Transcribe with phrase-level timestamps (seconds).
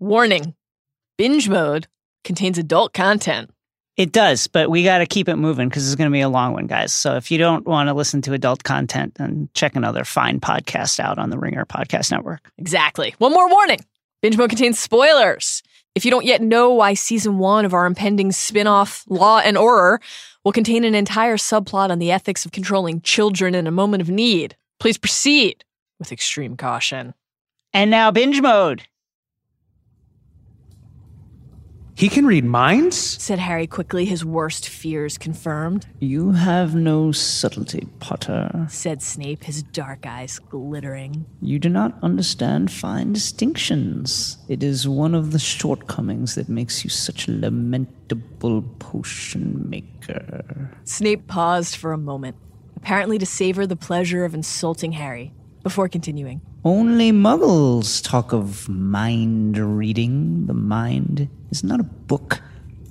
[0.00, 0.54] Warning
[1.18, 1.86] binge mode
[2.24, 3.50] contains adult content.
[3.98, 6.28] It does, but we got to keep it moving because it's going to be a
[6.30, 6.94] long one, guys.
[6.94, 11.00] So if you don't want to listen to adult content, then check another fine podcast
[11.00, 12.50] out on the Ringer Podcast Network.
[12.56, 13.14] Exactly.
[13.18, 13.84] One more warning
[14.22, 15.62] binge mode contains spoilers.
[15.94, 19.58] If you don't yet know why season one of our impending spin off, Law and
[19.58, 20.00] Order,
[20.46, 24.08] will contain an entire subplot on the ethics of controlling children in a moment of
[24.08, 25.62] need, please proceed
[25.98, 27.12] with extreme caution.
[27.74, 28.84] And now, binge mode.
[32.00, 32.96] He can read minds?
[32.96, 35.86] Said Harry quickly, his worst fears confirmed.
[35.98, 38.66] You have no subtlety, Potter.
[38.70, 41.26] Said Snape, his dark eyes glittering.
[41.42, 44.38] You do not understand fine distinctions.
[44.48, 50.70] It is one of the shortcomings that makes you such a lamentable potion maker.
[50.84, 52.36] Snape paused for a moment,
[52.76, 56.40] apparently to savor the pleasure of insulting Harry, before continuing.
[56.64, 60.46] Only muggles talk of mind reading.
[60.46, 62.42] The mind is not a book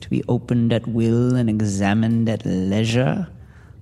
[0.01, 3.27] to be opened at will and examined at leisure.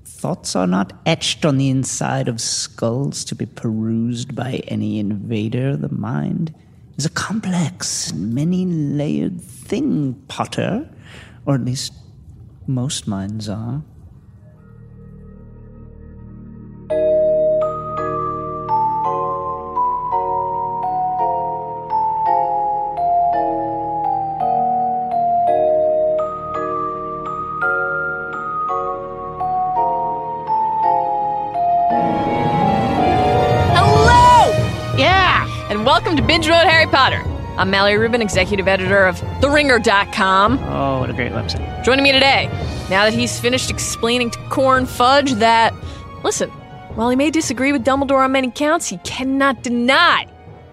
[0.06, 5.78] Thoughts are not etched on the inside of skulls to be perused by any invader.
[5.78, 6.56] The mind
[6.98, 10.90] is a complex many layered thing, Potter.
[11.46, 11.94] Or at least
[12.68, 13.84] most minds are.
[36.38, 37.24] Welcome Binge Mode Harry Potter.
[37.58, 40.60] I'm Mallory Rubin, executive editor of TheRinger.com.
[40.60, 41.84] Oh, what a great website.
[41.84, 42.48] Joining me today,
[42.92, 45.74] now that he's finished explaining to Corn Fudge that,
[46.24, 46.50] listen,
[46.94, 50.28] while he may disagree with Dumbledore on many counts, he cannot deny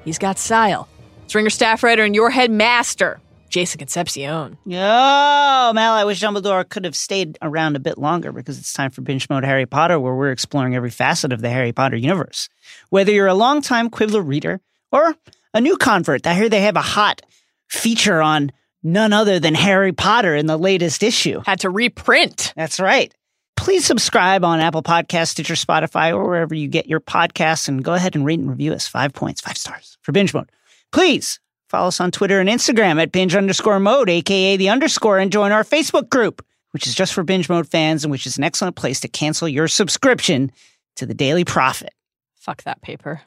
[0.04, 0.86] he's got style.
[1.24, 3.18] It's Ringer staff writer and your headmaster,
[3.48, 4.58] Jason Concepcion.
[4.66, 8.90] Oh, Mal, I wish Dumbledore could have stayed around a bit longer because it's time
[8.90, 12.50] for Binge Mode Harry Potter, where we're exploring every facet of the Harry Potter universe.
[12.90, 14.60] Whether you're a longtime Quibbler reader,
[14.92, 15.14] or
[15.54, 16.26] a new convert.
[16.26, 17.22] I hear they have a hot
[17.68, 21.40] feature on none other than Harry Potter in the latest issue.
[21.46, 22.52] Had to reprint.
[22.56, 23.14] That's right.
[23.56, 27.94] Please subscribe on Apple Podcasts, Stitcher, Spotify, or wherever you get your podcasts, and go
[27.94, 28.86] ahead and rate and review us.
[28.86, 30.50] Five points, five stars for binge mode.
[30.92, 35.32] Please follow us on Twitter and Instagram at binge underscore mode, aka the underscore, and
[35.32, 38.44] join our Facebook group, which is just for binge mode fans and which is an
[38.44, 40.52] excellent place to cancel your subscription
[40.96, 41.94] to the Daily Prophet.
[42.34, 43.22] Fuck that paper.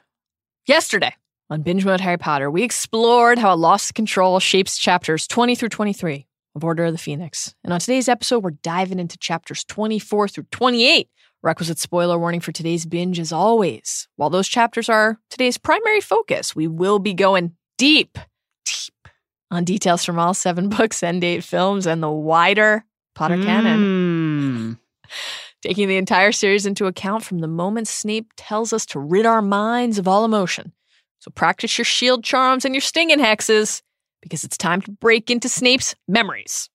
[0.66, 1.14] Yesterday,
[1.50, 5.70] on Binge Mode Harry Potter, we explored how a lost control shapes chapters 20 through
[5.70, 7.54] 23 of Order of the Phoenix.
[7.64, 11.08] And on today's episode, we're diving into chapters 24 through 28.
[11.42, 14.08] Requisite spoiler warning for today's binge as always.
[14.16, 18.18] While those chapters are today's primary focus, we will be going deep,
[18.64, 19.08] deep
[19.50, 23.44] on details from all seven books and eight films and the wider Potter mm.
[23.44, 24.78] canon.
[25.62, 29.42] Taking the entire series into account from the moment Snape tells us to rid our
[29.42, 30.72] minds of all emotion
[31.18, 33.82] so practice your shield charms and your stinging hexes
[34.22, 36.68] because it's time to break into Snape's memories.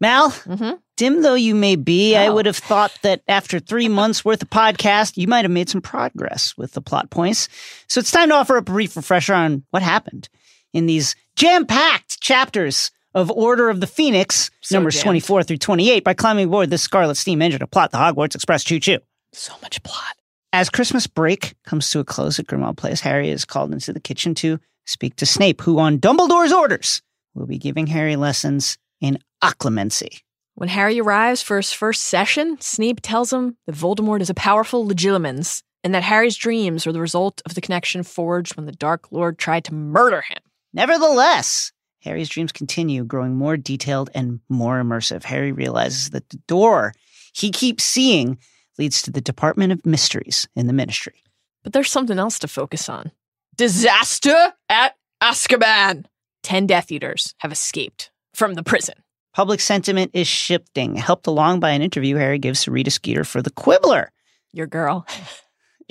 [0.00, 0.74] Mal, mm-hmm.
[0.96, 2.20] dim though you may be, oh.
[2.20, 5.68] I would have thought that after three months worth of podcast, you might have made
[5.68, 7.48] some progress with the plot points.
[7.88, 10.28] So it's time to offer a brief refresher on what happened
[10.72, 15.04] in these jam packed chapters of Order of the Phoenix, so numbers jammed.
[15.04, 18.64] 24 through 28, by climbing aboard the Scarlet Steam engine to plot the Hogwarts Express
[18.64, 18.98] choo choo.
[19.32, 20.16] So much plot.
[20.52, 24.00] As Christmas break comes to a close at Grimmauld Place, Harry is called into the
[24.00, 27.02] kitchen to speak to Snape, who, on Dumbledore's orders,
[27.34, 30.22] will be giving Harry lessons in occlumency.
[30.54, 34.84] When Harry arrives for his first session, Snape tells him that Voldemort is a powerful
[34.86, 39.12] legilimens and that Harry's dreams are the result of the connection forged when the Dark
[39.12, 40.38] Lord tried to murder him.
[40.72, 45.24] Nevertheless, Harry's dreams continue, growing more detailed and more immersive.
[45.24, 46.92] Harry realizes that the door
[47.34, 48.38] he keeps seeing
[48.78, 51.22] leads to the Department of Mysteries in the Ministry.
[51.62, 53.10] But there's something else to focus on
[53.56, 56.06] disaster at Azkaban.
[56.42, 58.94] Ten Death Eaters have escaped from the prison.
[59.34, 63.42] Public sentiment is shifting, helped along by an interview Harry gives to Rita Skeeter for
[63.42, 64.10] The Quibbler.
[64.52, 65.06] Your girl.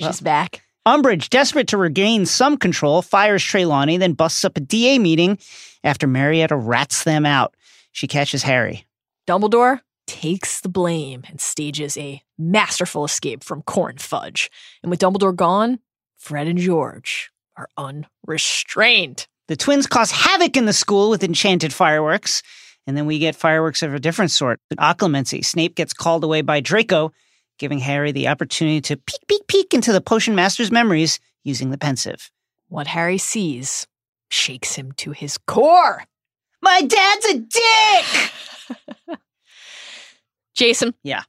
[0.00, 0.62] well, back.
[0.88, 5.38] Umbridge, desperate to regain some control, fires Trelawney, then busts up a DA meeting
[5.84, 7.54] after Marietta rats them out.
[7.92, 8.86] She catches Harry.
[9.26, 14.50] Dumbledore takes the blame and stages a masterful escape from Corn Fudge.
[14.82, 15.80] And with Dumbledore gone,
[16.16, 19.26] Fred and George are unrestrained.
[19.48, 22.42] The twins cause havoc in the school with enchanted fireworks.
[22.86, 24.58] And then we get fireworks of a different sort.
[24.78, 25.44] Occlumency.
[25.44, 27.12] Snape gets called away by Draco
[27.58, 31.78] giving Harry the opportunity to peek, peek, peek into the potion master's memories using the
[31.78, 32.30] Pensieve.
[32.68, 33.86] What Harry sees
[34.30, 36.04] shakes him to his core.
[36.60, 39.18] My dad's a dick!
[40.54, 40.94] Jason.
[41.02, 41.22] Yeah.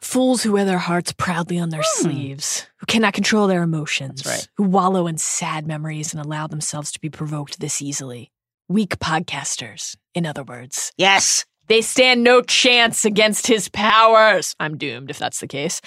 [0.00, 2.02] Fools who wear their hearts proudly on their hmm.
[2.02, 4.24] sleeves, who cannot control their emotions.
[4.26, 4.46] Right.
[4.56, 8.30] who wallow in sad memories and allow themselves to be provoked this easily.
[8.68, 10.92] Weak podcasters, in other words.
[10.96, 11.46] Yes.
[11.68, 14.54] They stand no chance against his powers.
[14.60, 15.80] I'm doomed if that's the case.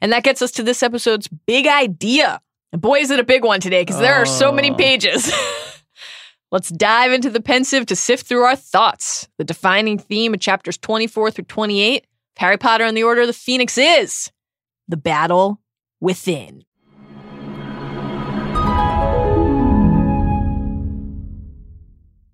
[0.00, 2.40] And that gets us to this episode's big idea.
[2.72, 4.74] And boy, is it a big one today because there are so many Oh.
[4.74, 5.32] pages.
[6.52, 9.28] Let's dive into the Pensieve to sift through our thoughts.
[9.38, 12.06] The defining theme of chapters 24 through 28 of
[12.38, 14.32] Harry Potter and the Order of the Phoenix is
[14.88, 15.60] the battle
[16.00, 16.64] within.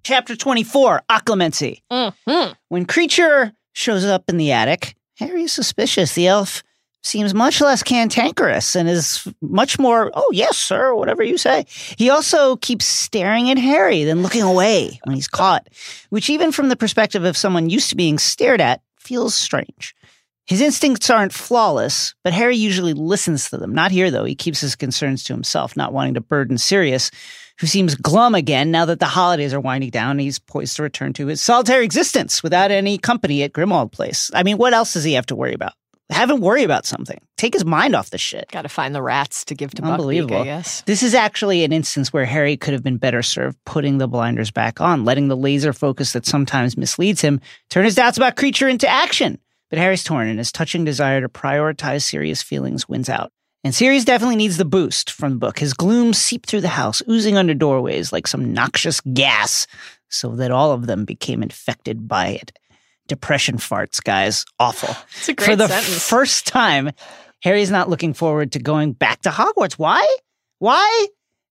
[0.06, 1.82] Chapter 24 Occlumency.
[1.90, 2.54] Mhm.
[2.68, 6.12] When Kreacher shows up in the attic, Harry is suspicious.
[6.12, 6.62] The elf
[7.02, 11.66] seems much less cantankerous and is much more, oh, yes, sir, whatever you say.
[11.98, 15.66] He also keeps staring at Harry, then looking away when he's caught,
[16.10, 19.92] which, even from the perspective of someone used to being stared at, feels strange.
[20.44, 23.74] His instincts aren't flawless, but Harry usually listens to them.
[23.74, 24.24] Not here, though.
[24.24, 27.10] He keeps his concerns to himself, not wanting to burden Sirius,
[27.58, 30.82] who seems glum again now that the holidays are winding down and he's poised to
[30.82, 34.30] return to his solitary existence without any company at Grimmauld Place.
[34.34, 35.72] I mean, what else does he have to worry about?
[36.10, 37.20] Have him worry about something.
[37.36, 38.48] Take his mind off the shit.
[38.52, 40.42] Got to find the rats to give to Buckbeak, Unbelievable.
[40.42, 40.82] I guess.
[40.82, 44.52] This is actually an instance where Harry could have been better served putting the blinders
[44.52, 48.70] back on, letting the laser focus that sometimes misleads him turn his doubts about Kreacher
[48.70, 49.40] into action.
[49.68, 53.32] But Harry's torn, and his touching desire to prioritize Sirius feelings wins out.
[53.66, 55.58] And Sirius definitely needs the boost from the book.
[55.58, 59.66] His gloom seeped through the house, oozing under doorways like some noxious gas,
[60.08, 62.56] so that all of them became infected by it.
[63.08, 64.44] Depression farts, guys.
[64.60, 64.94] Awful.
[65.16, 66.08] It's a great For the sentence.
[66.08, 66.92] first time,
[67.42, 69.72] Harry's not looking forward to going back to Hogwarts.
[69.72, 70.06] Why?
[70.60, 71.08] Why?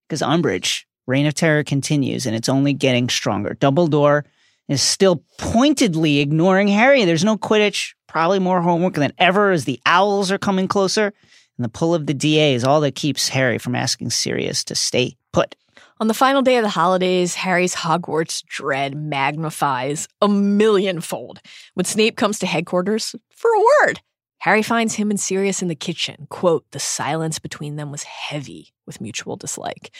[0.08, 3.58] Because Umbridge, Reign of Terror continues and it's only getting stronger.
[3.60, 4.24] Dumbledore
[4.70, 7.04] is still pointedly ignoring Harry.
[7.04, 11.14] There's no Quidditch, probably more homework than ever as the owls are coming closer.
[11.57, 14.75] And the pull of the DA is all that keeps Harry from asking Sirius to
[14.75, 15.56] stay put.
[16.00, 21.40] On the final day of the holidays, Harry's Hogwarts dread magnifies a millionfold
[21.74, 24.02] when Snape comes to headquarters for a word.
[24.40, 26.28] Harry finds him and Sirius in the kitchen.
[26.30, 29.96] Quote, the silence between them was heavy with mutual dislike.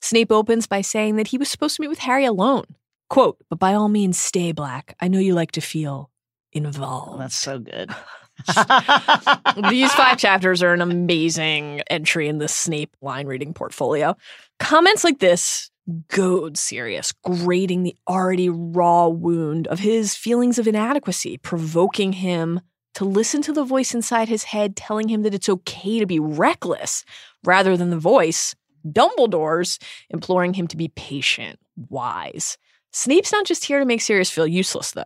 [0.00, 2.66] Snape opens by saying that he was supposed to meet with Harry alone.
[3.08, 4.96] Quote, but by all means, stay Black.
[5.00, 6.10] I know you like to feel
[6.52, 7.12] involved.
[7.14, 7.90] Oh, that's so good.
[9.70, 14.16] These five chapters are an amazing entry in the Snape line reading portfolio.
[14.58, 15.70] Comments like this
[16.08, 22.60] goad Sirius, grating the already raw wound of his feelings of inadequacy, provoking him
[22.94, 26.18] to listen to the voice inside his head telling him that it's okay to be
[26.18, 27.04] reckless,
[27.44, 28.54] rather than the voice,
[28.86, 29.78] Dumbledore's,
[30.10, 32.56] imploring him to be patient, wise.
[32.92, 35.02] Snape's not just here to make Sirius feel useless, though.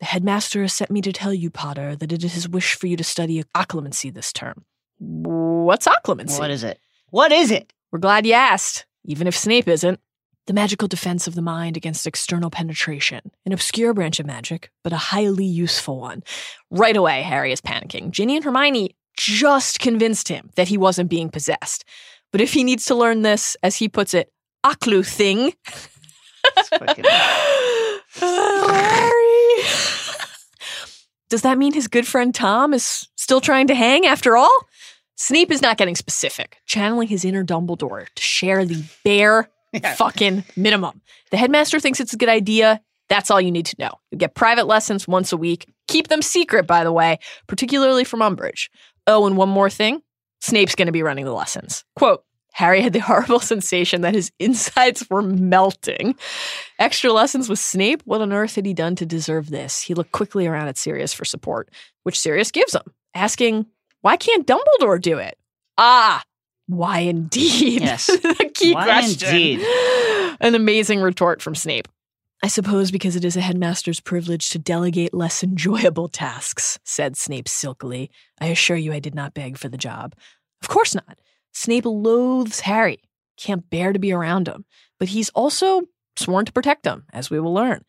[0.00, 2.86] The headmaster has sent me to tell you, Potter, that it is his wish for
[2.86, 4.64] you to study occlumency this term.
[4.98, 6.38] What's occlumency?
[6.38, 6.78] what is it?
[7.10, 7.72] What is it?
[7.90, 9.98] We're glad you asked, even if Snape isn't.
[10.46, 13.20] The magical defense of the mind against external penetration.
[13.44, 16.22] An obscure branch of magic, but a highly useful one.
[16.70, 18.10] Right away, Harry is panicking.
[18.12, 21.84] Ginny and Hermione just convinced him that he wasn't being possessed.
[22.30, 24.32] But if he needs to learn this, as he puts it,
[24.64, 25.52] occlu thing.
[26.78, 27.04] fucking-
[28.20, 29.10] Harry.
[31.30, 34.56] Does that mean his good friend Tom is still trying to hang after all?
[35.16, 39.94] Snape is not getting specific, channeling his inner Dumbledore to share the bare Yeah.
[39.94, 41.02] fucking minimum.
[41.30, 42.80] The headmaster thinks it's a good idea.
[43.10, 43.90] That's all you need to know.
[44.10, 45.66] You get private lessons once a week.
[45.88, 47.18] Keep them secret, by the way,
[47.48, 48.68] particularly from Umbridge.
[49.06, 50.00] Oh, and one more thing
[50.40, 51.84] Snape's going to be running the lessons.
[51.96, 56.16] Quote, Harry had the horrible sensation that his insides were melting.
[56.78, 58.02] Extra lessons with Snape?
[58.04, 59.80] What on earth had he done to deserve this?
[59.82, 61.70] He looked quickly around at Sirius for support,
[62.02, 62.82] which Sirius gives him,
[63.14, 63.66] asking,
[64.00, 65.38] Why can't Dumbledore do it?
[65.76, 66.22] Ah,
[66.68, 67.80] why indeed?
[67.80, 68.06] Yes.
[68.22, 69.28] the key Why question.
[69.28, 69.60] indeed?
[70.40, 71.88] An amazing retort from Snape.
[72.42, 77.48] I suppose because it is a headmaster's privilege to delegate less enjoyable tasks, said Snape
[77.48, 78.10] silkily.
[78.40, 80.14] I assure you I did not beg for the job.
[80.62, 81.18] Of course not.
[81.52, 83.00] Snape loathes Harry,
[83.36, 84.64] can't bear to be around him,
[84.98, 85.82] but he's also
[86.16, 87.84] sworn to protect him, as we will learn.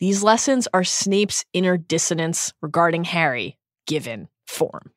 [0.00, 4.92] These lessons are Snape's inner dissonance regarding Harry, given form.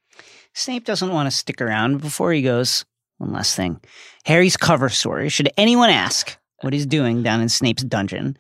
[0.53, 2.01] Snape doesn't want to stick around.
[2.01, 2.85] Before he goes,
[3.17, 3.79] one last thing.
[4.25, 8.37] Harry's cover story, should anyone ask what he's doing down in Snape's dungeon,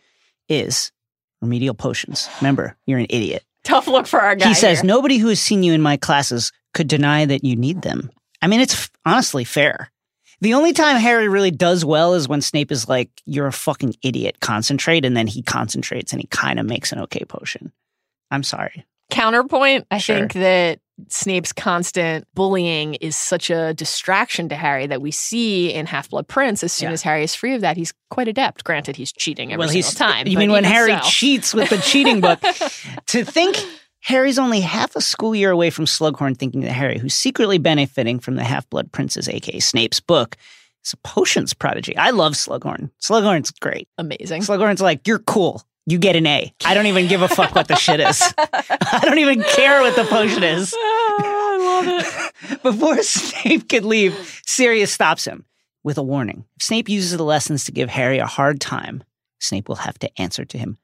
[0.49, 0.91] is
[1.41, 2.29] remedial potions.
[2.41, 3.43] Remember, you're an idiot.
[3.63, 4.49] Tough look for our guy.
[4.49, 4.87] he says, here.
[4.87, 8.09] Nobody who has seen you in my classes could deny that you need them.
[8.41, 9.91] I mean, it's f- honestly fair.
[10.41, 13.95] The only time Harry really does well is when Snape is like, "You're a fucking
[14.01, 14.37] idiot.
[14.39, 17.71] Concentrate," and then he concentrates and he kind of makes an okay potion.
[18.31, 18.85] I'm sorry.
[19.11, 20.15] Counterpoint, I Sure.
[20.17, 20.79] think that
[21.09, 26.27] Snape's constant bullying is such a distraction to Harry that we see in Half Blood
[26.27, 26.63] Prince.
[26.63, 26.93] As soon Yeah.
[26.93, 28.63] as Harry is free of that, he's quite adept.
[28.63, 30.27] Granted, he's cheating every single time.
[30.27, 30.99] You mean when Harry so.
[31.09, 32.39] cheats with the cheating book?
[33.07, 33.57] to think
[34.01, 38.19] Harry's only half a school year away from Slughorn thinking that Harry, who's secretly benefiting
[38.19, 40.37] from the Half Blood Prince's, aka Snape's book,
[40.83, 41.95] is a potions prodigy.
[41.95, 42.89] I love Slughorn.
[42.99, 43.87] Slughorn's great.
[43.97, 44.41] Amazing.
[44.41, 45.63] Slughorn's like, you're cool.
[45.85, 46.53] You get an A.
[46.65, 48.21] I don't even give a fuck what the shit is.
[48.37, 50.73] I don't even care what the potion is.
[50.77, 52.63] I love it.
[52.63, 55.45] Before Snape could leave, Sirius stops him
[55.83, 56.45] with a warning.
[56.57, 59.03] If Snape uses the lessons to give Harry a hard time,
[59.39, 60.77] Snape will have to answer to him.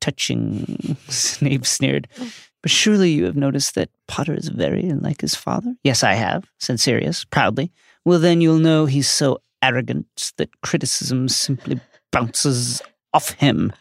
[0.00, 2.08] Touching, Snape sneered.
[2.62, 5.74] But surely you have noticed that Potter is very like his father?
[5.84, 7.72] Yes, I have, said Sirius proudly.
[8.04, 12.80] Well, then you'll know he's so arrogant that criticism simply bounces
[13.12, 13.72] off him.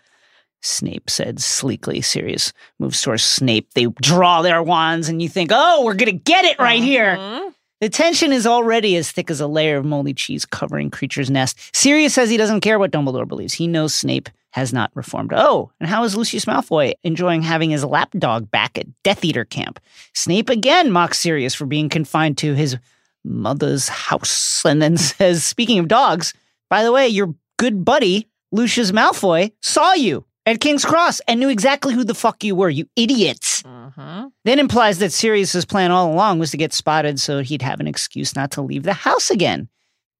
[0.62, 2.02] Snape said sleekly.
[2.02, 3.74] Sirius moves towards Snape.
[3.74, 7.16] They draw their wands, and you think, oh, we're going to get it right here.
[7.16, 7.50] Mm-hmm.
[7.80, 11.76] The tension is already as thick as a layer of moldy cheese covering Kreacher's nest.
[11.76, 13.54] Sirius says he doesn't care what Dumbledore believes.
[13.54, 15.32] He knows Snape has not reformed.
[15.36, 19.80] Oh, and how is Lucius Malfoy enjoying having his lapdog back at Death Eater camp?
[20.16, 22.78] Snape again mocks Sirius for being confined to his
[23.24, 26.34] mother's house and then says, speaking of dogs,
[26.72, 31.50] by the way, your good buddy, Lucius Malfoy, saw you at King's Cross and knew
[31.50, 33.64] exactly who the fuck you were, you idiots.
[33.64, 34.32] Mhm.
[34.46, 37.88] Then implies that Sirius's plan all along was to get spotted so he'd have an
[37.88, 39.68] excuse not to leave the house again.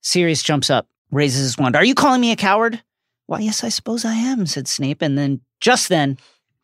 [0.02, 1.76] Sirius jumps up, raises his wand.
[1.76, 2.82] Are you calling me a coward?
[3.26, 5.02] Why, yes, I suppose I am, said Snape.
[5.02, 6.18] And then, just then,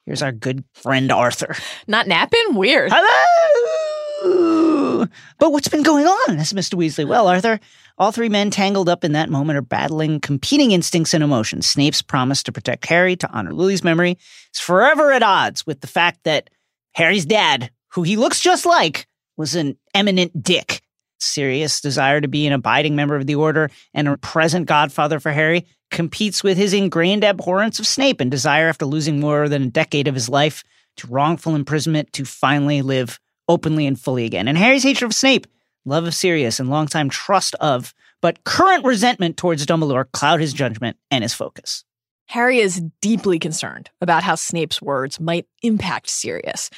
[0.05, 1.55] here's our good friend Arthur.
[1.87, 2.53] Not napping?
[2.55, 2.91] Weird.
[2.93, 5.07] Hello!
[5.39, 6.39] But what's been going on?
[6.39, 6.75] asked Mr.
[6.75, 7.05] Weasley.
[7.07, 7.59] Well, Arthur,
[7.97, 11.67] all three men tangled up in that moment are battling competing instincts and emotions.
[11.67, 14.17] Snape's promise to protect Harry, to honor Lily's memory,
[14.53, 16.49] is forever at odds with the fact that
[16.95, 19.07] Harry's dad, who he looks just like,
[19.37, 20.81] was an eminent dick.
[21.19, 25.31] Sirius' desire to be an abiding member of the Order and a present godfather for
[25.31, 29.69] Harry competes with his ingrained abhorrence of Snape and desire, after losing more than a
[29.69, 30.63] decade of his life
[30.97, 34.47] to wrongful imprisonment, to finally live openly and fully again.
[34.47, 35.47] And Harry's hatred of Snape,
[35.85, 40.97] love of Sirius, and longtime trust of, but current resentment towards Dumbledore cloud his judgment
[41.11, 41.83] and his focus.
[42.27, 46.69] Harry is deeply concerned about how Snape's words might impact Sirius.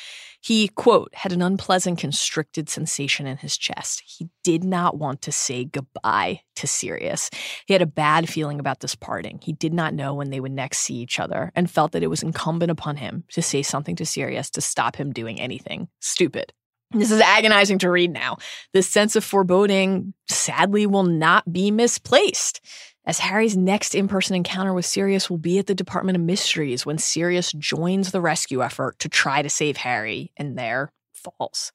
[0.41, 4.03] He, quote, had an unpleasant constricted sensation in his chest.
[4.05, 7.31] He did not want to say goodbye to Sirius.
[7.65, 9.39] He had a bad feeling about this parting.
[9.41, 12.09] He did not know when they would next see each other and felt that it
[12.11, 16.53] was incumbent upon him to say something to Sirius to stop him doing anything stupid.
[16.91, 18.37] This is agonizing to read now.
[18.73, 22.61] This sense of foreboding sadly will not be misplaced
[23.05, 26.85] as Harry's next in person encounter with Sirius will be at the Department of Mysteries
[26.85, 31.71] when Sirius joins the rescue effort to try to save Harry and there falls.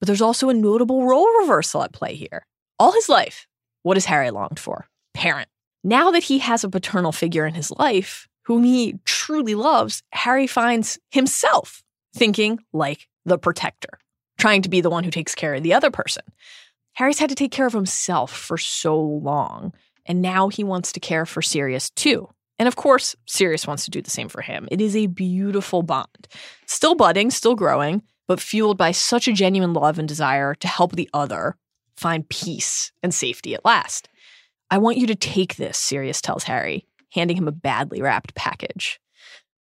[0.00, 2.46] But there's also a notable role reversal at play here.
[2.78, 3.46] All his life,
[3.82, 4.86] what has Harry longed for?
[5.14, 5.48] Parent.
[5.82, 10.46] Now that he has a paternal figure in his life, whom he truly loves, Harry
[10.46, 11.82] finds himself
[12.14, 13.98] thinking like the protector,
[14.38, 16.22] trying to be the one who takes care of the other person.
[16.94, 19.72] Harry's had to take care of himself for so long
[20.08, 22.28] and now he wants to care for Sirius too.
[22.58, 24.66] And of course, Sirius wants to do the same for him.
[24.72, 26.26] It is a beautiful bond.
[26.66, 30.92] Still budding, still growing, but fueled by such a genuine love and desire to help
[30.92, 31.56] the other
[31.96, 34.08] find peace and safety at last.
[34.70, 38.98] I want you to take this, Sirius tells Harry, handing him a badly wrapped package.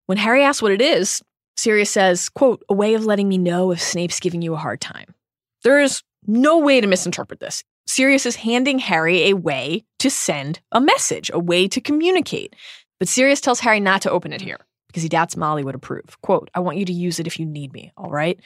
[0.06, 1.22] When Harry asks what it is,
[1.58, 4.80] Sirius says, quote, a way of letting me know if Snape's giving you a hard
[4.80, 5.14] time.
[5.64, 7.64] There is no way to misinterpret this.
[7.88, 12.56] Sirius is handing Harry a way to send a message, a way to communicate.
[13.00, 16.20] But Sirius tells Harry not to open it here because he doubts Molly would approve.
[16.22, 18.40] Quote, I want you to use it if you need me, all right?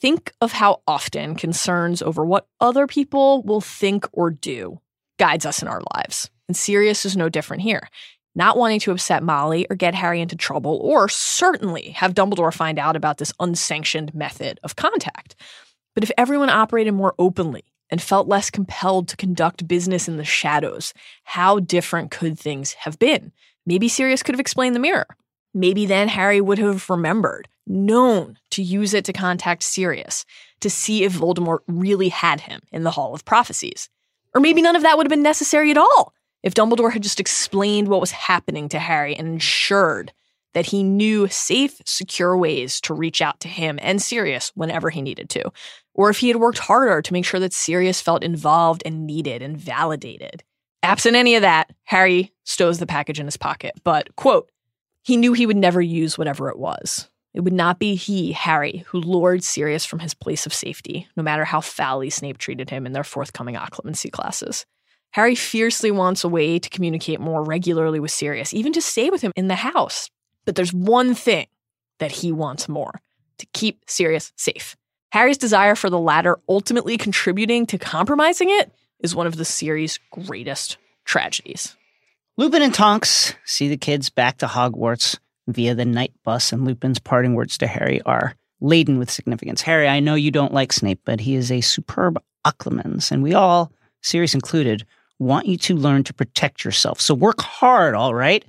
[0.00, 4.80] Think of how often concerns over what other people will think or do
[5.18, 6.30] guides us in our lives.
[6.46, 7.88] And Sirius is no different here.
[8.38, 12.78] Not wanting to upset Molly or get Harry into trouble, or certainly have Dumbledore find
[12.78, 15.34] out about this unsanctioned method of contact.
[15.92, 20.24] But if everyone operated more openly and felt less compelled to conduct business in the
[20.24, 23.32] shadows, how different could things have been?
[23.66, 25.08] Maybe Sirius could have explained the mirror.
[25.52, 30.24] Maybe then Harry would have remembered, known to use it to contact Sirius,
[30.60, 33.88] to see if Voldemort really had him in the Hall of Prophecies.
[34.32, 37.20] Or maybe none of that would have been necessary at all if Dumbledore had just
[37.20, 40.12] explained what was happening to Harry and ensured
[40.54, 45.02] that he knew safe, secure ways to reach out to him and Sirius whenever he
[45.02, 45.52] needed to.
[45.94, 49.42] or if he had worked harder to make sure that Sirius felt involved and needed
[49.42, 50.44] and validated.
[50.84, 54.48] Absent any of that, Harry stows the package in his pocket, but, quote,
[55.02, 57.08] he knew he would never use whatever it was.
[57.34, 61.22] It would not be he, Harry, who lured Sirius from his place of safety, no
[61.24, 64.66] matter how foully Snape treated him in their forthcoming occlumency classes.
[65.12, 69.22] Harry fiercely wants a way to communicate more regularly with Sirius, even to stay with
[69.22, 70.10] him in the house.
[70.44, 71.46] But there's one thing
[71.98, 73.00] that he wants more
[73.38, 74.76] to keep Sirius safe.
[75.10, 79.98] Harry's desire for the latter ultimately contributing to compromising it is one of the series'
[80.10, 81.76] greatest tragedies.
[82.36, 86.98] Lupin and Tonks see the kids back to Hogwarts via the Knight Bus, and Lupin's
[86.98, 89.62] parting words to Harry are laden with significance.
[89.62, 93.34] Harry, I know you don't like Snape, but he is a superb Occlumens, and we
[93.34, 93.72] all,
[94.02, 94.86] Sirius included,
[95.18, 97.00] want you to learn to protect yourself.
[97.00, 98.44] So work hard, all right?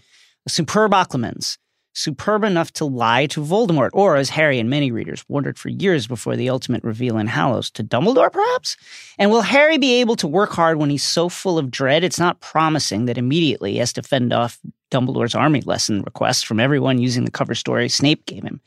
[0.47, 1.57] Superb Occlumens
[1.99, 6.07] superb enough to lie to Voldemort, or as Harry and many readers wondered for years
[6.07, 8.77] before the ultimate reveal in Hallows, to Dumbledore perhaps?
[9.17, 12.03] And will Harry be able to work hard when he's so full of dread?
[12.03, 14.59] It's not promising that immediately he has to fend off
[14.91, 18.61] Dumbledore's army lesson requests from everyone using the cover story Snape gave him.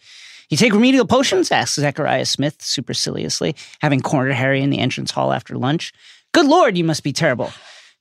[0.51, 1.51] You take remedial potions?
[1.51, 5.93] asks Zacharias Smith superciliously, having cornered Harry in the entrance hall after lunch.
[6.33, 7.51] Good lord, you must be terrible.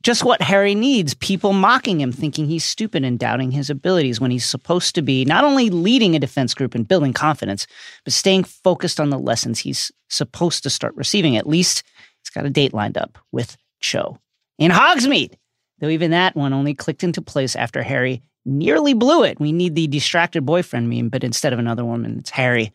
[0.02, 4.32] Just what Harry needs people mocking him, thinking he's stupid and doubting his abilities when
[4.32, 7.68] he's supposed to be not only leading a defense group and building confidence,
[8.04, 11.38] but staying focused on the lessons he's supposed to start receiving.
[11.38, 11.84] At least
[12.20, 14.18] he's got a date lined up with Cho
[14.58, 15.36] in Hogsmeade.
[15.80, 19.40] Though even that one only clicked into place after Harry nearly blew it.
[19.40, 22.72] We need the distracted boyfriend meme, but instead of another woman, it's Harry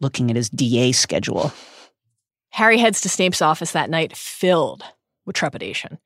[0.00, 1.52] looking at his DA schedule.
[2.50, 4.82] Harry heads to Snape's office that night filled
[5.26, 5.98] with trepidation.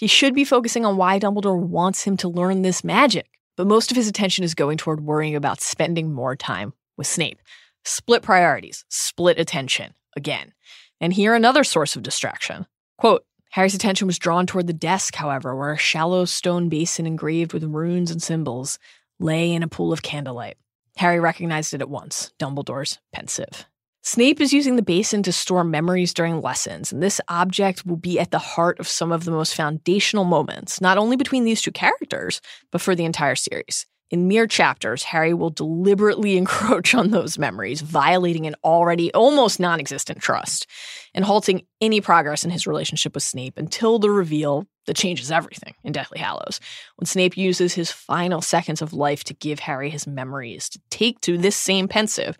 [0.00, 3.90] He should be focusing on why Dumbledore wants him to learn this magic, but most
[3.90, 7.38] of his attention is going toward worrying about spending more time with Snape.
[7.84, 10.54] Split priorities, split attention, again.
[11.02, 12.64] And here another source of distraction.
[12.96, 17.52] Quote, Harry's attention was drawn toward the desk, however, where a shallow stone basin engraved
[17.52, 18.78] with runes and symbols
[19.18, 20.56] lay in a pool of candlelight.
[20.96, 23.66] Harry recognized it at once Dumbledore's Pensieve.
[24.02, 28.18] Snape is using the basin to store memories during lessons, and this object will be
[28.18, 31.70] at the heart of some of the most foundational moments, not only between these two
[31.70, 32.40] characters,
[32.72, 33.84] but for the entire series.
[34.10, 39.78] In mere chapters, Harry will deliberately encroach on those memories, violating an already almost non
[39.78, 40.66] existent trust,
[41.14, 45.74] and halting any progress in his relationship with Snape until the reveal that changes everything
[45.84, 46.58] in Deathly Hallows,
[46.96, 51.20] when Snape uses his final seconds of life to give Harry his memories to take
[51.20, 52.38] to this same Pensieve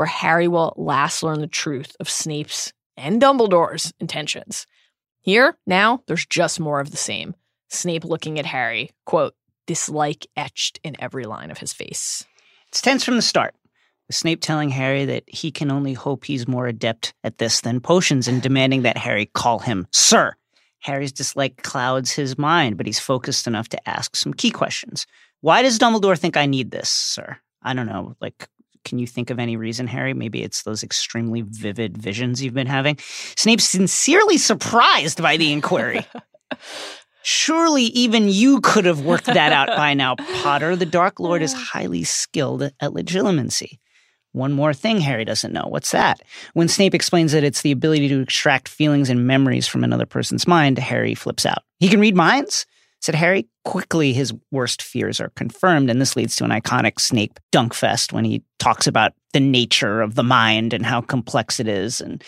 [0.00, 4.66] where Harry will last learn the truth of Snape's and Dumbledore's intentions.
[5.20, 7.34] Here, now, there's just more of the same.
[7.68, 9.34] Snape looking at Harry, quote,
[9.66, 12.24] dislike etched in every line of his face.
[12.68, 13.54] It's tense from the start.
[14.10, 18.26] Snape telling Harry that he can only hope he's more adept at this than potions
[18.26, 20.34] and demanding that Harry call him Sir.
[20.78, 25.06] Harry's dislike clouds his mind, but he's focused enough to ask some key questions.
[25.42, 27.36] Why does Dumbledore think I need this, sir?
[27.62, 28.16] I don't know.
[28.18, 28.48] Like,
[28.84, 30.14] can you think of any reason, Harry?
[30.14, 32.98] Maybe it's those extremely vivid visions you've been having.
[33.36, 36.06] Snape's sincerely surprised by the inquiry.
[37.22, 40.74] Surely even you could have worked that out by now, Potter.
[40.74, 43.78] The Dark Lord is highly skilled at legilimency.
[44.32, 45.66] One more thing Harry doesn't know.
[45.66, 46.22] What's that?
[46.54, 50.46] When Snape explains that it's the ability to extract feelings and memories from another person's
[50.46, 51.64] mind, Harry flips out.
[51.80, 52.64] He can read minds?
[53.00, 53.48] Said Harry.
[53.64, 58.12] Quickly, his worst fears are confirmed, and this leads to an iconic Snape dunk fest
[58.12, 62.00] when he talks about the nature of the mind and how complex it is.
[62.00, 62.22] And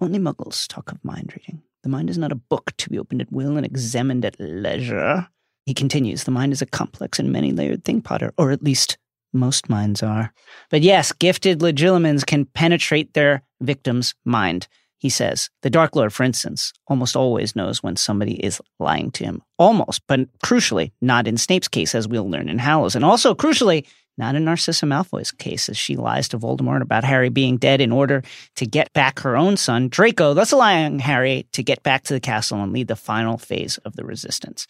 [0.00, 1.62] only muggles talk of mind reading.
[1.82, 5.28] The mind is not a book to be opened at will and examined at leisure.
[5.66, 8.98] He continues, the mind is a complex and many layered thing, Potter, or at least
[9.32, 10.32] most minds are.
[10.70, 14.68] But yes, gifted legilimens can penetrate their victim's mind.
[14.98, 19.24] He says, the Dark Lord, for instance, almost always knows when somebody is lying to
[19.24, 19.42] him.
[19.58, 22.96] Almost, but crucially, not in Snape's case, as we'll learn in Hallows.
[22.96, 27.28] And also, crucially, not in Narcissa Malfoy's case, as she lies to Voldemort about Harry
[27.28, 28.22] being dead in order
[28.56, 32.20] to get back her own son, Draco, thus allowing Harry to get back to the
[32.20, 34.66] castle and lead the final phase of the resistance.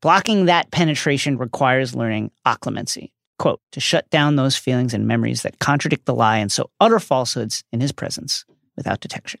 [0.00, 5.58] Blocking that penetration requires learning occlumency, quote, to shut down those feelings and memories that
[5.58, 8.44] contradict the lie and so utter falsehoods in his presence
[8.76, 9.40] without detection.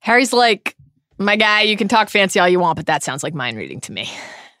[0.00, 0.76] Harry's like,
[1.18, 3.80] my guy, you can talk fancy all you want, but that sounds like mind reading
[3.82, 4.10] to me.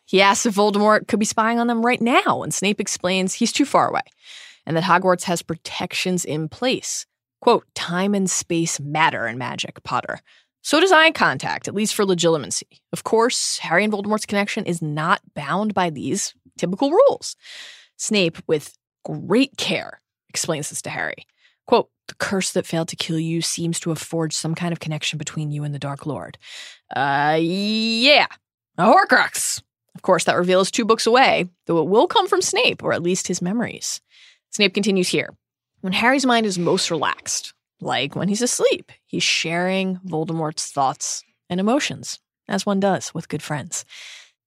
[0.04, 3.52] He asks if Voldemort could be spying on them right now, and Snape explains he's
[3.52, 4.02] too far away
[4.66, 7.06] and that Hogwarts has protections in place.
[7.40, 10.20] Quote, time and space matter in magic, Potter.
[10.62, 12.80] So does eye contact, at least for legilimency.
[12.92, 17.34] Of course, Harry and Voldemort's connection is not bound by these typical rules.
[17.96, 21.26] Snape, with great care, explains this to Harry.
[21.66, 21.88] Quote,
[22.20, 25.50] curse that failed to kill you seems to have forged some kind of connection between
[25.50, 26.38] you and the Dark Lord.
[26.94, 28.26] Uh, yeah,
[28.78, 29.62] a Horcrux.
[29.96, 32.92] Of course, that reveal is two books away, though it will come from Snape, or
[32.92, 34.00] at least his memories.
[34.50, 35.30] Snape continues here.
[35.80, 41.58] When Harry's mind is most relaxed, like when he's asleep, he's sharing Voldemort's thoughts and
[41.58, 43.84] emotions, as one does with good friends.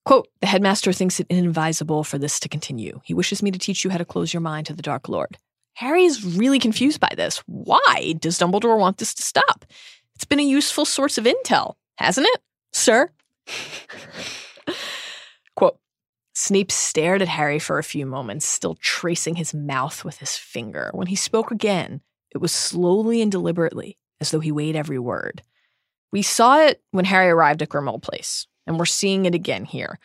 [0.06, 3.02] Quote, the headmaster thinks it inadvisable for this to continue.
[3.04, 5.38] He wishes me to teach you how to close your mind to the Dark Lord.
[5.74, 7.40] Harry is really confused by this.
[7.48, 9.66] Why does Dumbledore want this to stop?
[10.16, 13.10] It's been a useful source of intel, hasn't it, sir?
[15.56, 15.80] Quote
[16.34, 20.92] Snape stared at Harry for a few moments, still tracing his mouth with his finger.
[20.94, 25.42] When he spoke again, it was slowly and deliberately, as though he weighed every word.
[26.12, 30.00] We saw it when Harry arrived at Grimmauld Place, and we're seeing it again here.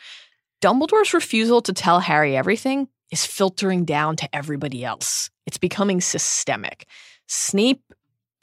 [0.63, 5.31] Dumbledore's refusal to tell Harry everything is filtering down to everybody else.
[5.47, 6.87] It's becoming systemic.
[7.27, 7.83] Snape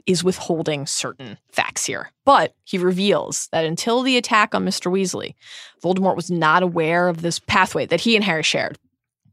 [0.05, 4.91] is withholding certain facts here, but he reveals that until the attack on Mr.
[4.91, 5.33] Weasley,
[5.83, 8.77] Voldemort was not aware of this pathway that he and Harry shared.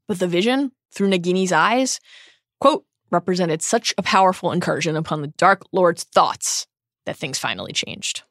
[0.09, 2.01] But the vision through Nagini's eyes,
[2.61, 6.67] quote, represented such a powerful incursion upon the Dark Lord's thoughts
[7.05, 8.23] that things finally changed.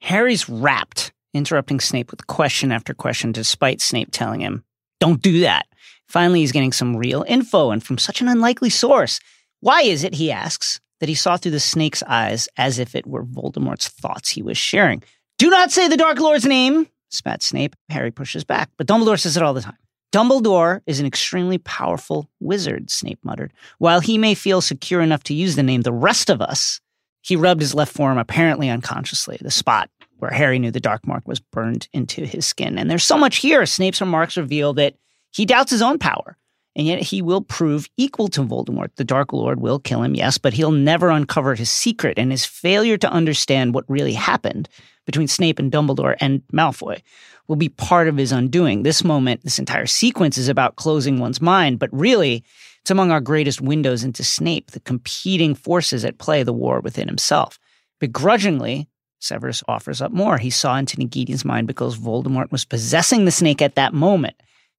[0.00, 4.64] Harry's rapt, interrupting Snape with question after question, despite Snape telling him,
[5.00, 5.66] Don't do that.
[6.08, 9.20] Finally, he's getting some real info and from such an unlikely source.
[9.60, 13.06] Why is it, he asks, that he saw through the snake's eyes as if it
[13.06, 15.02] were Voldemort's thoughts he was sharing?
[15.38, 17.76] Do not say the Dark Lord's name, spat Snape.
[17.90, 19.76] Harry pushes back, but Dumbledore says it all the time.
[20.10, 23.52] Dumbledore is an extremely powerful wizard, Snape muttered.
[23.78, 26.80] While he may feel secure enough to use the name, the rest of us,
[27.20, 31.28] he rubbed his left forearm apparently unconsciously, the spot where Harry knew the dark mark
[31.28, 32.78] was burned into his skin.
[32.78, 33.66] And there's so much here.
[33.66, 34.94] Snape's remarks reveal that
[35.30, 36.36] he doubts his own power,
[36.74, 38.90] and yet he will prove equal to Voldemort.
[38.96, 42.44] The Dark Lord will kill him, yes, but he'll never uncover his secret, and his
[42.44, 44.68] failure to understand what really happened
[45.06, 47.00] between Snape and Dumbledore and Malfoy
[47.46, 48.82] will be part of his undoing.
[48.82, 52.44] This moment, this entire sequence is about closing one's mind, but really,
[52.82, 57.08] it's among our greatest windows into Snape, the competing forces at play, the war within
[57.08, 57.58] himself.
[58.00, 58.88] Begrudgingly,
[59.20, 60.38] Severus offers up more.
[60.38, 64.36] He saw into Nagini's mind because Voldemort was possessing the snake at that moment.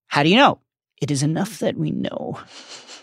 [0.10, 0.60] How do you know?
[1.02, 2.39] It is enough that we know.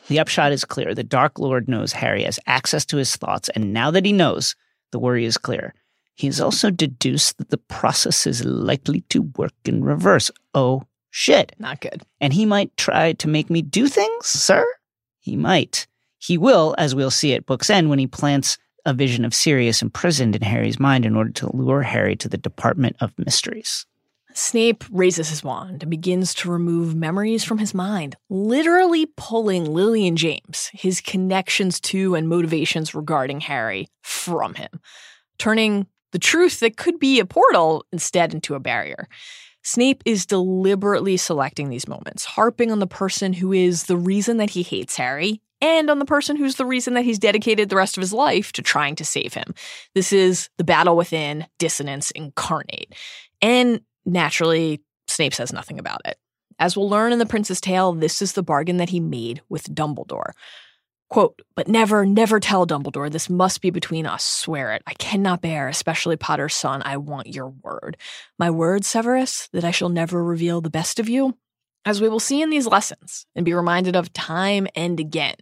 [0.09, 0.95] The upshot is clear.
[0.95, 4.55] The Dark Lord knows Harry has access to his thoughts, and now that he knows,
[4.93, 5.75] the worry is clear.
[6.15, 10.31] He has also deduced that the process is likely to work in reverse.
[10.55, 11.55] Oh, shit.
[11.59, 12.03] Not good.
[12.21, 14.67] And he might try to make me do things, sir?
[15.19, 15.87] He might.
[16.19, 19.83] He will, as we'll see at book's end, when he plants a vision of Sirius
[19.83, 23.85] imprisoned in Harry's mind in order to lure Harry to the Department of Mysteries.
[24.37, 30.07] Snape raises his wand and begins to remove memories from his mind, literally pulling Lily
[30.07, 34.69] and James, his connections to and motivations regarding Harry, from him,
[35.39, 39.09] turning the truth that could be a portal instead into a barrier.
[39.63, 44.51] Snape is deliberately selecting these moments, harping on the person who is the reason that
[44.51, 47.97] he hates Harry and on the person who's the reason that he's dedicated the rest
[47.97, 49.55] of his life to trying to save him.
[49.95, 52.95] This is the battle within dissonance incarnate.
[53.41, 56.17] And Naturally, Snape says nothing about it.
[56.59, 59.75] As we'll learn in The Prince's Tale, this is the bargain that he made with
[59.75, 60.31] Dumbledore.
[61.09, 63.11] Quote, but never, never tell Dumbledore.
[63.11, 64.25] This must be between us.
[64.25, 64.83] Swear it.
[64.87, 66.83] I cannot bear, especially Potter's son.
[66.85, 67.97] I want your word.
[68.39, 71.37] My word, Severus, that I shall never reveal the best of you?
[71.85, 75.37] As we will see in these lessons and be reminded of time and again,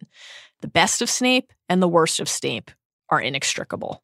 [0.61, 2.71] the best of Snape and the worst of Snape
[3.09, 4.03] are inextricable.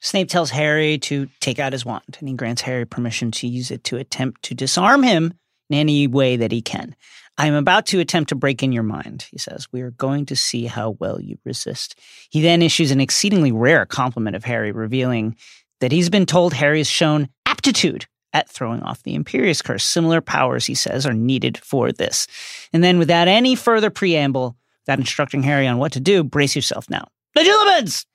[0.00, 3.70] Snape tells Harry to take out his wand, and he grants Harry permission to use
[3.70, 5.34] it to attempt to disarm him
[5.70, 6.94] in any way that he can.
[7.38, 9.68] I am about to attempt to break in your mind, he says.
[9.70, 11.98] We are going to see how well you resist.
[12.30, 15.36] He then issues an exceedingly rare compliment of Harry, revealing
[15.80, 19.84] that he's been told Harry has shown aptitude at throwing off the Imperius Curse.
[19.84, 22.26] Similar powers, he says, are needed for this.
[22.72, 24.56] And then, without any further preamble,
[24.86, 27.08] without instructing Harry on what to do, brace yourself now.
[27.36, 28.06] Legilimens!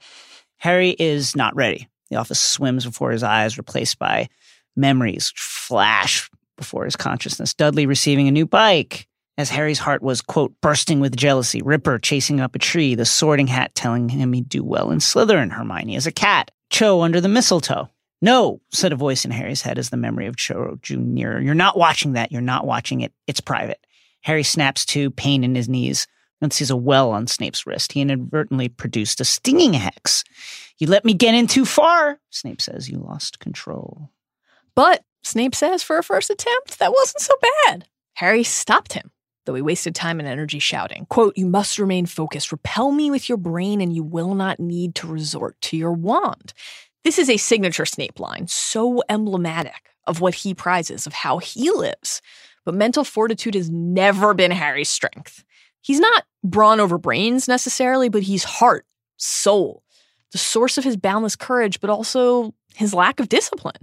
[0.62, 1.90] Harry is not ready.
[2.12, 4.30] The office swims before his eyes, replaced by
[4.76, 7.56] memories flash before his consciousness.
[7.56, 9.08] Dudley receiving a new bike.
[9.40, 11.64] As Harry's heart was, quote, bursting with jealousy.
[11.64, 12.94] Ripper chasing up a tree.
[12.94, 15.52] The sorting hat telling him he'd do well in Slytherin.
[15.52, 16.52] Hermione as a cat.
[16.70, 17.90] Cho under the mistletoe.
[18.22, 21.42] No, said a voice in Harry's head as the memory of Cho drew nearer.
[21.42, 22.32] You're not watching that.
[22.32, 23.12] You're not watching it.
[23.26, 23.84] It's private.
[24.22, 26.06] Harry snaps to, pain in his knees
[26.42, 27.94] and sees a well on Snape's wrist.
[27.94, 30.24] He inadvertently produced a stinging hex.
[30.80, 32.90] You let me get in too far, Snape says.
[32.90, 34.10] You lost control.
[34.76, 37.34] But Snape says for a first attempt, that wasn't so
[37.66, 37.88] bad.
[38.16, 39.12] Harry stopped him.
[39.46, 41.08] Though he wasted time and energy shouting.
[41.10, 42.52] Quote, You must remain focused.
[42.52, 46.54] Repel me with your brain, and you will not need to resort to your wand.
[47.04, 51.72] This is a signature Snape line, so emblematic of what he prizes, of how he
[51.72, 52.22] lives.
[52.66, 55.44] But mental fortitude has never been Harry's strength.
[55.82, 58.86] He's not brawn over brains necessarily, but he's heart,
[59.18, 59.84] soul,
[60.32, 63.76] the source of his boundless courage, but also his lack of discipline.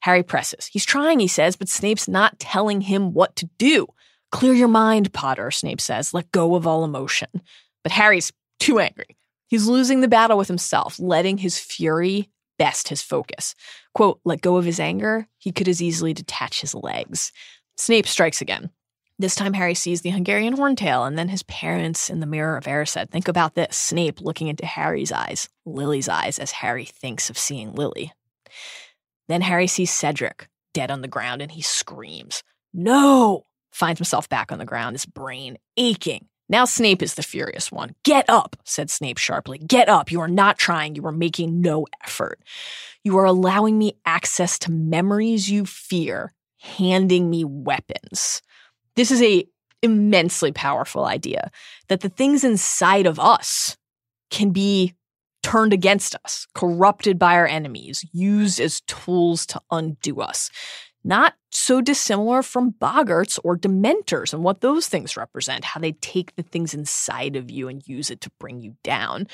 [0.00, 0.66] Harry presses.
[0.66, 3.86] He's trying, he says, but Snape's not telling him what to do.
[4.30, 6.12] Clear your mind, Potter, Snape says.
[6.12, 7.28] Let go of all emotion.
[7.82, 9.16] But Harry's too angry.
[9.48, 12.28] He's losing the battle with himself, letting his fury
[12.58, 13.54] best his focus.
[13.94, 17.32] Quote, let go of his anger, he could as easily detach his legs.
[17.76, 18.70] Snape strikes again.
[19.18, 22.64] This time, Harry sees the Hungarian horntail and then his parents in the mirror of
[22.64, 23.10] Erised.
[23.10, 27.72] Think about this Snape looking into Harry's eyes, Lily's eyes, as Harry thinks of seeing
[27.74, 28.12] Lily.
[29.28, 32.42] Then Harry sees Cedric dead on the ground and he screams,
[32.74, 33.46] No!
[33.72, 36.28] Finds himself back on the ground, his brain aching.
[36.48, 37.94] Now Snape is the furious one.
[38.04, 39.58] Get up, said Snape sharply.
[39.58, 40.12] Get up.
[40.12, 40.94] You are not trying.
[40.94, 42.40] You are making no effort.
[43.02, 48.42] You are allowing me access to memories you fear, handing me weapons.
[48.96, 49.46] This is a
[49.82, 51.50] immensely powerful idea
[51.88, 53.76] that the things inside of us
[54.30, 54.94] can be
[55.42, 60.50] turned against us, corrupted by our enemies, used as tools to undo us.
[61.04, 66.34] Not so dissimilar from boggarts or dementors and what those things represent, how they take
[66.34, 69.28] the things inside of you and use it to bring you down.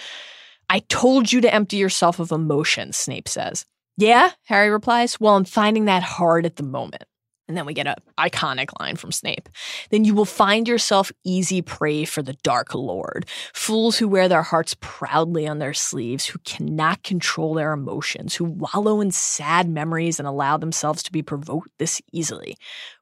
[0.69, 3.65] I told you to empty yourself of emotions, Snape says.
[3.97, 5.19] Yeah, Harry replies.
[5.19, 7.05] Well, I'm finding that hard at the moment.
[7.49, 9.49] And then we get an iconic line from Snape.
[9.91, 13.27] Then you will find yourself easy prey for the Dark Lord.
[13.53, 18.45] Fools who wear their hearts proudly on their sleeves, who cannot control their emotions, who
[18.45, 22.57] wallow in sad memories and allow themselves to be provoked this easily.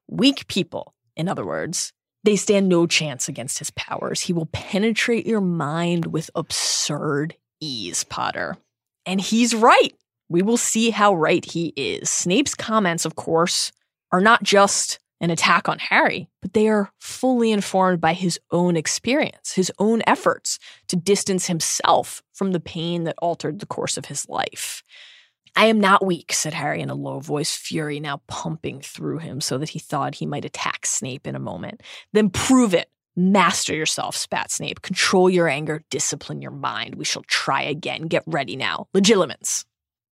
[0.08, 1.92] Weak people, in other words,
[2.24, 4.22] they stand no chance against his powers.
[4.22, 8.56] He will penetrate your mind with absurd ease, Potter.
[9.06, 9.94] And he's right.
[10.28, 12.10] We will see how right he is.
[12.10, 13.72] Snape's comments, of course,
[14.12, 18.76] are not just an attack on Harry, but they are fully informed by his own
[18.76, 24.06] experience, his own efforts to distance himself from the pain that altered the course of
[24.06, 24.82] his life.
[25.56, 29.40] I am not weak, said Harry in a low voice, fury now pumping through him
[29.40, 31.82] so that he thought he might attack Snape in a moment.
[32.12, 32.88] Then prove it.
[33.16, 34.82] Master yourself, spat Snape.
[34.82, 36.94] Control your anger, discipline your mind.
[36.94, 38.02] We shall try again.
[38.02, 38.86] Get ready now.
[38.94, 39.64] Legilimens.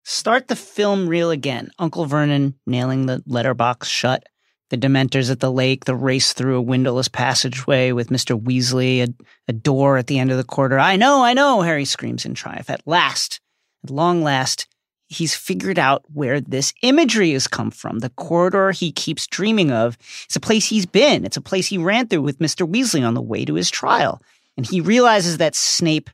[0.09, 1.73] Start the film reel again.
[1.81, 4.23] Uncle Vernon nailing the letterbox shut.
[4.71, 8.40] The Dementors at the lake, the race through a windowless passageway with Mr.
[8.40, 9.12] Weasley, a,
[9.49, 10.79] a door at the end of the corridor.
[10.79, 12.71] I know, I know, Harry screams in triumph.
[12.71, 13.40] At last,
[13.83, 14.69] at long last,
[15.09, 17.99] he's figured out where this imagery has come from.
[17.99, 19.99] The corridor he keeps dreaming of.
[20.27, 21.25] It's a place he's been.
[21.25, 22.64] It's a place he ran through with Mr.
[22.64, 24.23] Weasley on the way to his trial.
[24.57, 26.11] And he realizes that Snape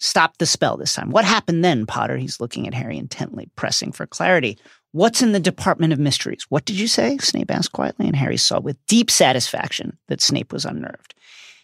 [0.00, 1.10] Stop the spell this time.
[1.10, 2.16] What happened then, Potter?
[2.16, 4.58] He's looking at Harry intently, pressing for clarity.
[4.92, 6.46] What's in the Department of Mysteries?
[6.48, 7.18] What did you say?
[7.18, 11.14] Snape asked quietly, and Harry saw with deep satisfaction that Snape was unnerved.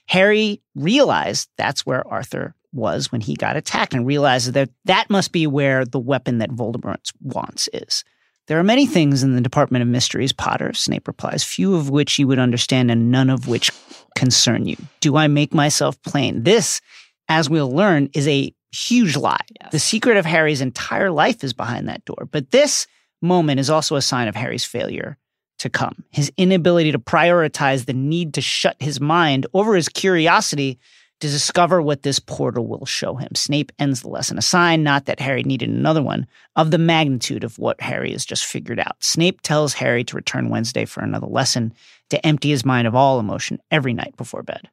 [0.07, 5.33] Harry realized that's where Arthur was when he got attacked and realizes that that must
[5.33, 8.05] be where the weapon that Voldemort wants is.
[8.49, 12.19] There are many things in the Department of Mysteries, Potter, Snape replies, few of which
[12.19, 13.73] you would understand and none of which
[14.15, 14.77] concern you.
[15.01, 16.45] Do I make myself plain?
[16.45, 16.81] This
[17.29, 19.45] as we'll learn, is a huge lie.
[19.61, 19.73] Yes.
[19.73, 22.29] The secret of Harry's entire life is behind that door.
[22.31, 22.87] But this
[23.23, 25.17] moment is also a sign of Harry's failure
[25.59, 26.05] to come.
[26.11, 30.79] His inability to prioritize the need to shut his mind over his curiosity
[31.21, 33.35] to discover what this portal will show him.
[33.35, 37.43] Snape ends the lesson, a sign not that Harry needed another one, of the magnitude
[37.43, 39.03] of what Harry has just figured out.
[39.03, 41.73] Snape tells Harry to return Wednesday for another lesson,
[42.11, 44.69] to empty his mind of all emotion every night before bed.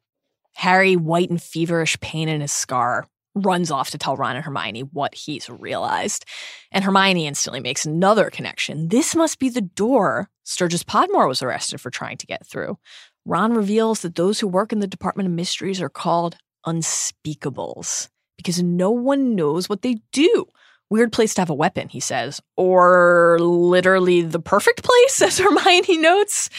[0.54, 4.82] Harry, white and feverish pain in his scar, runs off to tell Ron and Hermione
[4.82, 6.24] what he's realized.
[6.70, 8.88] And Hermione instantly makes another connection.
[8.88, 12.78] This must be the door Sturgis Podmore was arrested for trying to get through.
[13.24, 16.36] Ron reveals that those who work in the Department of Mysteries are called
[16.66, 20.46] unspeakables because no one knows what they do.
[20.90, 22.42] Weird place to have a weapon, he says.
[22.56, 26.50] Or literally the perfect place, as Hermione notes.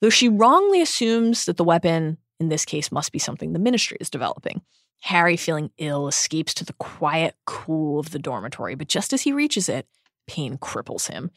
[0.00, 3.98] Though she wrongly assumes that the weapon in this case must be something the ministry
[4.00, 4.62] is developing.
[5.00, 9.32] Harry, feeling ill, escapes to the quiet cool of the dormitory, but just as he
[9.32, 9.86] reaches it,
[10.26, 11.30] pain cripples him.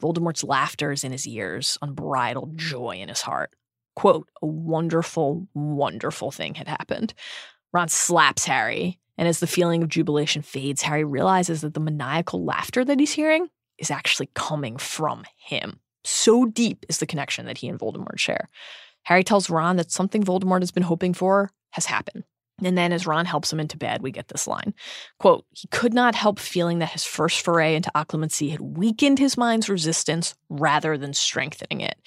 [0.00, 3.54] Voldemort's laughter is in his ears, unbridled joy in his heart.
[3.96, 7.12] Quote, a wonderful, wonderful thing had happened.
[7.72, 12.44] Ron slaps Harry, and as the feeling of jubilation fades, Harry realizes that the maniacal
[12.44, 15.80] laughter that he's hearing is actually coming from him.
[16.04, 18.48] So deep is the connection that he and Voldemort share.
[19.04, 22.24] Harry tells Ron that something Voldemort has been hoping for has happened.
[22.62, 24.74] And then as Ron helps him into bed, we get this line.
[25.18, 29.36] Quote, he could not help feeling that his first foray into occlumency had weakened his
[29.36, 31.98] mind's resistance rather than strengthening it.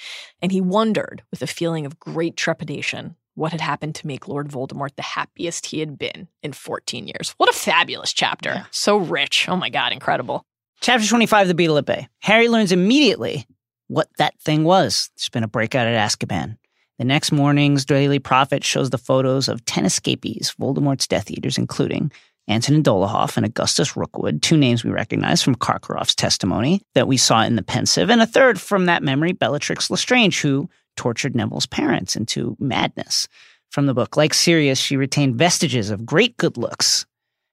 [0.41, 4.49] And he wondered, with a feeling of great trepidation, what had happened to make Lord
[4.49, 7.33] Voldemort the happiest he had been in 14 years.
[7.37, 8.49] What a fabulous chapter.
[8.49, 8.65] Yeah.
[8.69, 9.49] So rich.
[9.49, 10.45] Oh my God, incredible.
[10.81, 12.09] Chapter 25, The Beetle at Bay.
[12.19, 13.47] Harry learns immediately
[13.87, 15.09] what that thing was.
[15.15, 16.57] There's been a breakout at Azkaban.
[16.99, 22.11] The next morning's Daily Prophet shows the photos of 10 escapees, Voldemort's Death Eaters, including
[22.47, 27.41] Antonin Dolohov and Augustus Rookwood, two names we recognize from Karkaroff's testimony that we saw
[27.43, 32.15] in the Pensieve, and a third from that memory, Bellatrix Lestrange, who tortured Neville's parents
[32.15, 33.27] into madness.
[33.71, 37.05] From the book, like Sirius, she retained vestiges of great good looks.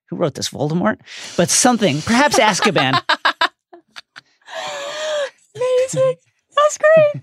[0.08, 0.98] Who wrote this, Voldemort?
[1.36, 3.00] But something, perhaps Azkaban,
[5.54, 6.16] Amazing.
[6.56, 7.22] That's great.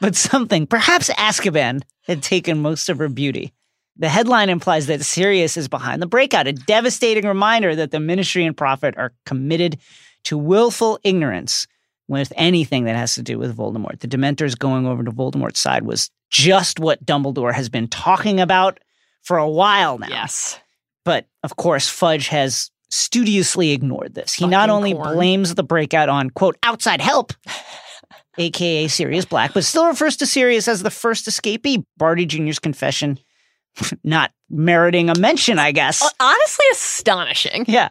[0.00, 3.52] But something, perhaps Azkaban, had taken most of her beauty.
[3.96, 8.46] The headline implies that Sirius is behind the breakout, a devastating reminder that the Ministry
[8.46, 9.78] and Prophet are committed
[10.24, 11.66] to willful ignorance
[12.06, 13.98] with anything that has to do with Voldemort.
[13.98, 18.78] The Dementors going over to Voldemort's side was just what Dumbledore has been talking about
[19.22, 20.08] for a while now.
[20.08, 20.58] yes.
[21.04, 24.32] But of course, Fudge has studiously ignored this.
[24.32, 25.14] He not only corn.
[25.14, 27.32] blames the breakout on, quote, outside help,
[28.38, 31.84] aka Sirius Black, but still refers to Sirius as the first escapee.
[31.96, 33.18] Barty Jr.'s confession
[34.04, 36.02] not meriting a mention, I guess.
[36.02, 37.64] Uh, honestly, astonishing.
[37.68, 37.90] Yeah.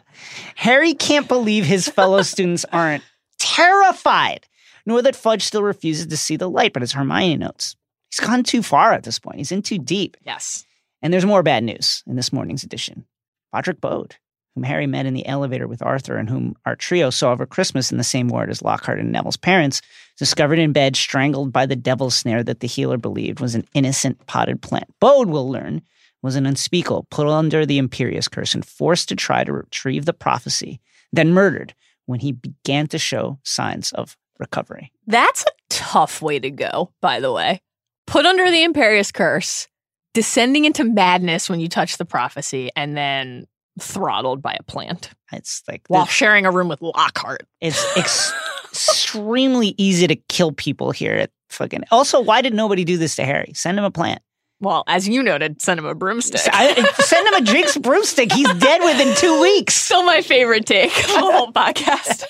[0.56, 3.04] Harry can't believe his fellow students aren't
[3.38, 4.46] terrified,
[4.86, 6.72] nor that Fudge still refuses to see the light.
[6.72, 7.76] But as Hermione notes,
[8.10, 9.38] he's gone too far at this point.
[9.38, 10.16] He's in too deep.
[10.24, 10.64] Yes.
[11.02, 13.04] And there's more bad news in this morning's edition.
[13.52, 14.16] Broderick Bode,
[14.58, 17.92] whom Harry met in the elevator with Arthur and whom our trio saw over Christmas
[17.92, 19.80] in the same ward as Lockhart and Neville's parents,
[20.16, 24.26] discovered in bed, strangled by the devil's snare that the healer believed was an innocent
[24.26, 24.92] potted plant.
[24.98, 25.80] Bode, we'll learn,
[26.22, 30.12] was an unspeakable, put under the Imperius curse and forced to try to retrieve the
[30.12, 30.80] prophecy,
[31.12, 31.72] then murdered
[32.06, 34.90] when he began to show signs of recovery.
[35.06, 37.60] That's a tough way to go, by the way.
[38.08, 39.68] Put under the Imperius curse,
[40.14, 43.46] descending into madness when you touch the prophecy, and then
[43.78, 47.46] throttled by a plant It's like while the- sharing a room with Lockhart.
[47.60, 48.32] it's ex-
[48.64, 51.84] extremely easy to kill people here at fucking.
[51.90, 53.52] Also, why did nobody do this to Harry?
[53.54, 54.20] Send him a plant.
[54.60, 56.40] Well, as you noted, send him a broomstick.
[56.40, 58.32] Send him a Jinx broomstick.
[58.32, 59.74] He's dead within two weeks.
[59.74, 62.24] Still my favorite take of the whole podcast.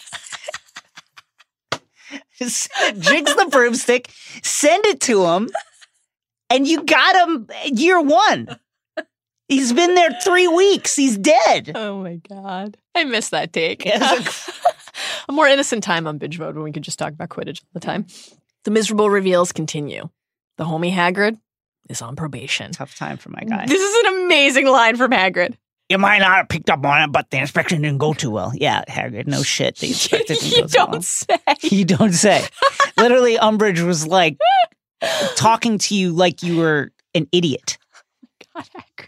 [2.38, 4.10] Just Jinx the broomstick.
[4.42, 5.48] Send it to him,
[6.50, 8.58] and you got him year one.
[9.48, 10.94] He's been there three weeks.
[10.94, 11.72] He's dead.
[11.74, 12.76] Oh my god.
[12.94, 13.86] I miss that take.
[15.28, 17.68] A more innocent time on binge mode when we could just talk about Quidditch all
[17.72, 18.06] the time.
[18.64, 20.08] The miserable reveals continue.
[20.58, 21.38] The homie Hagrid
[21.88, 22.72] is on probation.
[22.72, 23.64] Tough time for my guy.
[23.66, 25.54] This is an amazing line from Hagrid.
[25.88, 28.52] You might not have picked up on it, but the inspection didn't go too well.
[28.54, 29.76] Yeah, Hagrid, no shit.
[29.76, 31.38] The inspection didn't you go too don't say.
[31.62, 32.44] You don't say.
[32.98, 34.36] Literally, Umbridge was like
[35.36, 37.78] talking to you like you were an idiot.
[38.54, 39.07] God, Hagrid.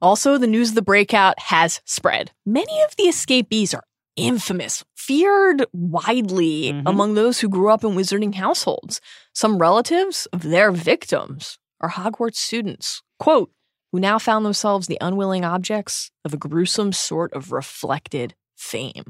[0.00, 2.30] Also, the news of the breakout has spread.
[2.46, 3.82] Many of the escapees are
[4.14, 6.82] infamous, feared widely Mhm.
[6.86, 9.00] among those who grew up in wizarding households.
[9.32, 13.50] Some relatives of their victims are Hogwarts students, quote,
[13.92, 19.04] who now found themselves the unwilling objects of a gruesome sort of reflected fame.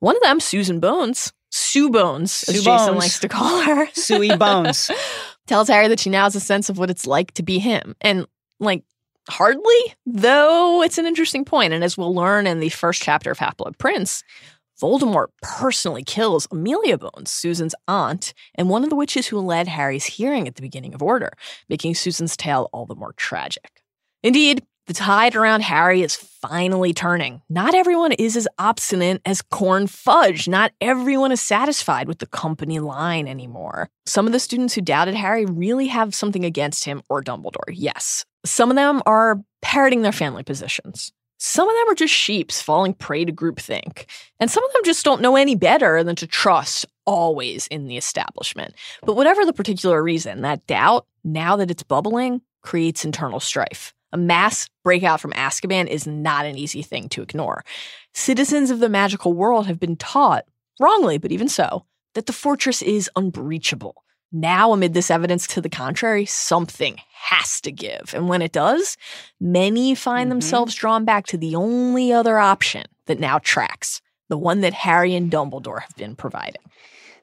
[0.00, 4.36] One of them, Susan Bones, Sue Bones, as Sue Jason likes to call her, Suey
[4.36, 4.90] Bones.
[5.46, 7.94] tells Harry that she now has a sense of what it's like to be him.
[8.02, 8.26] And
[8.60, 8.84] like,
[9.28, 11.72] hardly, though it's an interesting point.
[11.72, 14.22] And as we'll learn in the first chapter of Half Blood Prince,
[14.80, 20.04] Voldemort personally kills Amelia Bones, Susan's aunt, and one of the witches who led Harry's
[20.04, 21.32] hearing at the beginning of Order,
[21.68, 23.82] making Susan's tale all the more tragic.
[24.22, 27.42] Indeed, the tide around Harry is finally turning.
[27.48, 30.46] Not everyone is as obstinate as Corn Fudge.
[30.46, 33.88] Not everyone is satisfied with the company line anymore.
[34.04, 38.24] Some of the students who doubted Harry really have something against him or Dumbledore, yes.
[38.48, 41.12] Some of them are parroting their family positions.
[41.38, 44.06] Some of them are just sheeps falling prey to groupthink.
[44.40, 47.96] And some of them just don't know any better than to trust always in the
[47.96, 48.74] establishment.
[49.02, 53.92] But whatever the particular reason, that doubt, now that it's bubbling, creates internal strife.
[54.12, 57.64] A mass breakout from Azkaban is not an easy thing to ignore.
[58.14, 60.44] Citizens of the magical world have been taught,
[60.80, 64.02] wrongly, but even so, that the fortress is unbreachable.
[64.32, 68.12] Now, amid this evidence to the contrary, something has to give.
[68.14, 68.96] And when it does,
[69.40, 70.30] many find Mhm.
[70.30, 75.14] themselves drawn back to the only other option that now tracks the one that Harry
[75.14, 76.62] and Dumbledore have been providing.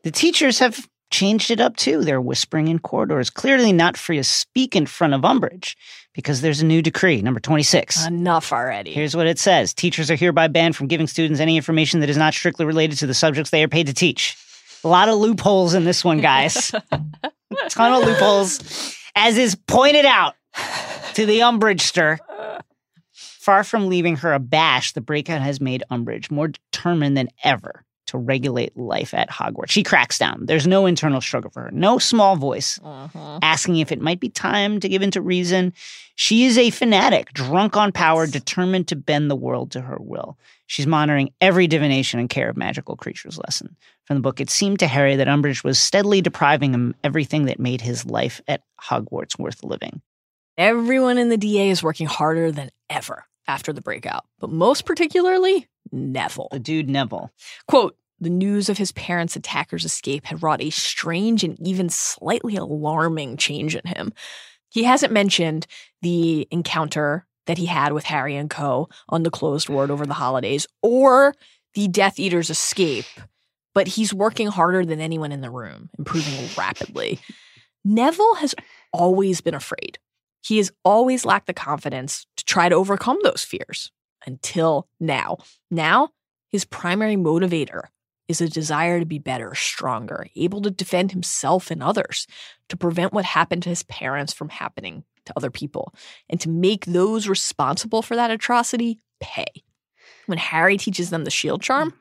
[0.04, 2.04] The teachers have changed it up too.
[2.04, 5.76] They're whispering in corridors, clearly not free to speak in front of Umbridge
[6.14, 8.06] because there's a new decree, number 26.
[8.08, 8.94] Enough already.
[8.94, 12.18] Here's what it says Teachers are hereby banned from giving students any information that is
[12.18, 14.36] not strictly related to the subjects they are paid to teach.
[14.84, 16.74] A lot of loopholes in this one, guys.
[16.92, 17.04] a
[17.70, 20.36] ton of loopholes, as is pointed out
[21.14, 22.18] to the Umbridgester.
[23.14, 28.18] Far from leaving her abashed, the breakout has made Umbridge more determined than ever to
[28.20, 29.72] regulate life at Hogwarts.
[29.72, 30.46] She cracks down.
[30.46, 33.40] There's no internal struggle for her, no small voice Uh-huh.
[33.42, 35.74] asking if it might be time to give in to reason.
[36.16, 40.38] She is a fanatic, drunk on power, determined to bend the world to her will.
[40.68, 43.76] She's monitoring every divination and care of magical creatures lesson.
[44.06, 47.60] From the book, it seemed to Harry that Umbridge was steadily depriving him everything that
[47.60, 50.02] made his life at Hogwarts worth living.
[50.56, 55.68] Everyone in the DA is working harder than ever after the breakout, but most particularly
[55.92, 56.48] Neville.
[56.52, 57.32] The dude Neville.
[57.68, 62.56] Quote, the news of his parents' attacker's escape had wrought a strange and even slightly
[62.56, 64.14] alarming change in him.
[64.70, 65.68] He hasn't mentioned
[66.02, 68.90] the encounter that he had with Harry and Co.
[69.10, 71.36] on the closed ward over the holidays or
[71.74, 73.06] the Death Eater's escape,
[73.74, 77.20] but he's working harder than anyone in the room, improving rapidly.
[77.84, 78.56] Neville has
[78.94, 80.00] always been afraid.
[80.42, 83.92] He has always lacked the confidence to try to overcome those fears
[84.26, 85.38] until now.
[85.70, 86.10] Now,
[86.48, 87.84] his primary motivator
[88.28, 92.28] is a desire to be better, stronger, able to defend himself and others,
[92.70, 95.94] to prevent what happened to his parents from happening to other people,
[96.30, 99.46] and to make those responsible for that atrocity pay.
[100.26, 101.96] When Harry teaches them the shield charm, mm.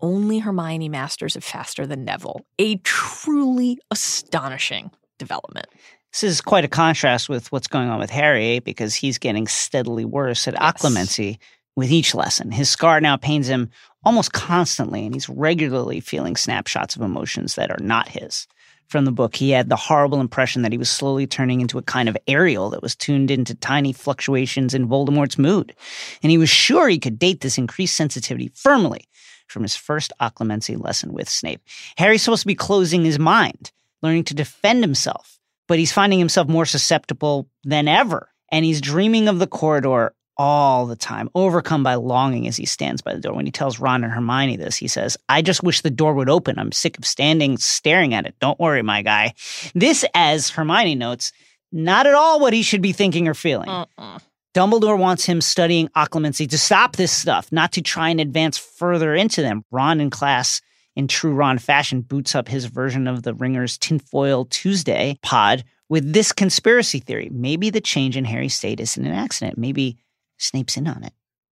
[0.00, 2.44] only Hermione masters it faster than Neville.
[2.58, 5.66] A truly astonishing development.
[6.12, 10.04] This is quite a contrast with what's going on with Harry because he's getting steadily
[10.04, 10.62] worse at Yes.
[10.62, 11.38] occlumency
[11.78, 12.50] with each lesson.
[12.50, 13.70] His scar now pains him
[14.04, 18.48] almost constantly, and he's regularly feeling snapshots of emotions that are not his.
[18.88, 21.82] From the book, he had the horrible impression that he was slowly turning into a
[21.82, 25.72] kind of aerial that was tuned into tiny fluctuations in Voldemort's mood.
[26.20, 29.04] And he was sure he could date this increased sensitivity firmly
[29.46, 31.62] from his first occlumency lesson with Snape.
[31.96, 33.70] Harry's supposed to be closing his mind,
[34.02, 38.30] learning to defend himself, but he's finding himself more susceptible than ever.
[38.50, 43.02] And he's dreaming of the corridor all the time, overcome by longing as he stands
[43.02, 43.34] by the door.
[43.34, 46.30] When he tells Ron and Hermione this, he says, I just wish the door would
[46.30, 46.58] open.
[46.58, 48.36] I'm sick of standing staring at it.
[48.40, 49.34] Don't worry, my guy.
[49.74, 51.32] This, as Hermione notes,
[51.72, 53.68] not at all what he should be thinking or feeling.
[53.68, 54.20] Uh-uh.
[54.54, 59.14] Dumbledore wants him studying occlumency to stop this stuff, not to try and advance further
[59.14, 59.64] into them.
[59.70, 60.62] Ron in class,
[60.96, 66.12] in true Ron fashion, boots up his version of the Ringer's Tinfoil Tuesday pod with
[66.12, 67.28] this conspiracy theory.
[67.32, 69.58] Maybe the change in Harry's state isn't an accident.
[69.58, 69.98] Maybe
[70.38, 71.12] Snape's in on it,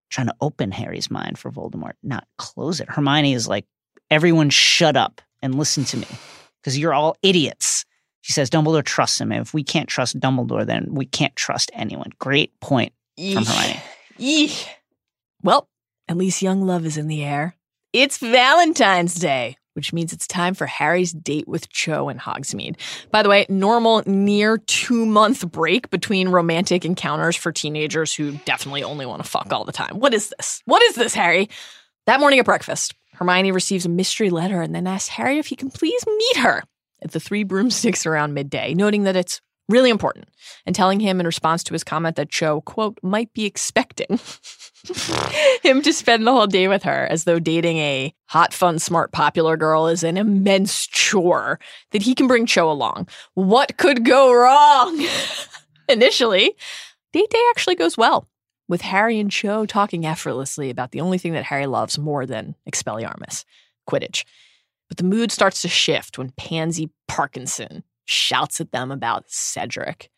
[0.09, 2.89] trying to open Harry's mind for Voldemort, not close it.
[2.89, 3.65] Hermione is like,
[4.09, 6.07] everyone shut up and listen to me
[6.61, 7.85] because you're all idiots.
[8.21, 9.31] She says Dumbledore trusts him.
[9.31, 12.09] And if we can't trust Dumbledore, then we can't trust anyone.
[12.17, 13.79] Great point from Hermione.
[14.19, 14.67] Eesh.
[15.43, 15.67] Well,
[16.07, 17.55] at least young love is in the air.
[17.93, 22.77] It's Valentine's Day, which means it's time for Harry's date with Cho and Hogsmeade.
[23.11, 28.83] By the way, normal near two month break between romantic encounters for teenagers who definitely
[28.83, 29.99] only want to fuck all the time.
[29.99, 30.61] What is this?
[30.65, 31.49] What is this, Harry?
[32.05, 35.55] That morning at breakfast, Hermione receives a mystery letter and then asks Harry if he
[35.55, 36.63] can please meet her
[37.01, 40.27] at the Three Broomsticks around midday, noting that it's really important
[40.65, 44.07] and telling him in response to his comment that Cho, quote, might be expecting
[45.63, 49.11] him to spend the whole day with her as though dating a hot, fun, smart,
[49.11, 51.59] popular girl is an immense chore
[51.91, 53.07] that he can bring Cho along.
[53.33, 55.05] What could go wrong?
[55.89, 56.55] Initially,
[57.13, 58.27] date day actually goes well,
[58.67, 62.55] with Harry and Cho talking effortlessly about the only thing that Harry loves more than
[62.69, 63.45] Expelliarmus
[63.89, 64.25] Quidditch.
[64.87, 70.09] But the mood starts to shift when Pansy Parkinson shouts at them about Cedric.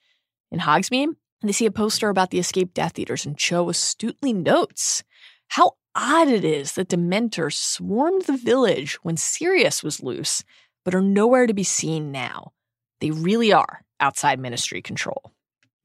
[0.52, 5.04] In Hogsmeade, they see a poster about the escaped Death Eaters, and Cho astutely notes
[5.50, 10.44] how odd it is that Dementors swarmed the village when Sirius was loose,
[10.84, 12.52] but are nowhere to be seen now.
[13.02, 15.34] They really are outside ministry control.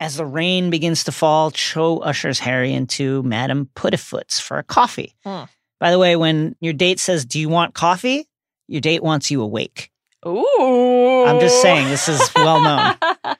[0.01, 5.15] As the rain begins to fall, Cho ushers Harry into Madame Puddifoot's for a coffee.
[5.25, 5.45] Hmm.
[5.79, 8.29] By the way, when your date says, Do you want coffee?
[8.67, 9.92] Your date wants you awake.
[10.27, 11.25] Ooh.
[11.27, 12.95] I'm just saying, this is well known.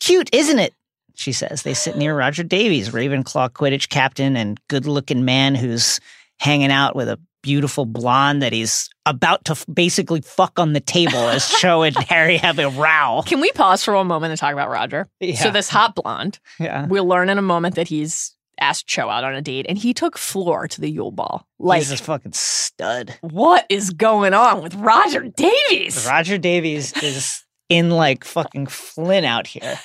[0.00, 0.74] Cute, isn't it?
[1.14, 1.62] She says.
[1.62, 6.00] They sit near Roger Davies, Ravenclaw Quidditch captain and good looking man who's
[6.40, 10.80] hanging out with a beautiful blonde that he's about to f- basically fuck on the
[10.80, 13.22] table as Cho and Harry have a row.
[13.26, 15.08] Can we pause for one moment and talk about Roger?
[15.20, 15.34] Yeah.
[15.36, 16.86] So, this hot blonde, Yeah.
[16.86, 18.32] we'll learn in a moment that he's
[18.62, 21.46] asked Cho out on a date, and he took Fleur to the Yule Ball.
[21.58, 23.18] Like, He's a fucking stud.
[23.20, 26.06] what is going on with Roger Davies?
[26.08, 29.78] Roger Davies is in like fucking Flynn out here.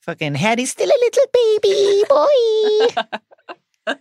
[0.00, 3.96] fucking Hattie's still a little baby boy.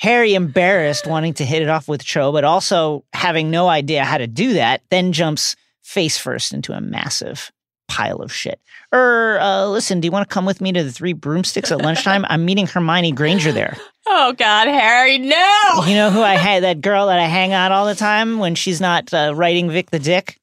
[0.00, 4.18] Harry, embarrassed, wanting to hit it off with Cho, but also having no idea how
[4.18, 7.52] to do that, then jumps face first into a massive
[7.92, 8.58] pile of shit.
[8.94, 11.82] Er, uh, listen, do you want to come with me to the Three Broomsticks at
[11.82, 12.24] lunchtime?
[12.28, 13.76] I'm meeting Hermione Granger there.
[14.06, 15.84] Oh God, Harry, no!
[15.86, 16.62] You know who I had?
[16.62, 19.90] That girl that I hang out all the time when she's not uh, writing Vic
[19.90, 20.38] the Dick.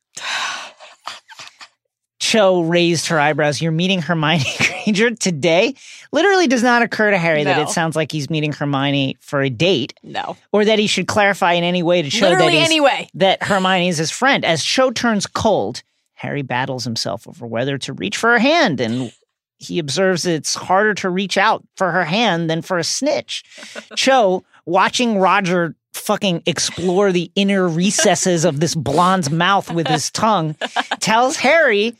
[2.20, 3.62] Cho raised her eyebrows.
[3.62, 5.74] You're meeting Hermione Granger today?
[6.12, 9.50] Literally does not occur to Harry that it sounds like he's meeting Hermione for a
[9.50, 12.66] date No, or that he should clarify in any way to show that, literally he's,
[12.66, 13.10] anyway.
[13.16, 14.44] that Hermione is his friend.
[14.46, 15.82] As Cho turns cold,
[16.20, 19.12] Harry battles himself over whether to reach for her hand and
[19.58, 23.44] he observes that it's harder to reach out for her hand than for a snitch.
[23.96, 30.56] Cho, watching Roger fucking explore the inner recesses of this blonde's mouth with his tongue,
[31.00, 31.94] tells Harry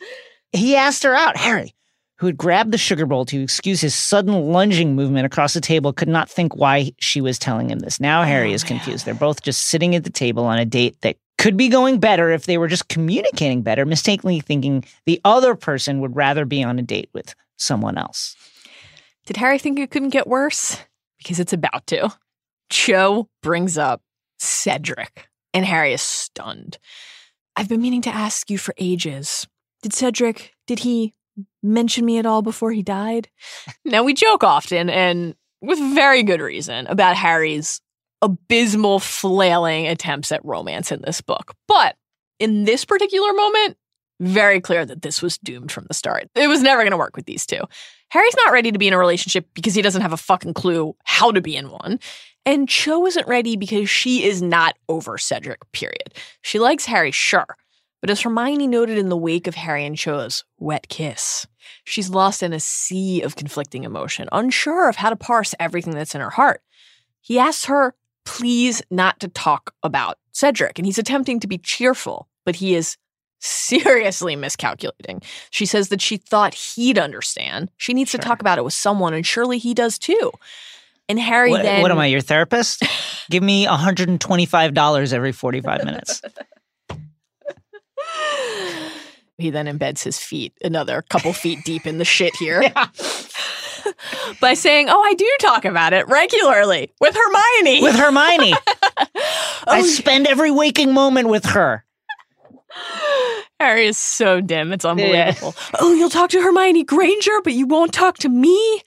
[0.52, 1.38] he asked her out.
[1.38, 1.74] Harry,
[2.18, 5.94] who had grabbed the sugar bowl to excuse his sudden lunging movement across the table,
[5.94, 8.00] could not think why she was telling him this.
[8.00, 9.06] Now Harry oh, is confused.
[9.06, 12.30] They're both just sitting at the table on a date that could be going better
[12.30, 16.78] if they were just communicating better, mistakenly thinking the other person would rather be on
[16.78, 18.36] a date with someone else.
[19.26, 20.78] Did Harry think it couldn't get worse?
[21.18, 22.14] Because it's about to.
[22.70, 24.02] Cho brings up
[24.38, 26.78] Cedric, and Harry is stunned.
[27.56, 29.48] I've been meaning to ask you for ages.
[29.82, 31.14] Did Cedric, did he
[31.64, 33.30] mention me at all before he died?
[33.86, 37.80] now, we joke often, and with very good reason, about Harry's
[38.22, 41.56] abysmal flailing attempts at romance in this book.
[41.68, 41.96] But
[42.40, 43.78] in this particular moment,
[44.20, 46.30] very clear that this was doomed from the start.
[46.36, 47.62] It was never going to work with these two.
[48.10, 50.96] Harry's not ready to be in a relationship because he doesn't have a fucking clue
[51.04, 52.00] how to be in one.
[52.46, 56.14] And Cho isn't ready because she is not over Cedric, period.
[56.42, 57.56] She likes Harry, sure.
[58.02, 61.46] But as Hermione noted in the wake of Harry and Cho's wet kiss,
[61.84, 66.16] she's lost in a sea of conflicting emotion, unsure of how to parse everything that's
[66.16, 66.62] in her heart.
[67.22, 67.94] He asks her,
[68.30, 72.96] please not to talk about Cedric, and he's attempting to be cheerful, but he is
[73.40, 75.22] seriously miscalculating.
[75.50, 77.72] She says that she thought he'd understand.
[77.78, 78.20] She needs Sure.
[78.20, 80.32] to talk about it with someone, and surely he does too.
[81.10, 82.84] And Harry What, then what am I, your therapist?
[83.32, 86.22] Give me $125 every 45 minutes.
[89.40, 92.62] he then embeds his feet another couple feet deep in the shit here
[94.40, 98.54] by saying, "Oh, I do talk about it regularly with Hermione." With Hermione.
[99.68, 101.86] I Oh, spend every waking moment with her.
[103.60, 105.56] Harry is so dim; it's unbelievable.
[105.80, 108.82] Oh, you'll talk to Hermione Granger, but you won't talk to me.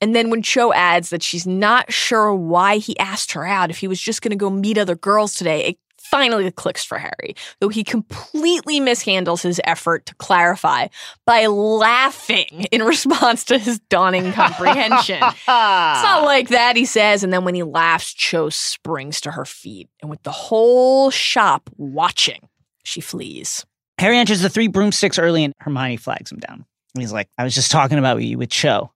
[0.00, 3.78] And then when Cho adds that she's not sure why he asked her out, if
[3.78, 5.78] he was just going to go meet other girls today, it
[6.12, 10.88] finally clicks for Harry, though he completely mishandles his effort to clarify
[11.24, 15.22] by laughing in response to his dawning comprehension.
[15.22, 17.24] It's not like that, he says.
[17.24, 19.88] And then when he laughs, Cho springs to her feet.
[20.02, 22.46] And with the whole shop watching,
[22.84, 23.64] she flees.
[23.98, 26.66] Harry enters the three broomsticks early and Hermione flags him down.
[26.94, 28.92] He's like, I was just talking about you with Cho.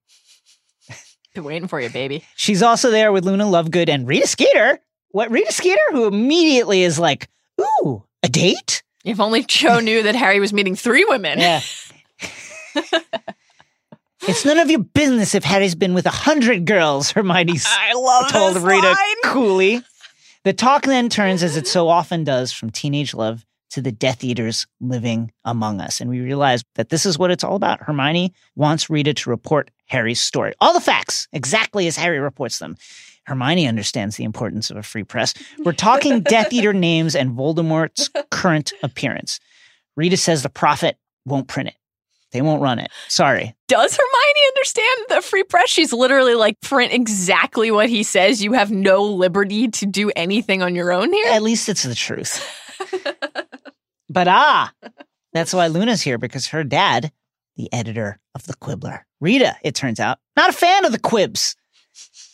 [1.35, 2.25] Been waiting for you, baby.
[2.37, 4.81] She's also there with Luna Lovegood and Rita Skeeter.
[5.11, 7.29] What Rita Skeeter, who immediately is like,
[7.61, 11.39] "Ooh, a date?" If only Cho knew that Harry was meeting three women.
[11.39, 11.61] Yeah.
[14.23, 17.13] it's none of your business if Harry's been with a hundred girls.
[17.13, 19.17] Hermione I love told Rita line.
[19.25, 19.83] coolly.
[20.45, 24.23] The talk then turns, as it so often does, from teenage love to the Death
[24.23, 26.01] Eaters living among us.
[26.01, 27.83] And we realize that this is what it's all about.
[27.83, 30.55] Hermione wants Rita to report Harry's story.
[30.61, 32.77] All the facts, exactly as Harry reports them.
[33.27, 35.35] Hermione understands the importance of a free press.
[35.59, 39.41] We're talking Death Eater names and Voldemort's current appearance.
[39.97, 41.77] Rita says the prophet won't print it.
[42.33, 42.91] They won't run it.
[43.09, 43.55] Sorry.
[43.69, 45.71] Does Hermione understand the free press?
[45.71, 48.43] She's literally like, print exactly what he says.
[48.43, 51.33] You have no liberty to do anything on your own here.
[51.33, 52.45] At least it's the truth.
[54.11, 54.73] but ah,
[55.33, 57.13] that's why Luna's here because her dad,
[57.57, 61.57] the editor of the Quibbler, Rita, it turns out, not a fan of the quibs.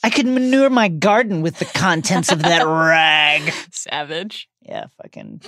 [0.03, 3.53] I could manure my garden with the contents of that rag.
[3.70, 4.48] Savage.
[4.62, 5.40] Yeah, fucking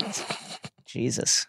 [0.87, 1.47] Jesus.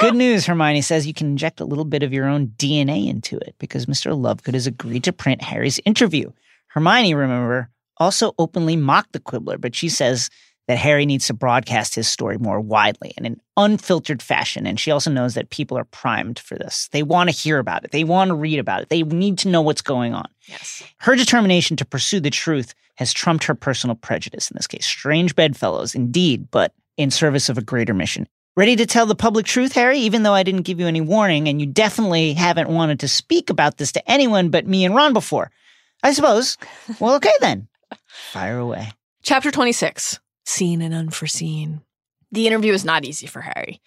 [0.00, 3.36] Good news, Hermione says you can inject a little bit of your own DNA into
[3.36, 4.12] it because Mr.
[4.18, 6.30] Lovegood has agreed to print Harry's interview.
[6.68, 10.30] Hermione, remember, also openly mocked the Quibbler, but she says
[10.70, 14.68] that Harry needs to broadcast his story more widely in an unfiltered fashion.
[14.68, 16.88] And she also knows that people are primed for this.
[16.92, 19.48] They want to hear about it, they want to read about it, they need to
[19.48, 20.28] know what's going on.
[20.46, 20.84] Yes.
[20.98, 24.86] Her determination to pursue the truth has trumped her personal prejudice in this case.
[24.86, 28.28] Strange bedfellows, indeed, but in service of a greater mission.
[28.56, 31.48] Ready to tell the public truth, Harry, even though I didn't give you any warning,
[31.48, 35.14] and you definitely haven't wanted to speak about this to anyone but me and Ron
[35.14, 35.50] before.
[36.04, 36.56] I suppose.
[37.00, 37.66] Well, okay then.
[38.06, 38.92] Fire away.
[39.24, 40.20] Chapter 26
[40.50, 41.82] Seen and Unforeseen.
[42.32, 43.80] The interview is not easy for Harry.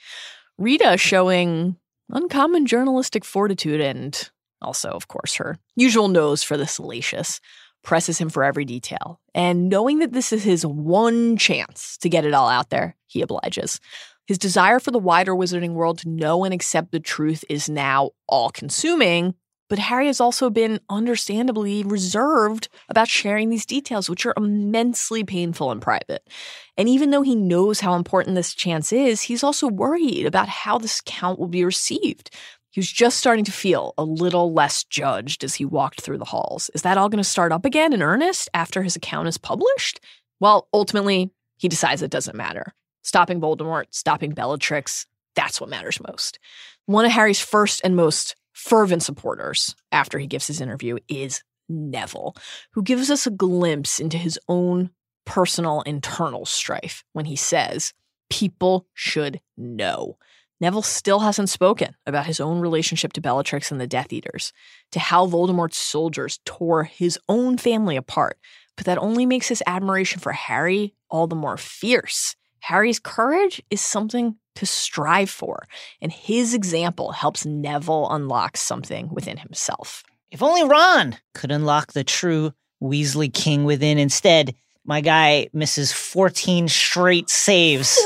[0.58, 1.76] Rita showing
[2.10, 4.30] uncommon journalistic fortitude and
[4.62, 7.42] also, of course, her usual nose for the salacious
[7.84, 9.20] presses him for every detail.
[9.36, 13.22] And knowing that this is his one chance to get it all out there, he
[13.22, 13.82] obliges.
[14.26, 18.12] His desire for the wider wizarding world to know and accept the truth is now
[18.26, 19.36] all consuming,
[19.74, 25.72] but Harry has also been understandably reserved about sharing these details, which are immensely painful
[25.72, 26.30] and private.
[26.78, 30.78] And even though he knows how important this chance is, he's also worried about how
[30.78, 32.30] this account will be received.
[32.70, 36.26] He was just starting to feel a little less judged as he walked through the
[36.26, 36.70] halls.
[36.76, 40.00] Is that all going to start up again in earnest after his account is published?
[40.40, 42.76] Well, ultimately, he decides it doesn't matter.
[43.02, 46.38] Stopping Voldemort, stopping Bellatrix, that's what matters most.
[46.86, 52.36] One of Harry's first and most fervent supporters after he gives his interview is Neville,
[52.72, 54.92] who gives us a glimpse into his own
[55.26, 57.94] personal internal strife when he says,
[58.30, 60.18] People should know.
[60.60, 64.54] Neville still hasn't spoken about his own relationship to Bellatrix and the Death Eaters,
[64.92, 68.38] to how Voldemort's soldiers tore his own family apart,
[68.78, 72.36] but that only makes his admiration for Harry all the more fierce.
[72.62, 75.66] Harry's courage is something to strive for,
[76.02, 80.04] and his example helps Neville unlock something within himself.
[80.32, 83.98] If only Ron could unlock the true Weasley King within.
[83.98, 87.98] Instead, my guy misses 14 straight saves.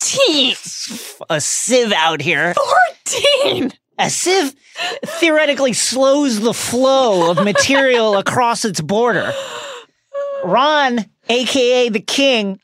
[0.00, 0.56] 14!
[1.30, 2.54] A sieve out here.
[3.04, 3.72] 14!
[3.98, 4.54] A sieve
[5.04, 9.32] theoretically slows the flow of material across its border.
[10.44, 12.58] Ron, aka the king,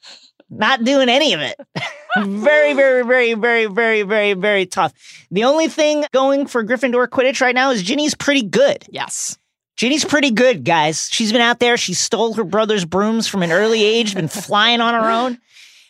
[0.51, 1.57] not doing any of it.
[2.19, 4.93] very, very, very, very, very, very, very tough.
[5.31, 8.85] The only thing going for Gryffindor Quidditch right now is Ginny's pretty good.
[8.91, 9.39] Yes.
[9.77, 11.09] Ginny's pretty good, guys.
[11.11, 11.77] She's been out there.
[11.77, 15.39] She stole her brother's brooms from an early age, been flying on her own.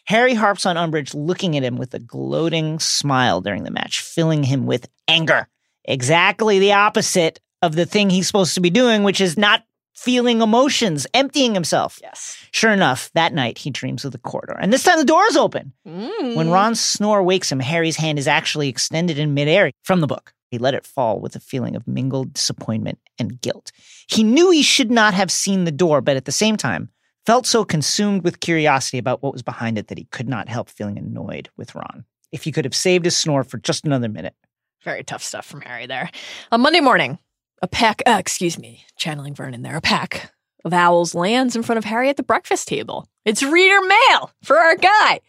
[0.04, 4.42] Harry harps on Umbridge, looking at him with a gloating smile during the match, filling
[4.42, 5.48] him with anger.
[5.84, 9.64] Exactly the opposite of the thing he's supposed to be doing, which is not
[10.00, 11.98] feeling emotions, emptying himself.
[12.02, 12.38] Yes.
[12.52, 14.56] Sure enough, that night he dreams of the corridor.
[14.58, 15.74] And this time the door is open.
[15.86, 16.36] Mm.
[16.36, 20.32] When Ron's snore wakes him, Harry's hand is actually extended in midair from the book.
[20.50, 23.72] He let it fall with a feeling of mingled disappointment and guilt.
[24.08, 26.88] He knew he should not have seen the door, but at the same time,
[27.26, 30.70] felt so consumed with curiosity about what was behind it that he could not help
[30.70, 32.04] feeling annoyed with Ron.
[32.32, 34.34] If he could have saved his snore for just another minute.
[34.82, 36.10] Very tough stuff from Harry there.
[36.50, 37.18] On Monday morning,
[37.62, 40.32] a pack, uh, excuse me, channeling Vernon there, a pack
[40.64, 43.06] of owls lands in front of Harry at the breakfast table.
[43.24, 45.20] It's reader mail for our guy.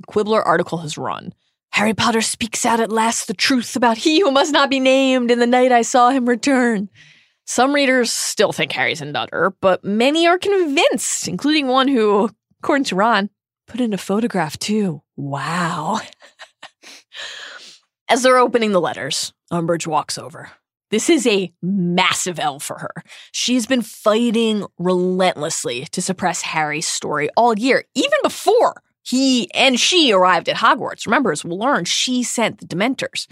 [0.00, 1.34] The Quibbler article has run.
[1.72, 5.30] Harry Potter speaks out at last the truth about he who must not be named
[5.30, 6.88] in the night I saw him return.
[7.46, 12.30] Some readers still think Harry's a nutter, but many are convinced, including one who,
[12.62, 13.30] according to Ron,
[13.66, 15.02] put in a photograph too.
[15.16, 16.00] Wow.
[18.08, 20.50] As they're opening the letters, Umbridge walks over.
[20.90, 22.92] This is a massive L for her.
[23.32, 30.12] She's been fighting relentlessly to suppress Harry's story all year, even before he and she
[30.12, 31.06] arrived at Hogwarts.
[31.06, 33.26] Remember, as we'll learn, she sent the Dementors.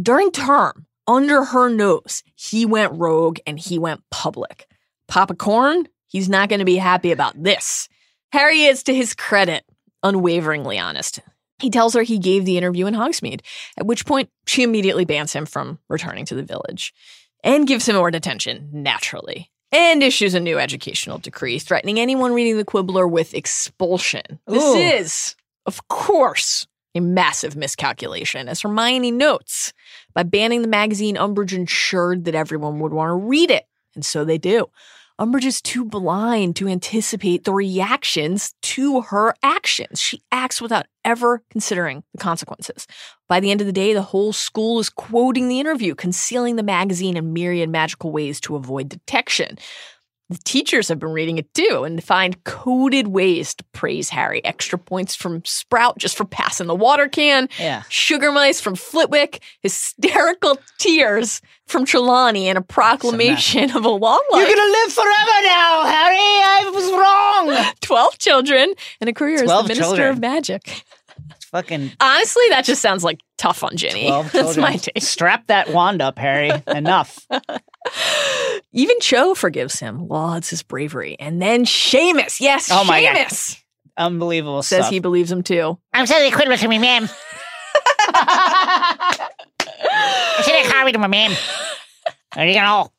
[0.00, 4.66] During term, under her nose, he went rogue and he went public.
[5.08, 7.88] Papa Corn, he's not going to be happy about this.
[8.32, 9.64] Harry is, to his credit,
[10.02, 11.20] unwaveringly honest.
[11.62, 13.40] He tells her he gave the interview in Hogsmeade,
[13.78, 16.92] at which point she immediately bans him from returning to the village
[17.44, 22.56] and gives him more detention, naturally, and issues a new educational decree threatening anyone reading
[22.56, 24.40] the Quibbler with expulsion.
[24.48, 24.76] This Ooh.
[24.76, 29.72] is, of course, a massive miscalculation, as Hermione notes.
[30.14, 34.24] By banning the magazine, Umbridge ensured that everyone would want to read it, and so
[34.24, 34.66] they do.
[35.22, 40.00] Umbridge is too blind to anticipate the reactions to her actions.
[40.00, 42.88] She acts without ever considering the consequences.
[43.28, 46.64] By the end of the day, the whole school is quoting the interview, concealing the
[46.64, 49.58] magazine in myriad magical ways to avoid detection.
[50.32, 54.44] The teachers have been reading it too and find coded ways to praise Harry.
[54.44, 57.48] Extra points from Sprout just for passing the water can.
[57.58, 57.82] Yeah.
[57.88, 59.42] Sugar mice from Flitwick.
[59.60, 64.46] Hysterical tears from Trelawney and a proclamation of a long life.
[64.48, 66.16] You're gonna live forever now, Harry.
[66.18, 67.74] I was wrong.
[67.82, 70.08] 12 children and a career as the Minister children.
[70.10, 70.84] of Magic.
[71.30, 74.06] It's fucking Honestly, that just sounds like tough on Ginny.
[74.06, 75.02] twelve That's my take.
[75.02, 76.50] Strap that wand up, Harry.
[76.66, 77.26] Enough.
[78.72, 81.16] Even Cho forgives him, lauds his bravery.
[81.18, 83.26] And then Seamus, yes, Oh my God.
[83.96, 84.90] Unbelievable says stuff.
[84.90, 85.78] he believes him too.
[85.92, 87.08] I'm sorry quit with me, ma'am.
[88.14, 89.28] I
[90.42, 91.32] said I carried him, ma'am.
[92.34, 92.90] There you go.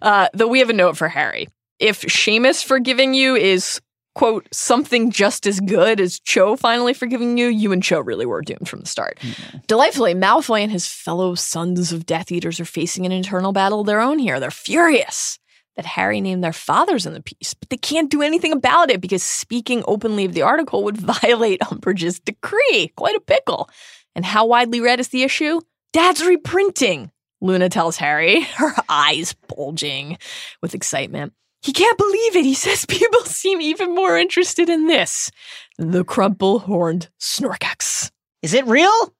[0.00, 1.48] Uh, though we have a note for Harry.
[1.78, 3.80] If Seamus forgiving you is,
[4.14, 8.42] quote, something just as good as Cho finally forgiving you, you and Cho really were
[8.42, 9.18] doomed from the start.
[9.66, 13.86] Delightfully, Malfoy and his fellow sons of Death Eaters are facing an internal battle of
[13.86, 14.38] their own here.
[14.38, 15.38] They're furious
[15.76, 19.00] that Harry named their fathers in the piece, but they can't do anything about it
[19.00, 22.92] because speaking openly of the article would violate Umbridge's decree.
[22.96, 23.70] Quite a pickle.
[24.14, 25.60] And how widely read is the issue?
[25.92, 27.10] Dad's reprinting,
[27.40, 30.18] Luna tells Harry, her eyes bulging
[30.60, 31.32] with excitement.
[31.62, 32.44] He can't believe it.
[32.44, 35.30] He says people seem even more interested in this
[35.78, 38.10] the crumple horned Snorkack.
[38.42, 39.14] Is it real?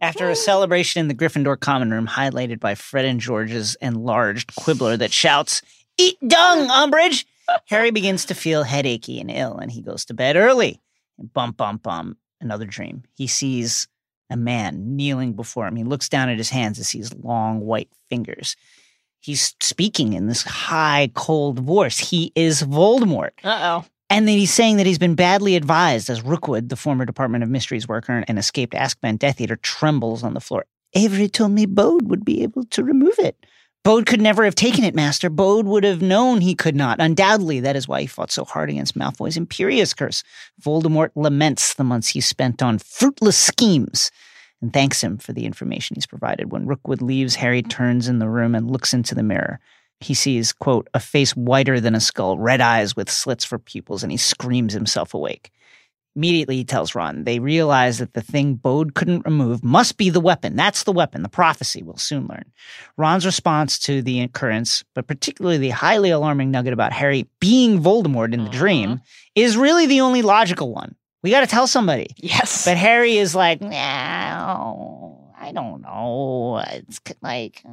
[0.00, 4.96] After a celebration in the Gryffindor common room, highlighted by Fred and George's enlarged quibbler
[4.96, 5.62] that shouts,
[5.98, 7.24] Eat dung, Umbridge!
[7.66, 10.80] Harry begins to feel headachy and ill, and he goes to bed early.
[11.18, 13.04] And bump, bump, bump, another dream.
[13.14, 13.88] He sees
[14.28, 15.76] a man kneeling before him.
[15.76, 18.56] He looks down at his hands and sees long white fingers.
[19.20, 21.98] He's speaking in this high, cold voice.
[21.98, 23.30] He is Voldemort.
[23.42, 23.84] Uh oh.
[24.08, 27.50] And then he's saying that he's been badly advised as Rookwood, the former Department of
[27.50, 30.64] Mysteries worker and escaped Azkaban Death Eater, trembles on the floor.
[30.94, 33.36] Avery told me Bode would be able to remove it.
[33.86, 35.30] Bode could never have taken it, Master.
[35.30, 37.00] Bode would have known he could not.
[37.00, 40.24] Undoubtedly, that is why he fought so hard against Malfoy's Imperius Curse.
[40.60, 44.10] Voldemort laments the months he spent on fruitless schemes
[44.66, 46.50] and thanks him for the information he's provided.
[46.50, 49.60] When Rookwood leaves, Harry turns in the room and looks into the mirror.
[50.00, 54.02] He sees, quote, a face whiter than a skull, red eyes with slits for pupils,
[54.02, 55.52] and he screams himself awake.
[56.16, 60.18] Immediately, he tells Ron, they realize that the thing Bode couldn't remove must be the
[60.18, 60.56] weapon.
[60.56, 62.50] That's the weapon, the prophecy, we'll soon learn.
[62.96, 68.34] Ron's response to the occurrence, but particularly the highly alarming nugget about Harry being Voldemort
[68.34, 69.02] in the dream, uh-huh.
[69.36, 70.96] is really the only logical one.
[71.22, 72.08] We got to tell somebody.
[72.16, 72.64] Yes.
[72.64, 76.62] But Harry is like, no, I don't know.
[76.68, 77.64] It's like,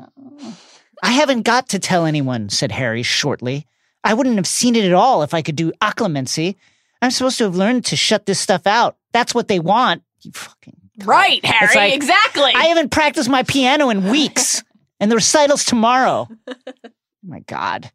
[1.03, 3.67] I haven't got to tell anyone, said Harry shortly.
[4.03, 6.55] I wouldn't have seen it at all if I could do occlumency.
[7.01, 8.97] I'm supposed to have learned to shut this stuff out.
[9.11, 10.03] That's what they want.
[10.21, 10.75] You fucking.
[11.05, 11.75] right, Harry.
[11.75, 12.51] like, exactly.
[12.55, 14.63] I haven't practiced my piano in weeks,
[14.99, 16.27] and the recital's tomorrow.
[16.47, 16.89] Oh
[17.23, 17.91] my God.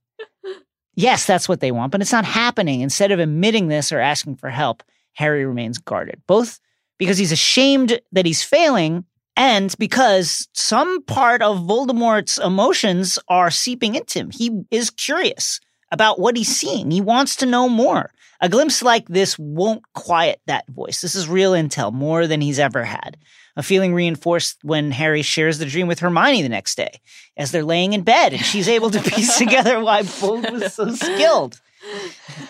[0.94, 2.80] Yes, that's what they want, but it's not happening.
[2.80, 4.82] Instead of admitting this or asking for help,
[5.18, 6.60] Harry remains guarded, both
[6.96, 9.04] because he's ashamed that he's failing
[9.36, 14.30] and because some part of Voldemort's emotions are seeping into him.
[14.30, 15.58] He is curious
[15.90, 18.12] about what he's seeing, he wants to know more.
[18.40, 21.00] A glimpse like this won't quiet that voice.
[21.00, 23.16] This is real intel, more than he's ever had.
[23.56, 27.00] A feeling reinforced when Harry shares the dream with Hermione the next day
[27.36, 30.94] as they're laying in bed and she's able to piece together why Bode was so
[30.94, 31.60] skilled.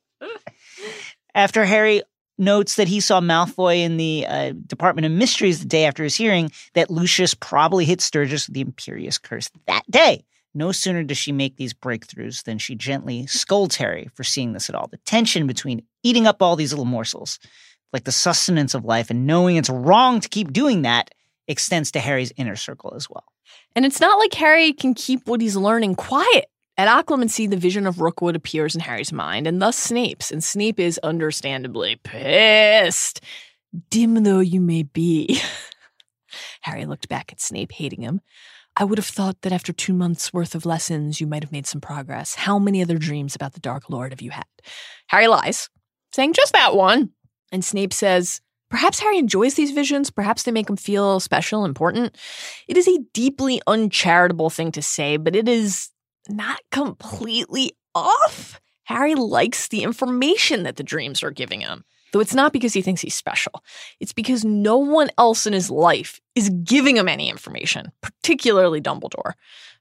[1.38, 2.02] After Harry
[2.40, 6.16] notes that he saw Malfoy in the uh, Department of Mysteries the day after his
[6.16, 10.26] hearing, that Lucius probably hit Sturgis with the Imperius Curse that day.
[10.56, 14.68] No sooner does she make these breakthroughs than she gently scolds Harry for seeing this
[14.68, 14.88] at all.
[14.88, 17.38] The tension between eating up all these little morsels,
[17.94, 21.12] like the sustenance of life, and knowing it's wrong to keep doing that,
[21.48, 23.26] extends to Harry's inner circle as well.
[23.76, 26.50] And it's not like Harry can keep what he's learning quiet.
[26.80, 30.32] At Occlumency, the vision of Rookwood appears in Harry's mind, and thus Snape's.
[30.32, 33.22] And Snape is understandably pissed.
[33.90, 35.42] Dim though you may be.
[36.62, 38.22] Harry looked back at Snape, hating him.
[38.76, 41.66] I would have thought that after two months' worth of lessons, you might have made
[41.66, 42.36] some progress.
[42.36, 44.46] How many other dreams about the Dark Lord have you had?
[45.08, 45.70] Harry lies,
[46.14, 47.10] saying just that one.
[47.52, 50.12] And Snape says, Perhaps Harry enjoys these visions.
[50.12, 52.16] Perhaps they make him feel special, important.
[52.68, 55.90] It is a deeply uncharitable thing to say, but it is
[56.30, 58.60] not completely off.
[58.86, 61.84] Harry likes the information that the dreams are giving him.
[62.14, 63.64] Though it's not because he thinks he's special.
[64.00, 69.34] It's because no one else in his life is giving him any information, particularly Dumbledore.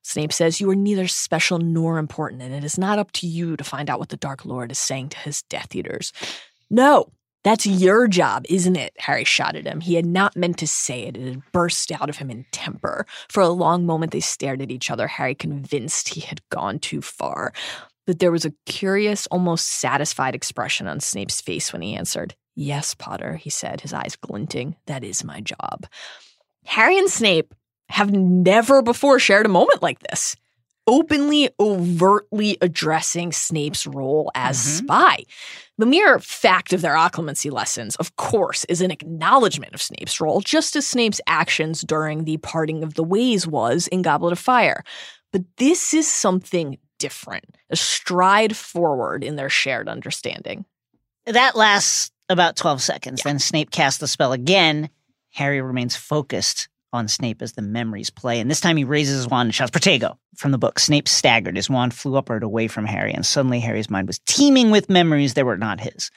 [0.03, 3.57] Snape says, You are neither special nor important, and it is not up to you
[3.57, 6.13] to find out what the Dark Lord is saying to his Death Eaters.
[6.69, 7.13] No,
[7.47, 8.93] That's your job, isn't it?
[8.99, 9.81] Harry shot at him.
[9.81, 11.17] He had not meant to say it.
[11.17, 13.07] It had burst out of him in temper.
[13.29, 17.01] For a long moment, they stared at each other, Harry convinced he had gone too
[17.01, 17.53] far.
[18.05, 22.35] But there was a curious, almost satisfied expression on Snape's face when he answered.
[22.57, 24.75] Yes, Potter, he said, his eyes glinting.
[24.87, 25.87] That is my job.
[26.65, 27.55] Harry and Snape
[27.91, 30.35] have never before shared a moment like this
[30.87, 34.85] openly, overtly addressing Snape's role as Mhm.
[34.85, 35.25] spy.
[35.79, 40.41] The mere fact of their occlumency lessons, of course, is an acknowledgement of Snape's role,
[40.41, 44.85] just as Snape's actions during the parting of the ways was in Goblet of Fire.
[45.33, 50.65] But this is something different, a stride forward in their shared understanding.
[51.27, 53.23] That lasts about 12 seconds.
[53.23, 54.89] Then Snape casts the spell again.
[55.35, 58.41] Harry remains focused on Snape as the memories play.
[58.41, 60.17] And this time he raises his wand and shouts, Protego!
[60.37, 61.57] From the book, Snape staggered.
[61.57, 65.35] His wand flew upward away from Harry, and suddenly Harry's mind was teeming with memories
[65.35, 66.11] that were not his.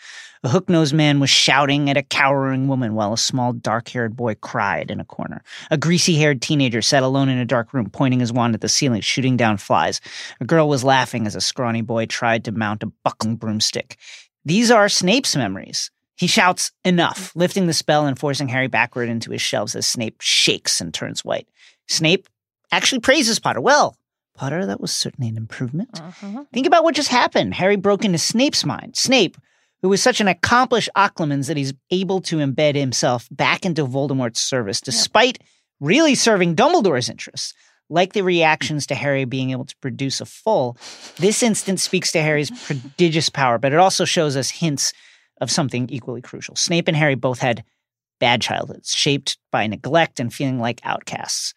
[0.43, 4.15] A hook nosed man was shouting at a cowering woman while a small dark haired
[4.15, 5.43] boy cried in a corner.
[5.69, 8.69] A greasy haired teenager sat alone in a dark room, pointing his wand at the
[8.69, 9.99] ceiling, shooting down flies.
[10.39, 13.97] A girl was laughing as a scrawny boy tried to mount a buckling broomstick.
[14.45, 15.91] These are Snape's memories.
[16.19, 20.17] He shouts, Enough, lifting the spell and forcing Harry backward into his shelves as Snape
[20.19, 21.47] shakes and turns white.
[21.87, 22.27] Snape
[22.73, 23.61] actually praises Potter.
[23.61, 23.95] Well,
[24.35, 25.93] Potter, that was certainly an improvement.
[25.93, 26.41] Mm-hmm.
[26.51, 27.53] Think about what just happened.
[27.53, 28.97] Harry broke into Snape's mind.
[28.97, 29.37] Snape,
[29.81, 34.41] who was such an accomplished Occlumens that he's able to embed himself back into Voldemort's
[34.41, 35.41] service, despite
[35.79, 37.53] really serving Dumbledore's interests.
[37.89, 40.77] Like the reactions to Harry being able to produce a full,
[41.17, 44.93] this instance speaks to Harry's prodigious power, but it also shows us hints
[45.39, 46.55] of something equally crucial.
[46.55, 47.63] Snape and Harry both had
[48.19, 51.53] bad childhoods, shaped by neglect and feeling like outcasts.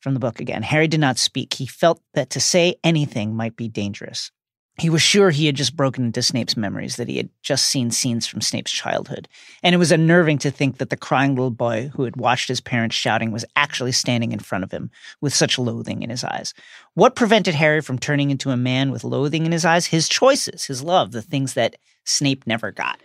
[0.00, 1.54] From the book again, Harry did not speak.
[1.54, 4.30] He felt that to say anything might be dangerous.
[4.78, 7.90] He was sure he had just broken into Snape's memories, that he had just seen
[7.90, 9.26] scenes from Snape's childhood.
[9.62, 12.60] And it was unnerving to think that the crying little boy who had watched his
[12.60, 14.90] parents shouting was actually standing in front of him
[15.22, 16.52] with such loathing in his eyes.
[16.92, 19.86] What prevented Harry from turning into a man with loathing in his eyes?
[19.86, 23.00] His choices, his love, the things that Snape never got.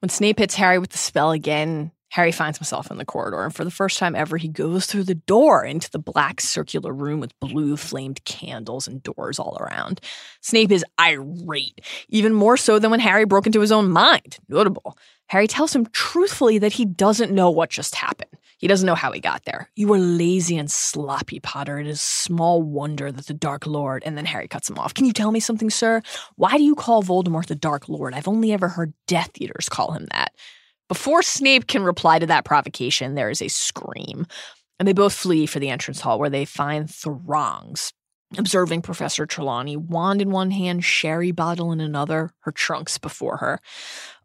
[0.00, 3.54] When Snape hits Harry with the spell again, Harry finds himself in the corridor, and
[3.54, 7.20] for the first time ever, he goes through the door into the black circular room
[7.20, 10.00] with blue flamed candles and doors all around.
[10.40, 14.38] Snape is irate, even more so than when Harry broke into his own mind.
[14.48, 14.96] Notable.
[15.26, 18.30] Harry tells him truthfully that he doesn't know what just happened.
[18.56, 19.68] He doesn't know how he got there.
[19.76, 21.78] You were lazy and sloppy, Potter.
[21.78, 24.02] It is small wonder that the Dark Lord.
[24.06, 24.94] And then Harry cuts him off.
[24.94, 26.00] Can you tell me something, sir?
[26.36, 28.14] Why do you call Voldemort the Dark Lord?
[28.14, 30.32] I've only ever heard Death Eaters call him that.
[30.88, 34.26] Before Snape can reply to that provocation, there is a scream,
[34.78, 37.92] and they both flee for the entrance hall where they find throngs.
[38.36, 43.60] Observing Professor Trelawney, wand in one hand, sherry bottle in another, her trunks before her.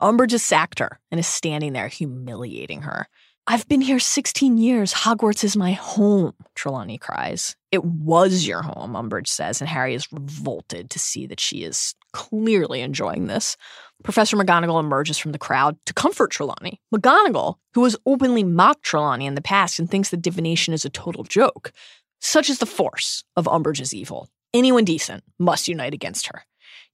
[0.01, 3.07] Umbridge has sacked her and is standing there humiliating her.
[3.47, 4.93] I've been here 16 years.
[4.93, 7.55] Hogwarts is my home, Trelawney cries.
[7.71, 11.95] It was your home, Umbridge says, and Harry is revolted to see that she is
[12.13, 13.57] clearly enjoying this.
[14.03, 16.81] Professor McGonagall emerges from the crowd to comfort Trelawney.
[16.93, 20.89] McGonagall, who has openly mocked Trelawney in the past and thinks that divination is a
[20.89, 21.71] total joke.
[22.19, 24.29] Such is the force of Umbridge's evil.
[24.53, 26.43] Anyone decent must unite against her,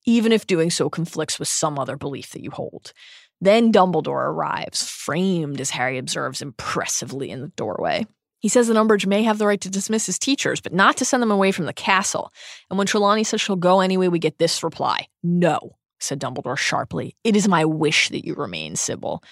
[0.06, 2.94] even if doing so conflicts with some other belief that you hold.
[3.40, 8.08] Then Dumbledore arrives, framed as Harry observes impressively in the doorway.
[8.40, 11.06] He says that Umbridge may have the right to dismiss his teachers, but not to
[11.06, 12.32] send them away from the castle.
[12.70, 17.16] And when Trelawney says she'll go anyway, we get this reply No, said Dumbledore sharply.
[17.24, 19.24] It is my wish that you remain, Sybil.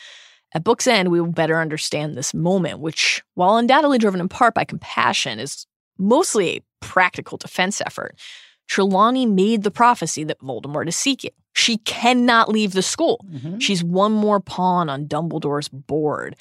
[0.53, 4.53] At book's end, we will better understand this moment, which, while undoubtedly driven in part
[4.53, 8.18] by compassion, is mostly a practical defense effort.
[8.68, 11.32] Trelawney made the prophecy that Voldemort is seeking.
[11.53, 13.24] She cannot leave the school.
[13.30, 13.60] Mm-hmm.
[13.60, 16.36] She's one more pawn on Dumbledore's board,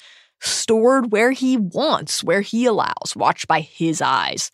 [0.45, 4.51] stored where he wants, where he allows, watched by his eyes.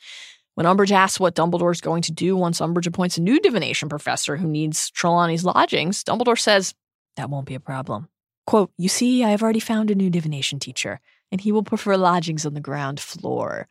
[0.56, 4.38] When Umbridge asks what Dumbledore's going to do once Umbridge appoints a new divination professor
[4.38, 6.74] who needs Trelawney's lodgings, Dumbledore says,
[7.16, 8.10] That won't be a problem.
[8.46, 11.00] Quote, You see, I have already found a new divination teacher,
[11.32, 13.68] and he will prefer lodgings on the ground floor.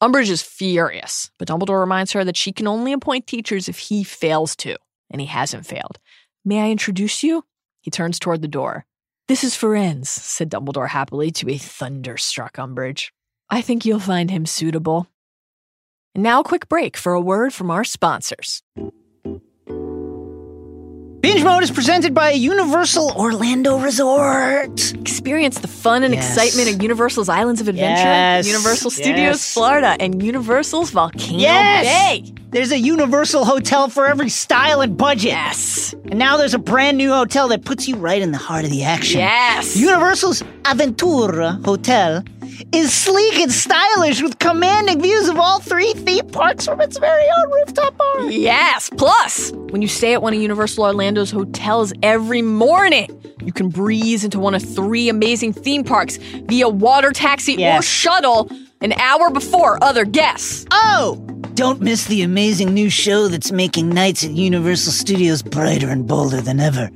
[0.00, 4.04] Umbridge is furious, but Dumbledore reminds her that she can only appoint teachers if he
[4.04, 4.76] fails to,
[5.10, 5.98] and he hasn't failed.
[6.44, 7.44] May I introduce you?
[7.80, 8.86] He turns toward the door.
[9.30, 13.10] This is Firenze, said Dumbledore happily to a thunderstruck Umbridge.
[13.48, 15.06] I think you'll find him suitable.
[16.16, 18.64] And now a quick break for a word from our sponsors.
[21.20, 24.94] Binge Mode is presented by Universal Orlando Resort.
[24.94, 26.34] Experience the fun and Yes.
[26.34, 28.46] excitement of Universal's Islands of Adventure, Yes.
[28.46, 29.52] Universal Studios Yes.
[29.52, 31.84] Florida, and Universal's Volcano Yes!
[31.84, 32.32] Bay.
[32.52, 35.32] There's a Universal hotel for every style and budget.
[35.32, 35.94] Yes.
[36.08, 38.70] And now there's a brand new hotel that puts you right in the heart of
[38.70, 39.20] the action.
[39.20, 39.76] Yes.
[39.76, 42.24] Universal's Aventura Hotel
[42.72, 47.24] is sleek and stylish with commanding views of all three theme parks from its very
[47.38, 48.30] own rooftop bar.
[48.30, 48.90] Yes.
[48.96, 53.08] Plus, when you stay at one of Universal Orlando's hotels every morning,
[53.42, 58.50] you can breeze into one of three amazing theme parks via water taxi or shuttle
[58.80, 60.66] an hour before other guests.
[60.70, 61.16] Oh!
[61.54, 66.40] Don't miss the amazing new show that's making nights at Universal Studios brighter and bolder
[66.40, 66.90] than ever.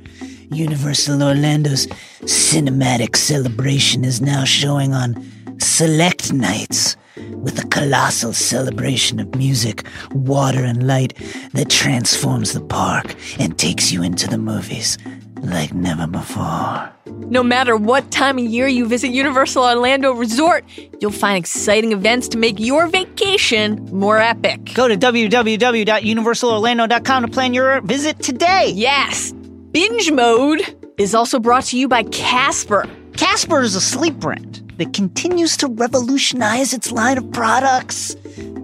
[0.51, 1.87] Universal Orlando's
[2.23, 5.13] cinematic celebration is now showing on
[5.59, 6.97] select nights
[7.31, 11.15] with a colossal celebration of music, water, and light
[11.53, 14.99] that transforms the park and takes you into the movies
[15.41, 16.91] like never before.
[17.05, 20.63] No matter what time of year you visit Universal Orlando Resort,
[20.99, 24.71] you'll find exciting events to make your vacation more epic.
[24.73, 28.71] Go to www.universalorlando.com to plan your visit today.
[28.73, 29.33] Yes.
[29.71, 32.89] Binge Mode is also brought to you by Casper.
[33.17, 38.15] Casper is a sleep brand that continues to revolutionize its line of products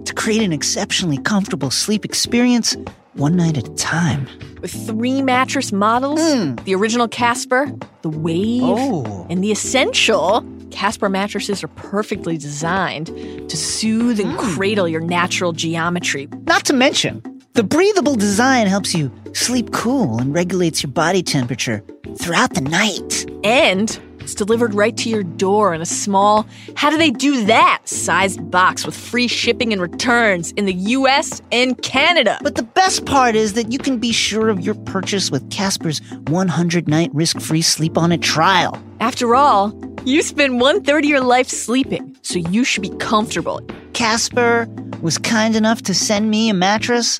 [0.04, 2.76] to create an exceptionally comfortable sleep experience
[3.14, 4.28] one night at a time.
[4.60, 6.56] With three mattress models hmm.
[6.64, 7.72] the original Casper,
[8.02, 9.26] the Wave, Oh.
[9.30, 10.44] and the Essential.
[10.70, 13.06] Casper mattresses are perfectly designed
[13.48, 14.38] to soothe and hmm.
[14.38, 16.28] cradle your natural geometry.
[16.46, 17.22] Not to mention,
[17.54, 21.82] the breathable design helps you sleep cool and regulates your body temperature
[22.18, 23.26] throughout the night.
[23.44, 26.46] And it's delivered right to your door in a small,
[26.76, 27.80] how do they do that?
[27.84, 32.38] Sized box with free shipping and returns in the US and Canada.
[32.40, 36.00] But the best part is that you can be sure of your purchase with Casper's
[36.28, 38.80] 100 night risk free sleep on it trial.
[39.00, 43.60] After all, you spend one third of your life sleeping, so you should be comfortable.
[43.92, 44.68] Casper
[45.00, 47.18] was kind enough to send me a mattress.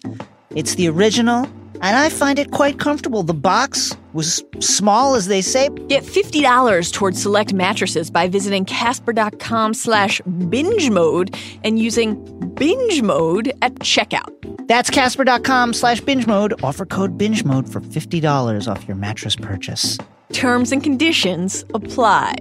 [0.54, 1.46] It's the original,
[1.80, 3.24] and I find it quite comfortable.
[3.24, 5.68] The box was small, as they say.
[5.88, 12.16] Get $50 towards select mattresses by visiting casper.com slash binge mode and using
[12.54, 14.66] binge mode at checkout.
[14.68, 16.62] That's casper.com slash binge mode.
[16.62, 19.98] Offer code binge mode for $50 off your mattress purchase.
[20.32, 22.34] Terms and conditions apply.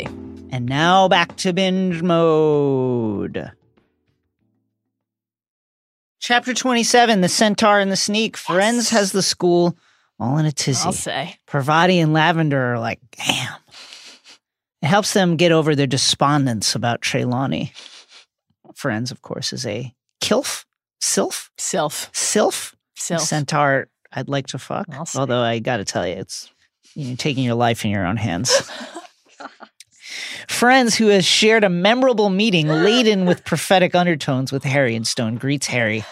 [0.51, 3.51] And now back to binge mode.
[6.19, 8.38] Chapter 27 The Centaur and the Sneak.
[8.38, 9.76] Firenze has the school
[10.22, 10.86] all in a tizzy.
[10.86, 11.36] I'll say.
[11.47, 13.53] Parvati and Lavender are like, damn.
[14.82, 17.74] It helps them get over their despondence about Trelawney.
[18.76, 20.65] Firenze, of course, is a kilf,
[20.99, 22.09] sylph, Self.
[22.13, 23.22] sylph, Self.
[23.22, 23.88] centaur.
[24.11, 24.88] I'd like to fuck.
[25.15, 26.49] Although I got to tell you, it's
[26.95, 28.49] you're taking your life in your own hands.
[30.47, 35.36] Firenze who has shared a memorable meeting laden with prophetic undertones with Harry and Stone
[35.36, 36.03] greets Harry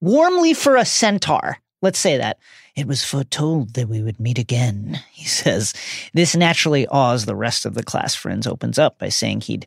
[0.00, 1.58] warmly for a centaur.
[1.82, 2.38] Let's say that.
[2.76, 5.74] It was foretold that we would meet again, he says.
[6.14, 8.14] This naturally awes the rest of the class.
[8.14, 9.66] Firenze opens up by saying he'd,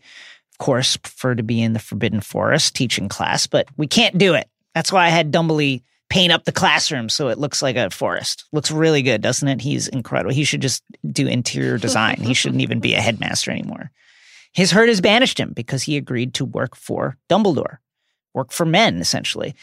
[0.52, 4.34] of course, prefer to be in the Forbidden Forest teaching class, but we can't do
[4.34, 4.48] it.
[4.76, 8.46] That's why I had Dumbly paint up the classroom so it looks like a forest.
[8.52, 9.62] Looks really good, doesn't it?
[9.62, 10.34] He's incredible.
[10.34, 12.18] He should just do interior design.
[12.22, 13.90] he shouldn't even be a headmaster anymore.
[14.52, 17.78] His herd has banished him because he agreed to work for Dumbledore,
[18.36, 19.56] work for men, essentially.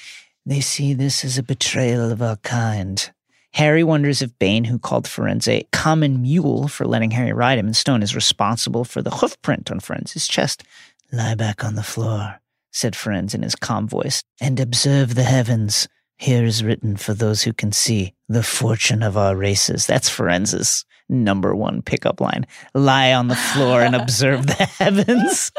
[0.51, 3.09] They see this as a betrayal of our kind.
[3.53, 7.68] Harry wonders if Bane, who called Firenze a common mule for letting Harry ride him
[7.68, 10.64] in stone, is responsible for the hoof print on Firenze's chest.
[11.12, 12.40] Lie back on the floor,
[12.72, 15.86] said Firenze in his calm voice, and observe the heavens.
[16.16, 19.86] Here is written for those who can see the fortune of our races.
[19.86, 22.44] That's Firenze's number one pickup line.
[22.74, 25.53] Lie on the floor and observe the heavens.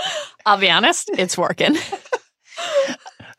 [0.45, 1.77] I'll be honest, it's working.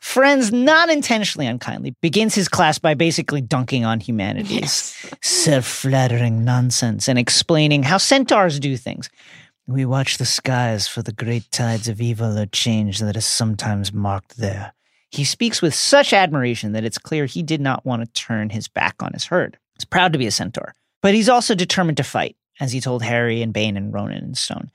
[0.03, 4.93] Firenze, not intentionally unkindly, begins his class by basically dunking on humanities.
[5.21, 9.09] Self flattering nonsense and explaining how centaurs do things.
[9.65, 13.93] We watch the skies for the great tides of evil or change that is sometimes
[13.93, 14.73] marked there.
[15.09, 18.67] He speaks with such admiration that it's clear he did not want to turn his
[18.67, 19.57] back on his herd.
[19.75, 23.03] He's proud to be a centaur, but he's also determined to fight, as he told
[23.03, 24.69] Harry and Bane and Ronan and Stone.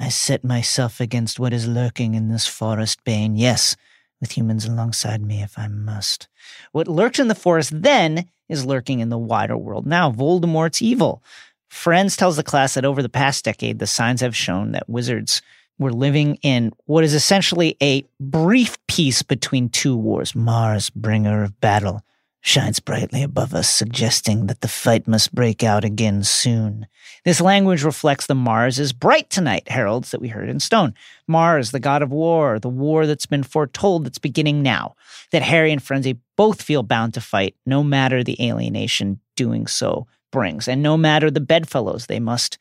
[0.00, 3.36] I set myself against what is lurking in this forest, Bane.
[3.36, 3.76] Yes,
[4.22, 6.28] with humans alongside me if I must.
[6.70, 10.10] What lurked in the forest then is lurking in the wider world now.
[10.10, 11.22] Voldemort's evil.
[11.70, 15.42] Firenze tells the class that over the past decade, the signs have shown that wizards
[15.78, 21.60] were living in what is essentially a brief peace between two wars Mars, bringer of
[21.60, 22.02] battle,
[22.44, 26.88] shines brightly above us, suggesting that the fight must break out again soon.
[27.24, 30.94] This language reflects the Mars is bright tonight heralds that we heard in Stone.
[31.28, 34.96] Mars, the god of war, the war that's been foretold that's beginning now.
[35.30, 40.08] That Harry and Firenze both feel bound to fight, no matter the alienation doing so
[40.32, 42.58] brings, and no matter the bedfellows they must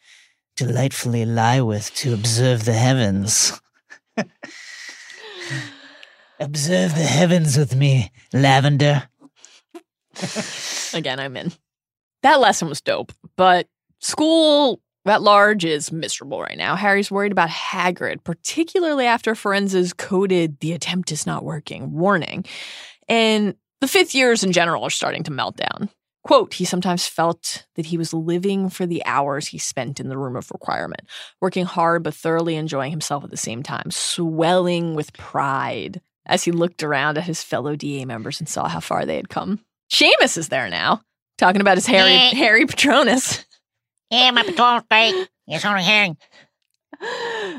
[0.55, 3.59] delightfully lie with to observe the heavens.
[6.39, 9.09] observe the heavens with me, Lavender.
[10.93, 11.51] Again, I'm in.
[12.23, 13.67] That lesson was dope, but
[13.99, 16.75] school at large is miserable right now.
[16.75, 22.45] Harry's worried about Hagrid, particularly after Firenze's coded the attempt is not working warning.
[23.07, 25.89] And the fifth years in general are starting to melt down.
[26.23, 30.17] Quote, he sometimes felt that he was living for the hours he spent in the
[30.17, 31.01] room of requirement,
[31.41, 36.51] working hard but thoroughly enjoying himself at the same time, swelling with pride as he
[36.51, 39.61] looked around at his fellow DA members and saw how far they had come.
[39.91, 41.01] Seamus is there now,
[41.37, 42.35] talking about his Harry Eh.
[42.35, 43.45] Harry Patronus.
[44.09, 45.27] Yeah, my patrol's great.
[45.47, 46.13] It's only Harry.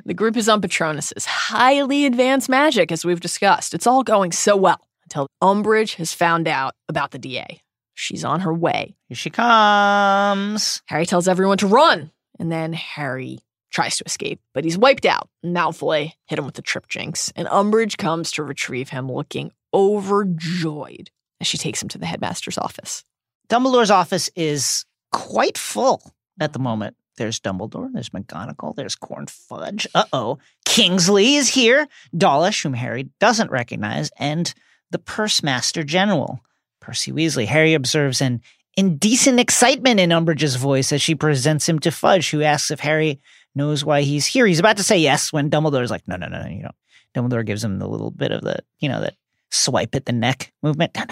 [0.04, 3.74] The group is on Patronus's highly advanced magic, as we've discussed.
[3.74, 7.60] It's all going so well until Umbridge has found out about the DA.
[7.94, 8.94] She's on her way.
[9.08, 10.80] Here she comes.
[10.86, 15.28] Harry tells everyone to run, and then Harry tries to escape, but he's wiped out.
[15.44, 21.10] Malfoy hit him with the trip jinx, and Umbridge comes to retrieve him, looking overjoyed
[21.46, 23.04] she takes him to the headmaster's office.
[23.48, 26.96] Dumbledore's office is quite full at the moment.
[27.18, 29.86] There's Dumbledore, there's McGonagall, there's Corn Fudge.
[29.94, 30.38] Uh oh.
[30.64, 31.86] Kingsley is here,
[32.16, 34.52] Dawlish, whom Harry doesn't recognize, and
[34.90, 36.40] the Purse Master General,
[36.80, 37.46] Percy Weasley.
[37.46, 38.40] Harry observes an
[38.76, 43.20] indecent excitement in Umbridge's voice as she presents him to Fudge, who asks if Harry
[43.54, 44.46] knows why he's here.
[44.46, 46.74] He's about to say yes when Dumbledore's like, no, no, no, no, you don't.
[47.14, 49.14] Dumbledore gives him the little bit of the, you know, that
[49.52, 50.96] swipe at the neck movement.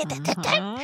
[0.00, 0.78] Uh-huh.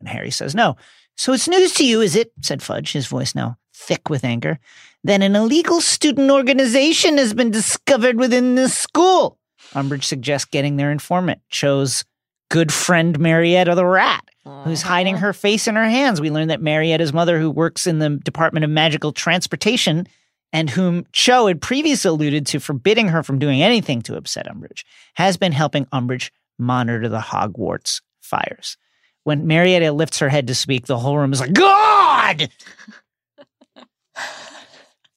[0.00, 0.76] And Harry says no.
[1.16, 2.32] So it's news to you, is it?
[2.40, 4.58] said Fudge, his voice now thick with anger.
[5.04, 9.38] Then an illegal student organization has been discovered within this school.
[9.72, 11.40] Umbridge suggests getting their informant.
[11.50, 12.04] Cho's
[12.50, 14.24] good friend Marietta the rat,
[14.64, 15.26] who's hiding uh-huh.
[15.26, 16.20] her face in her hands.
[16.20, 20.06] We learn that Marietta's mother, who works in the Department of Magical Transportation,
[20.52, 24.84] and whom Cho had previously alluded to forbidding her from doing anything to upset Umbridge,
[25.14, 28.76] has been helping Umbridge monitor the Hogwarts fires.
[29.24, 32.48] When Marietta lifts her head to speak, the whole room is like, God!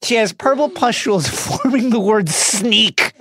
[0.04, 1.28] she has purple pustules
[1.62, 3.14] forming the word sneak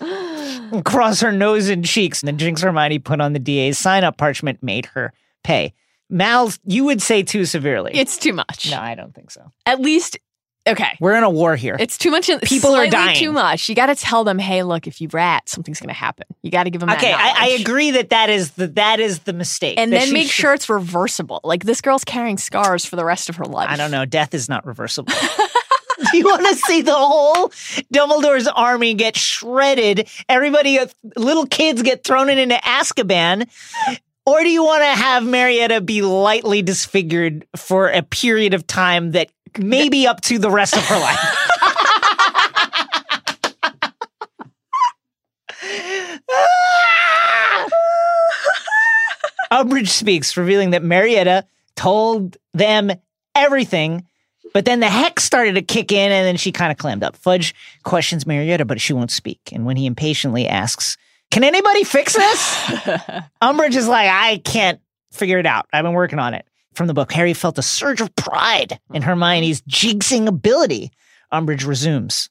[0.72, 2.22] across her nose and cheeks.
[2.22, 5.12] And then Jinx Hermione put on the DA's sign up parchment, made her
[5.42, 5.72] pay.
[6.10, 7.92] Mal, you would say too severely.
[7.94, 8.70] It's too much.
[8.70, 9.50] no, I don't think so.
[9.64, 10.18] At least,
[10.66, 10.96] okay.
[11.00, 11.76] We're in a war here.
[11.78, 12.30] It's too much.
[12.42, 13.16] People are dying.
[13.16, 13.68] Too much.
[13.68, 16.26] You got to tell them, hey, look, if you rat, something's going to happen.
[16.42, 19.00] You got to give them that okay, I, I agree that that is the that
[19.00, 19.78] is the mistake.
[19.78, 21.40] And then make should- sure it's reversible.
[21.44, 23.68] Like this girl's carrying scars for the rest of her life.
[23.70, 24.04] I don't know.
[24.04, 25.12] Death is not reversible.
[25.12, 25.46] Do
[26.18, 27.48] you want to see the whole
[27.92, 30.08] Dumbledore's army get shredded?
[30.28, 30.86] Everybody, uh,
[31.16, 33.48] little kids get thrown in into Azkaban.
[34.26, 39.12] Or do you want to have Marietta be lightly disfigured for a period of time
[39.12, 41.18] that maybe up to the rest of her life?
[49.50, 51.46] Umbridge speaks, revealing that Marietta
[51.76, 52.90] told them
[53.34, 54.06] everything,
[54.52, 57.16] but then the hex started to kick in and then she kind of clammed up.
[57.16, 59.40] Fudge questions Marietta, but she won't speak.
[59.52, 60.96] And when he impatiently asks,
[61.30, 62.56] Can anybody fix this?
[63.42, 64.80] Umbridge is like, I can't
[65.12, 65.66] figure it out.
[65.72, 66.46] I've been working on it.
[66.74, 70.90] From the book, Harry felt a surge of pride in Hermione's jigsing ability.
[71.32, 72.28] Umbridge resumes.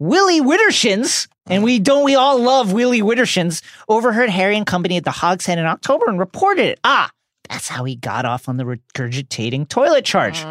[0.00, 5.04] Willy Widdershins, and we don't we all love Willy Widdershins, overheard Harry and company at
[5.04, 6.80] the Hog's Head in October and reported it.
[6.84, 7.10] Ah,
[7.48, 10.42] that's how he got off on the regurgitating toilet charge.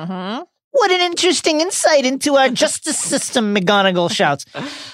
[0.72, 4.46] What an interesting insight into our justice system, McGonagall shouts.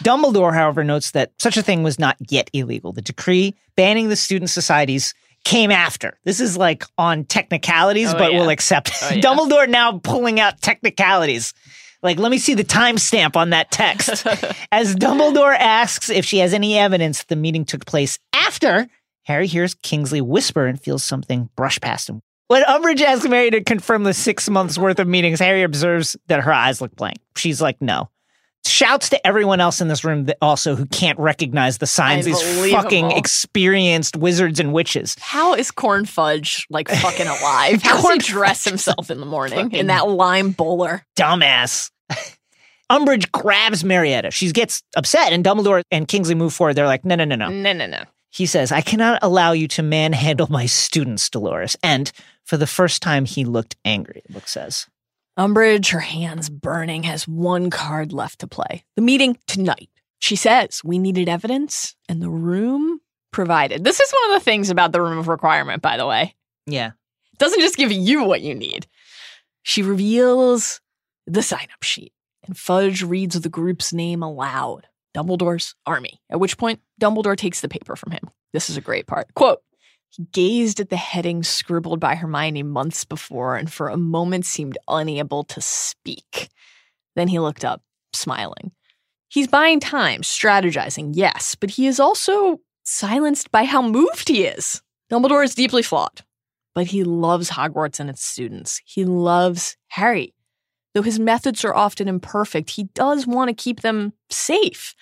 [0.04, 2.94] Dumbledore, however, notes that such a thing was not yet illegal.
[2.94, 5.14] The decree banning the student societies
[5.44, 6.18] came after.
[6.24, 8.40] This is like on technicalities, Oh, but yeah.
[8.40, 8.92] we'll accept.
[9.02, 9.22] Oh, yeah.
[9.22, 11.54] Dumbledore now pulling out technicalities.
[12.02, 14.26] Like, let me see the timestamp on that text.
[14.72, 18.88] As Dumbledore asks if she has any evidence the meeting took place after,
[19.24, 22.22] Harry hears Kingsley whisper and feels something brush past him.
[22.50, 26.42] When Umbridge asks Mary to confirm the six months worth of meetings, Harry observes that
[26.42, 27.18] her eyes look blank.
[27.38, 28.10] She's like, no.
[28.66, 32.72] Shouts to everyone else in this room that also who can't recognize the signs, these
[32.72, 35.18] fucking experienced wizards and witches.
[35.20, 37.82] How is Corn Fudge like fucking alive?
[37.84, 41.06] How does he dress himself in the morning in that lime bowler?
[41.18, 41.92] dumbass.
[42.92, 44.32] Umbridge grabs Marietta.
[44.32, 46.76] She gets upset, and Dumbledore and Kingsley move forward.
[46.76, 47.50] They're like, no, no, no, no.
[47.50, 48.04] No, no, no.
[48.30, 51.76] He says, I cannot allow you to manhandle my students, Dolores.
[51.84, 52.12] And
[52.44, 54.88] for the first time, he looked angry, the book says.
[55.38, 58.86] Umbridge, her hands burning, has one card left to play.
[58.96, 59.90] The meeting tonight.
[60.20, 63.02] She says, We needed evidence, and the room
[63.32, 63.84] provided.
[63.84, 66.36] This is one of the things about the room of requirement, by the way.
[66.68, 66.92] Yeah.
[67.34, 68.88] It doesn't just give you what you need.
[69.64, 70.82] She reveals
[71.26, 72.14] the sign up sheet,
[72.46, 76.22] and Fudge reads the group's name aloud Dumbledore's Army.
[76.30, 78.30] At which point, Dumbledore takes the paper from him.
[78.52, 79.34] This is a great part.
[79.34, 79.62] Quote,
[80.32, 85.44] gazed at the heading scribbled by Hermione months before and for a moment seemed unable
[85.46, 86.50] to speak.
[87.16, 87.82] Then he looked up,
[88.14, 88.72] smiling.
[89.30, 94.82] He's buying time, strategizing, yes, but he is also silenced by how moved he is.
[95.12, 96.22] Dumbledore is deeply flawed,
[96.76, 98.82] but he loves Hogwarts and its students.
[98.86, 100.34] He loves Harry.
[100.94, 104.94] Though his methods are often imperfect, he does want to keep them safe.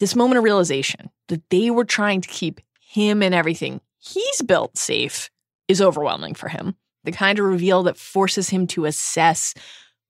[0.00, 4.78] This moment of realization that they were trying to keep him and everything he's built
[4.78, 5.30] safe
[5.68, 6.76] is overwhelming for him.
[7.04, 9.54] The kind of reveal that forces him to assess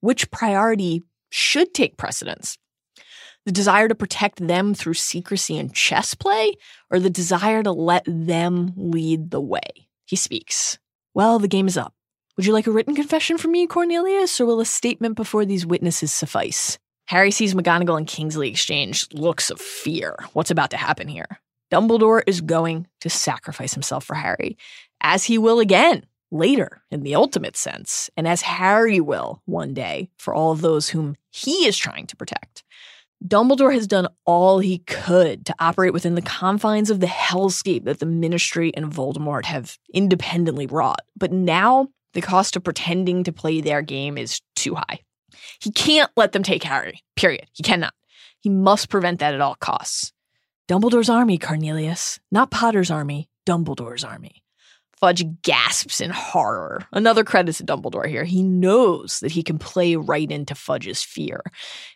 [0.00, 2.56] which priority should take precedence.
[3.44, 6.54] The desire to protect them through secrecy and chess play,
[6.90, 9.88] or the desire to let them lead the way.
[10.04, 10.78] He speaks.
[11.14, 11.94] Well, the game is up.
[12.36, 15.64] Would you like a written confession from me, Cornelius, or will a statement before these
[15.64, 16.78] witnesses suffice?
[17.06, 20.16] Harry sees McGonagall and Kingsley exchange looks of fear.
[20.32, 21.40] What's about to happen here?
[21.70, 24.56] Dumbledore is going to sacrifice himself for Harry,
[25.00, 30.10] as he will again later in the ultimate sense, and as Harry will one day
[30.18, 32.64] for all of those whom he is trying to protect.
[33.24, 37.98] Dumbledore has done all he could to operate within the confines of the hellscape that
[37.98, 41.00] the Ministry and Voldemort have independently wrought.
[41.16, 45.00] But now the cost of pretending to play their game is too high.
[45.60, 47.46] He can't let them take Harry, period.
[47.52, 47.94] He cannot.
[48.40, 50.12] He must prevent that at all costs.
[50.68, 52.18] Dumbledore's army, Cornelius.
[52.32, 54.42] Not Potter's army, Dumbledore's army.
[54.98, 56.82] Fudge gasps in horror.
[56.90, 58.24] Another credit to Dumbledore here.
[58.24, 61.42] He knows that he can play right into Fudge's fear.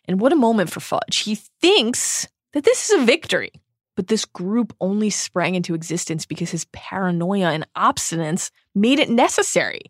[0.05, 1.19] And what a moment for Fudge.
[1.19, 3.53] He thinks that this is a victory.
[4.01, 9.83] But this group only sprang into existence because his paranoia and obstinance made it necessary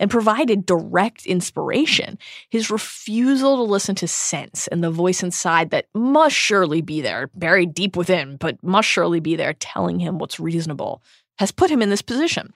[0.00, 2.18] and provided direct inspiration.
[2.50, 7.30] His refusal to listen to sense and the voice inside that must surely be there,
[7.36, 11.00] buried deep within, but must surely be there telling him what's reasonable,
[11.38, 12.52] has put him in this position.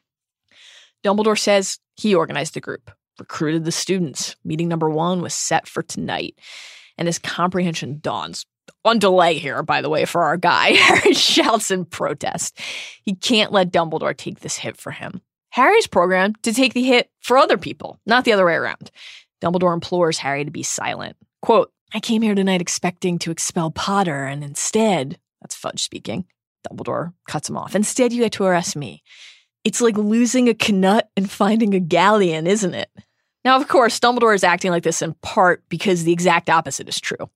[1.05, 4.35] Dumbledore says he organized the group, recruited the students.
[4.43, 6.37] Meeting number one was set for tonight,
[6.99, 8.45] and his comprehension dawns.
[8.85, 10.71] On delay here, by the way, for our guy.
[10.75, 12.59] Harry shouts in protest.
[13.03, 15.21] He can't let Dumbledore take this hit for him.
[15.51, 18.91] Harry's programmed to take the hit for other people, not the other way around.
[19.43, 21.17] Dumbledore implores Harry to be silent.
[21.43, 26.27] Quote, I came here tonight expecting to expel Potter, and instead, that's Fudge speaking,
[26.69, 27.75] Dumbledore cuts him off.
[27.75, 29.03] Instead, you get to arrest me.
[29.65, 32.91] It's like losing a Knut and finding a galleon, isn't it?
[33.45, 37.01] Now, of course, Dumbledore is acting like this in part because the exact opposite is
[37.01, 37.31] true.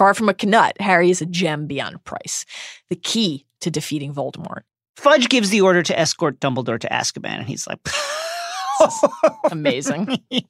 [0.00, 2.46] Far from a Knut, Harry is a gem beyond price,
[2.88, 4.62] the key to defeating Voldemort.
[4.96, 7.80] Fudge gives the order to escort Dumbledore to Azkaban, and he's like,
[9.50, 10.08] Amazing.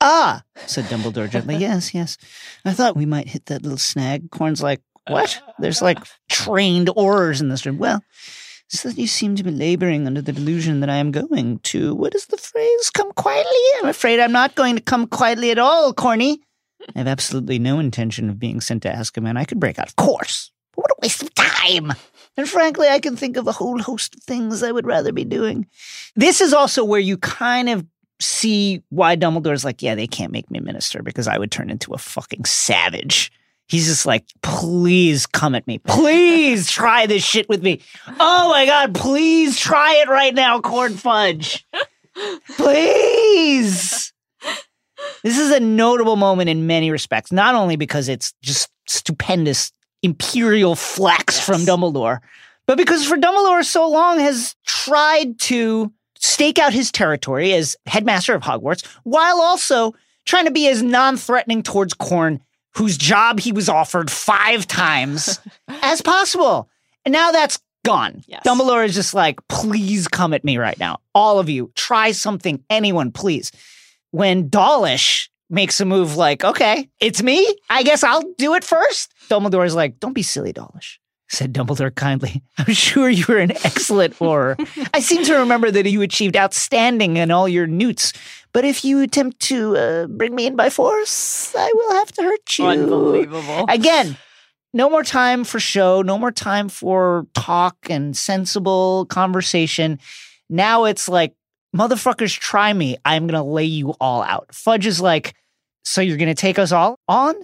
[0.00, 1.56] ah, said Dumbledore gently.
[1.60, 2.16] Yes, yes.
[2.64, 4.30] I thought we might hit that little snag.
[4.30, 5.38] Corn's like, what?
[5.58, 5.98] There's like
[6.30, 7.76] trained Aurors in this room.
[7.76, 8.02] Well,
[8.68, 11.94] so that you seem to be laboring under the delusion that I am going to,
[11.94, 12.88] what is the phrase?
[12.88, 13.60] Come quietly?
[13.82, 16.40] I'm afraid I'm not going to come quietly at all, Corny.
[16.94, 19.36] I have absolutely no intention of being sent to Azkaban.
[19.36, 20.50] I could break out, of course.
[20.74, 21.92] But what a waste of time.
[22.36, 25.24] And frankly, I can think of a whole host of things I would rather be
[25.24, 25.66] doing.
[26.14, 27.86] This is also where you kind of
[28.20, 31.92] see why Dumbledore's like, yeah, they can't make me minister because I would turn into
[31.92, 33.32] a fucking savage.
[33.68, 35.78] He's just like, please come at me.
[35.78, 37.80] Please try this shit with me.
[38.20, 41.66] Oh my God, please try it right now, corn fudge.
[42.56, 44.12] Please.
[45.22, 49.72] This is a notable moment in many respects, not only because it's just stupendous
[50.02, 52.20] imperial flex from Dumbledore,
[52.66, 58.34] but because for Dumbledore so long has tried to stake out his territory as headmaster
[58.34, 62.40] of Hogwarts while also trying to be as non-threatening towards Corn,
[62.74, 66.68] whose job he was offered five times as possible.
[67.04, 68.22] And now that's gone.
[68.26, 68.42] Yes.
[68.44, 70.98] Dumbledore is just like, please come at me right now.
[71.14, 72.62] All of you, try something.
[72.68, 73.52] Anyone, please.
[74.10, 77.46] When Dawlish makes a move like, okay, it's me.
[77.70, 79.12] I guess I'll do it first.
[79.28, 81.00] Dumbledore's like, don't be silly, Dawlish.
[81.28, 82.42] Said Dumbledore kindly.
[82.58, 84.56] I'm sure you were an excellent Auror.
[84.94, 88.12] I seem to remember that you achieved outstanding in all your newts.
[88.52, 92.22] But if you attempt to uh, bring me in by force, I will have to
[92.22, 92.66] hurt you.
[92.66, 93.66] Unbelievable.
[93.68, 94.16] Again,
[94.72, 99.98] no more time for show, no more time for talk and sensible conversation.
[100.48, 101.34] Now it's like,
[101.76, 102.96] motherfuckers, try me.
[103.04, 104.54] I'm going to lay you all out.
[104.54, 105.34] Fudge is like,
[105.84, 107.34] so you're going to take us all on?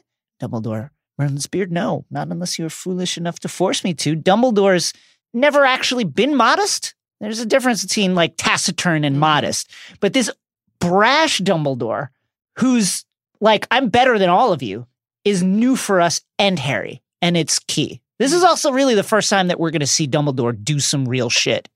[0.41, 1.71] Dumbledore runs beard.
[1.71, 4.17] No, not unless you're foolish enough to force me to.
[4.17, 4.93] Dumbledore's
[5.33, 6.95] never actually been modest.
[7.21, 9.21] There's a difference between like taciturn and mm.
[9.21, 9.71] modest.
[10.01, 10.31] But this
[10.81, 12.09] brash Dumbledore,
[12.59, 13.05] who's
[13.41, 14.87] like, I'm better than all of you,
[15.25, 17.01] is new for us and Harry.
[17.21, 18.01] And it's key.
[18.19, 21.09] This is also really the first time that we're going to see Dumbledore do some
[21.09, 21.69] real shit.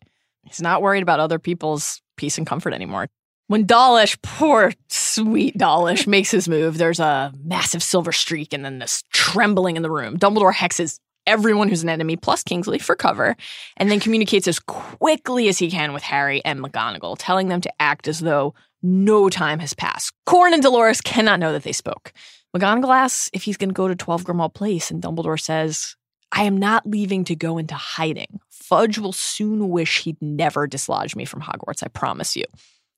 [0.45, 3.09] He's not worried about other people's peace and comfort anymore.
[3.49, 8.79] When Dawlish, poor sweet Dawlish, makes his move, there's a massive silver streak and then
[8.79, 10.19] this trembling in the room.
[10.19, 13.37] Dumbledore hexes everyone who's an enemy plus Kingsley for cover
[13.77, 17.73] and then communicates as quickly as he can with Harry and McGonagall, telling them to
[17.81, 20.13] act as though no time has passed.
[20.25, 22.13] Corn and Dolores cannot know that they spoke.
[22.57, 25.97] McGonagall asks if he's going to go to 12 Grimmauld Place, and Dumbledore says,
[26.37, 28.41] I am not leaving to go into hiding.
[28.51, 32.45] Fudge will soon wish he'd never dislodged me from Hogwarts, I promise you.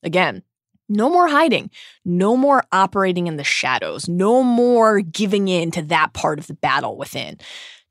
[0.03, 0.43] Again,
[0.89, 1.71] no more hiding,
[2.05, 6.55] no more operating in the shadows, no more giving in to that part of the
[6.55, 7.39] battle within.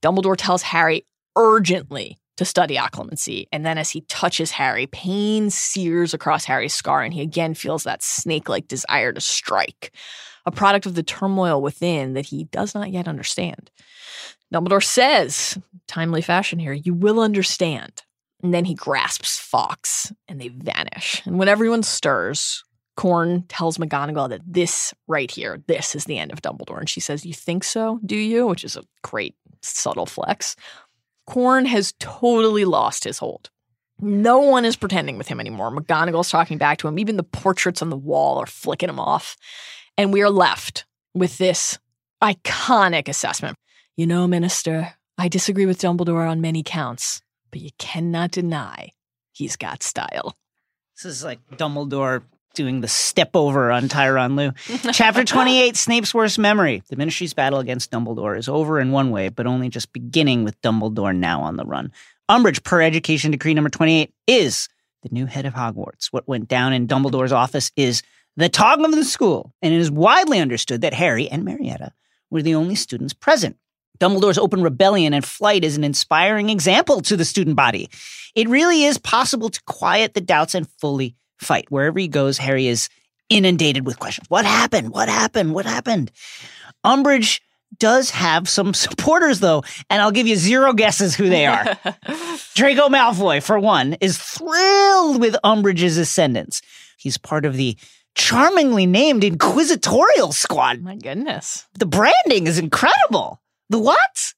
[0.02, 1.06] Dumbledore tells Harry
[1.38, 7.04] urgently to study occlumency, and then as he touches Harry, pain sears across Harry's scar,
[7.04, 9.94] and he again feels that snake like desire to strike,
[10.46, 13.72] a product of the turmoil within that he does not yet understand.
[14.54, 15.58] Dumbledore says,
[15.88, 18.04] timely fashion here, you will understand.
[18.44, 21.22] And then he grasps Fawkes and they vanish.
[21.26, 22.64] And when everyone stirs,
[22.96, 26.80] Corn tells McGonagall that this right here, this is the end of Dumbledore.
[26.80, 28.48] And she says, You think so, do you?
[28.48, 30.56] Which is a great subtle flex.
[31.26, 33.50] Corn has totally lost his hold.
[34.00, 35.72] No one is pretending with him anymore.
[35.72, 37.00] McGonagall's talking back to him.
[37.00, 39.36] Even the portraits on the wall are flicking him off.
[39.98, 41.80] And we are left with this
[42.22, 43.58] iconic assessment.
[43.98, 48.92] You know, Minister, I disagree with Dumbledore on many counts, but you cannot deny
[49.32, 50.38] he's got style.
[50.96, 52.22] This is like Dumbledore
[52.54, 54.92] doing the step over on Tyronn Lue.
[54.94, 56.84] Chapter 28 Snape's Worst Memory.
[56.90, 60.62] The Ministry's battle against Dumbledore is over in one way, but only just beginning with
[60.62, 61.92] Dumbledore now on the run.
[62.30, 64.70] Umbridge, per Education Decree number 28, is
[65.02, 66.10] the new head of Hogwarts.
[66.12, 68.04] What went down in Dumbledore's office is
[68.36, 71.94] the talk of the school, and it is widely understood that Harry and Marietta
[72.30, 73.58] were the only students present.
[74.00, 77.90] Dumbledore's open rebellion and flight is an inspiring example to the student body.
[78.36, 81.66] It really is possible to quiet the doubts and fully fight.
[81.70, 82.90] Wherever he goes, Harry is
[83.30, 84.30] inundated with questions.
[84.30, 84.92] What happened?
[84.92, 85.54] What happened?
[85.54, 86.12] What happened?
[86.86, 87.42] Umbridge
[87.80, 91.64] does have some supporters, though, and I'll give you zero guesses who they are.
[92.56, 96.62] Draco Malfoy, for one, is thrilled with Umbridge's ascendance.
[96.98, 97.78] He's part of the
[98.16, 100.82] charmingly named Inquisitorial Squad.
[100.82, 101.68] My goodness.
[101.78, 103.42] The branding is incredible.
[103.70, 104.34] The what?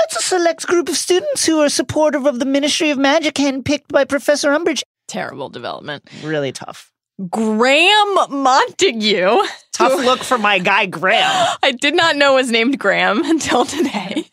[0.00, 3.88] It's a select group of students who are supportive of the Ministry of Magic handpicked
[3.88, 4.82] by Professor Umbridge.
[5.08, 6.04] Terrible development.
[6.22, 6.92] Really tough.
[7.28, 9.38] Graham Montague.
[9.72, 11.56] Tough look for my guy Graham.
[11.62, 14.26] I did not know was named Graham until today.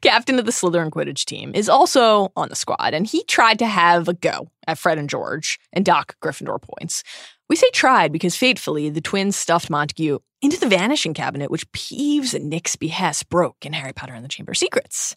[0.00, 3.66] Captain of the Slytherin Quidditch team is also on the squad, and he tried to
[3.66, 7.02] have a go at Fred and George and dock Gryffindor points.
[7.48, 12.34] We say tried because fatefully the twins stuffed Montague into the vanishing cabinet, which Peeves
[12.34, 15.16] at Nick's behest broke in Harry Potter and the Chamber of Secrets.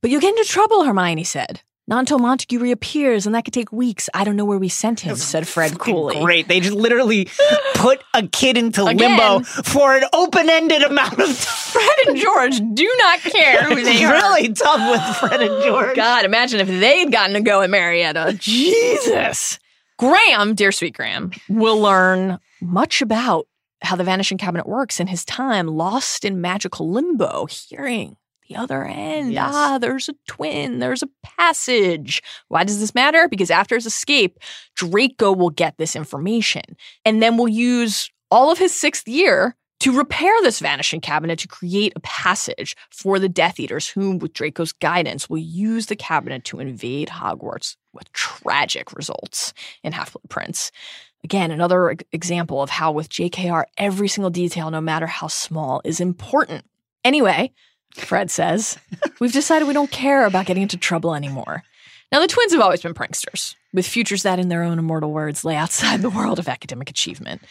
[0.00, 1.60] But you'll get into trouble, Hermione said.
[1.88, 4.08] Not until Montague reappears, and that could take weeks.
[4.14, 6.20] I don't know where we sent him, said Fred coolly.
[6.20, 6.46] Great.
[6.46, 7.28] They just literally
[7.74, 9.18] put a kid into Again.
[9.18, 11.34] limbo for an open ended amount of time.
[11.34, 14.12] Fred and George do not care who they are.
[14.12, 15.96] really tough with Fred and oh, George.
[15.96, 18.36] God, imagine if they'd gotten to go at Marietta.
[18.38, 19.58] Jesus.
[19.98, 23.48] Graham, dear sweet Graham, will learn much about
[23.82, 28.16] how the vanishing cabinet works in his time lost in magical limbo, hearing
[28.48, 29.32] the other end.
[29.32, 29.52] Yes.
[29.54, 32.22] Ah, there's a twin, there's a passage.
[32.48, 33.28] Why does this matter?
[33.28, 34.38] Because after his escape,
[34.74, 36.62] Draco will get this information
[37.04, 41.48] and then will use all of his sixth year to repair this vanishing cabinet to
[41.48, 46.44] create a passage for the Death Eaters, whom, with Draco's guidance, will use the cabinet
[46.44, 49.52] to invade Hogwarts with tragic results
[49.82, 50.70] in Half Blood Prince.
[51.24, 56.00] Again, another example of how, with JKR, every single detail, no matter how small, is
[56.00, 56.64] important.
[57.04, 57.52] Anyway,
[57.94, 58.78] Fred says,
[59.20, 61.62] we've decided we don't care about getting into trouble anymore.
[62.10, 65.44] Now, the twins have always been pranksters, with futures that, in their own immortal words,
[65.44, 67.42] lay outside the world of academic achievement.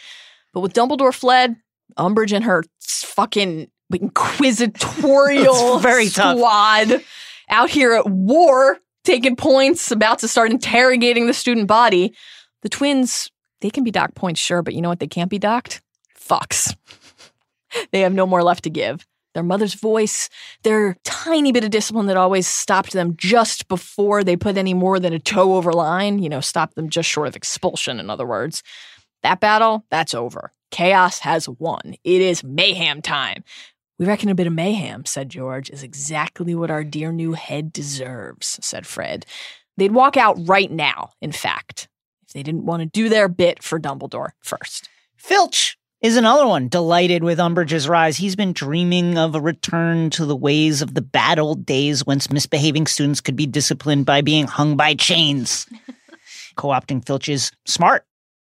[0.52, 1.56] But with Dumbledore fled,
[1.98, 6.36] Umbridge and her fucking inquisitorial very tough.
[6.36, 7.02] squad
[7.50, 12.14] out here at war, taking points, about to start interrogating the student body.
[12.62, 13.30] The twins,
[13.62, 15.80] they can be docked points, sure, but you know what they can't be docked?
[16.18, 16.76] Fucks.
[17.92, 19.06] they have no more left to give.
[19.34, 20.28] their mother's voice,
[20.62, 25.00] their tiny bit of discipline that always stopped them just before they put any more
[25.00, 28.26] than a toe over line, you know, stopped them just short of expulsion, in other
[28.26, 28.62] words.
[29.22, 30.52] That battle, that's over.
[30.70, 31.94] Chaos has won.
[32.04, 33.42] It is mayhem time.
[33.98, 37.72] We reckon a bit of mayhem, said George, is exactly what our dear new head
[37.72, 39.24] deserves, said Fred.
[39.76, 41.88] They'd walk out right now, in fact,
[42.32, 44.88] they didn't want to do their bit for Dumbledore first.
[45.16, 48.16] Filch is another one delighted with Umbridge's rise.
[48.16, 52.30] He's been dreaming of a return to the ways of the bad old days whence
[52.30, 55.66] misbehaving students could be disciplined by being hung by chains.
[56.56, 58.04] Co opting Filch is smart.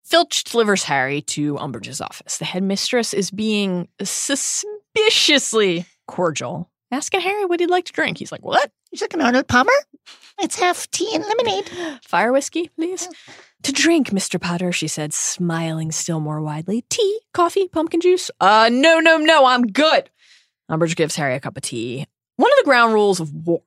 [0.04, 2.38] Filch delivers Harry to Umbridge's office.
[2.38, 8.18] The headmistress is being suspiciously cordial, asking Harry what he'd like to drink.
[8.18, 8.72] He's like, What?
[8.92, 9.72] He's like an Arnold Palmer.
[10.40, 11.70] Let's have tea and lemonade.
[12.04, 13.10] Fire whiskey, please?
[13.10, 13.34] Oh.
[13.64, 14.40] To drink, Mr.
[14.40, 16.84] Potter, she said, smiling still more widely.
[16.90, 18.32] Tea, coffee, pumpkin juice?
[18.40, 20.10] Uh, no, no, no, I'm good.
[20.72, 22.06] Umbridge gives Harry a cup of tea.
[22.38, 23.62] One of the ground rules of war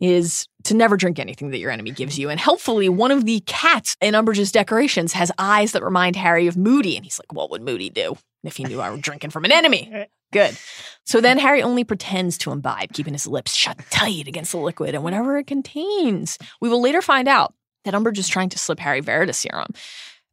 [0.00, 2.30] is to never drink anything that your enemy gives you.
[2.30, 6.56] And helpfully, one of the cats in Umbridge's decorations has eyes that remind Harry of
[6.56, 6.96] Moody.
[6.96, 9.52] And he's like, what would Moody do if he knew I were drinking from an
[9.52, 10.06] enemy?
[10.32, 10.56] Good.
[11.04, 14.94] So then Harry only pretends to imbibe, keeping his lips shut tight against the liquid
[14.94, 16.38] and whatever it contains.
[16.60, 17.54] We will later find out
[17.84, 19.74] that Umbridge is trying to slip Harry Veritaserum.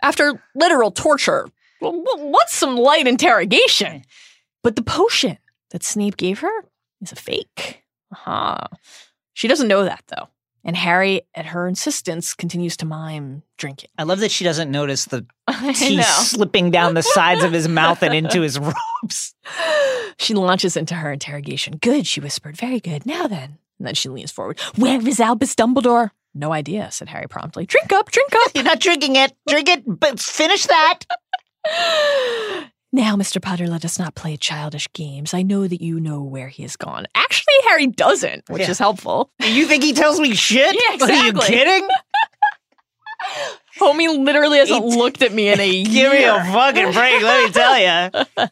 [0.01, 1.47] After literal torture,
[1.79, 4.03] what's some light interrogation?
[4.63, 5.37] But the potion
[5.71, 6.65] that Snape gave her
[7.01, 7.83] is a fake.
[8.11, 8.67] Uh-huh.
[9.33, 10.29] She doesn't know that though.
[10.65, 13.89] And Harry, at her insistence, continues to mime drinking.
[13.97, 15.25] I love that she doesn't notice the
[15.73, 18.59] tea slipping down the sides of his mouth and into his
[19.03, 19.33] robes.
[20.17, 21.77] She launches into her interrogation.
[21.77, 22.57] Good, she whispered.
[22.57, 23.05] Very good.
[23.05, 23.57] Now then.
[23.79, 24.59] And then she leans forward.
[24.75, 26.11] Where is Albus Dumbledore?
[26.35, 27.65] No idea, said Harry promptly.
[27.65, 28.51] Drink up, drink up.
[28.55, 29.33] You're not drinking it.
[29.47, 30.99] Drink it, but finish that.
[32.91, 33.39] Now, Mr.
[33.39, 35.35] Potter, let us not play childish games.
[35.35, 37.05] I know that you know where he has gone.
[37.13, 38.71] Actually, Harry doesn't, which yeah.
[38.71, 39.31] is helpful.
[39.39, 40.75] You think he tells me shit?
[40.89, 41.15] Yeah, exactly.
[41.15, 41.87] Are you kidding?
[43.79, 46.11] Homie literally hasn't looked at me in a Give year.
[46.11, 48.47] me a fucking break, let me tell you.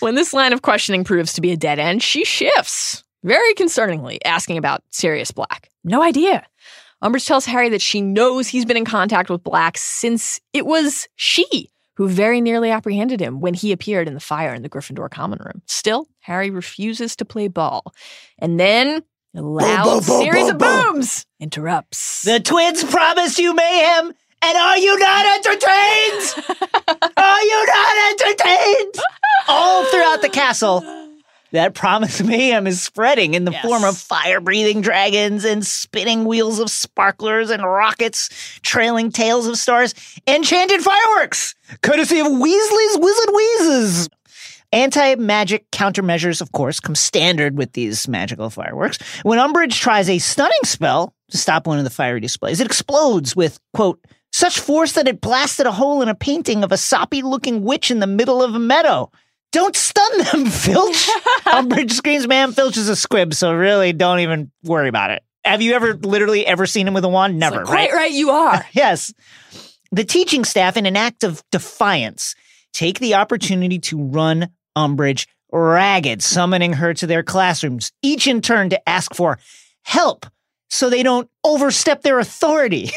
[0.00, 4.18] when this line of questioning proves to be a dead end, she shifts, very concerningly,
[4.24, 5.70] asking about Sirius Black.
[5.84, 6.46] No idea.
[7.02, 11.08] Umbridge tells Harry that she knows he's been in contact with Black since it was
[11.16, 15.10] she who very nearly apprehended him when he appeared in the fire in the Gryffindor
[15.10, 15.62] common room.
[15.66, 17.92] Still, Harry refuses to play ball.
[18.38, 19.02] And then
[19.34, 22.22] a loud boom, boom, boom, series of booms interrupts.
[22.22, 24.12] The twins promise you mayhem,
[24.42, 26.46] and are you not entertained?
[27.16, 28.94] are you not entertained?
[29.48, 31.07] All throughout the castle
[31.52, 33.64] that promise mayhem is spreading in the yes.
[33.64, 38.28] form of fire breathing dragons and spinning wheels of sparklers and rockets,
[38.62, 39.94] trailing tails of stars,
[40.26, 44.08] enchanted fireworks, courtesy of Weasley's Wizard Wheezes.
[44.70, 48.98] Anti magic countermeasures, of course, come standard with these magical fireworks.
[49.22, 53.34] When Umbridge tries a stunning spell to stop one of the fiery displays, it explodes
[53.34, 53.98] with, quote,
[54.30, 57.90] such force that it blasted a hole in a painting of a soppy looking witch
[57.90, 59.10] in the middle of a meadow.
[59.52, 61.06] Don't stun them, Filch.
[61.46, 65.22] Umbridge screams, man, Filch is a squib, so really don't even worry about it.
[65.44, 67.38] Have you ever literally ever seen him with a wand?
[67.38, 67.90] Never, like, right?
[67.90, 68.64] Quite right, you are.
[68.72, 69.12] yes.
[69.90, 72.34] The teaching staff, in an act of defiance,
[72.74, 78.68] take the opportunity to run Umbridge ragged, summoning her to their classrooms, each in turn
[78.70, 79.38] to ask for
[79.84, 80.26] help
[80.68, 82.90] so they don't overstep their authority.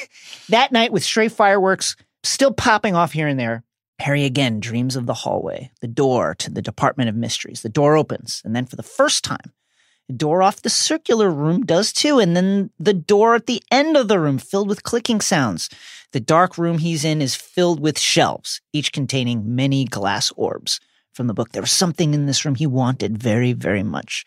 [0.50, 3.64] that night, with stray fireworks still popping off here and there,
[4.02, 7.62] Harry again dreams of the hallway, the door to the Department of Mysteries.
[7.62, 9.54] The door opens, and then for the first time,
[10.08, 13.96] the door off the circular room does too, and then the door at the end
[13.96, 15.70] of the room filled with clicking sounds.
[16.12, 20.80] The dark room he's in is filled with shelves, each containing many glass orbs.
[21.14, 24.26] From the book, there was something in this room he wanted very, very much.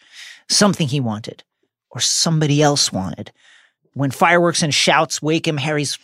[0.48, 1.44] Something he wanted,
[1.90, 3.32] or somebody else wanted.
[3.92, 5.98] When fireworks and shouts wake him, Harry's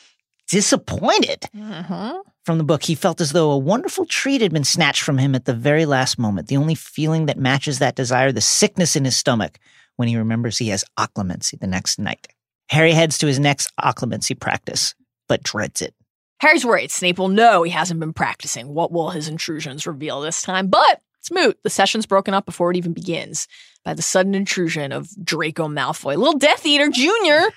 [0.51, 1.48] disappointed.
[1.56, 2.18] Mm-hmm.
[2.44, 5.35] From the book, he felt as though a wonderful treat had been snatched from him
[5.35, 6.48] at the very last moment.
[6.48, 9.59] The only feeling that matches that desire, the sickness in his stomach
[9.97, 12.28] when he remembers he has occlumency the next night.
[12.68, 14.94] Harry heads to his next occlumency practice,
[15.28, 15.94] but dreads it.
[16.40, 18.72] Harry's worried Snape will know he hasn't been practicing.
[18.72, 20.68] What will his intrusions reveal this time?
[20.68, 21.59] But it's moot.
[21.62, 23.47] The session's broken up before it even begins
[23.85, 27.55] by the sudden intrusion of Draco Malfoy, little Death Eater Jr.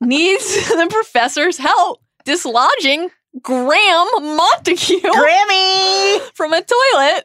[0.00, 3.10] needs the professor's help dislodging
[3.42, 4.06] Graham
[4.36, 7.24] Montague Grammy from a toilet.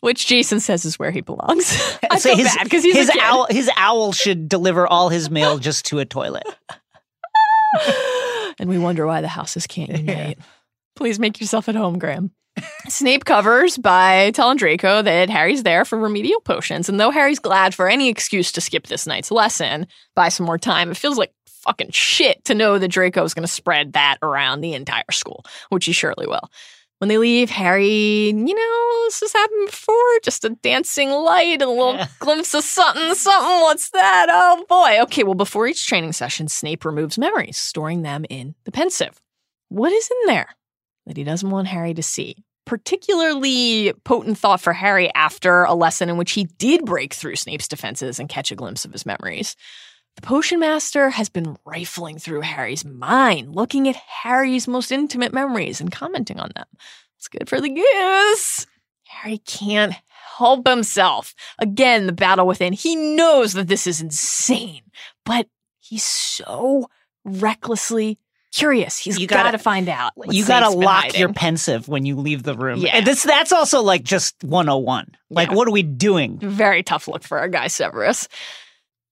[0.00, 1.70] Which Jason says is where he belongs.
[2.10, 3.46] I so feel his, bad because he's his owl.
[3.50, 6.46] His owl should deliver all his mail just to a toilet.
[8.58, 10.38] and we wonder why the houses can't unite.
[10.38, 10.44] Yeah.
[10.96, 12.30] Please make yourself at home, Graham.
[12.88, 16.88] Snape covers by telling Draco that Harry's there for remedial potions.
[16.88, 20.58] And though Harry's glad for any excuse to skip this night's lesson, buy some more
[20.58, 24.60] time, it feels like fucking shit to know that Draco's going to spread that around
[24.60, 26.50] the entire school, which he surely will.
[26.98, 29.94] When they leave, Harry, you know, this has happened before.
[30.22, 32.06] Just a dancing light, a little Yeah.
[32.20, 33.60] glimpse of something, something.
[33.62, 34.28] What's that?
[34.30, 35.02] Oh boy.
[35.02, 39.20] Okay, well, before each training session, Snape removes memories, storing them in the Pensieve.
[39.68, 40.54] What is in there
[41.06, 42.36] that he doesn't want Harry to see?
[42.64, 47.68] Particularly potent thought for Harry after a lesson in which he did break through Snape's
[47.68, 49.56] defenses and catch a glimpse of his memories.
[50.16, 55.80] The potion master has been rifling through Harry's mind, looking at Harry's most intimate memories
[55.80, 56.66] and commenting on them.
[57.18, 58.66] It's good for the goose.
[59.04, 59.94] Harry can't
[60.38, 61.34] help himself.
[61.58, 62.72] Again, the battle within.
[62.72, 64.82] He knows that this is insane,
[65.24, 65.46] but
[65.78, 66.88] he's so
[67.24, 68.18] recklessly
[68.58, 68.98] curious.
[68.98, 70.12] He's You got gotta- find out.
[70.30, 71.20] you gotta lock hiding.
[71.20, 72.78] your Pensieve when you leave the room.
[72.80, 72.96] Yeah.
[72.96, 75.16] And this that's also like just 101.
[75.30, 75.54] Like Yeah.
[75.56, 76.38] what are we doing?
[76.40, 78.28] Very tough look for our guy Severus.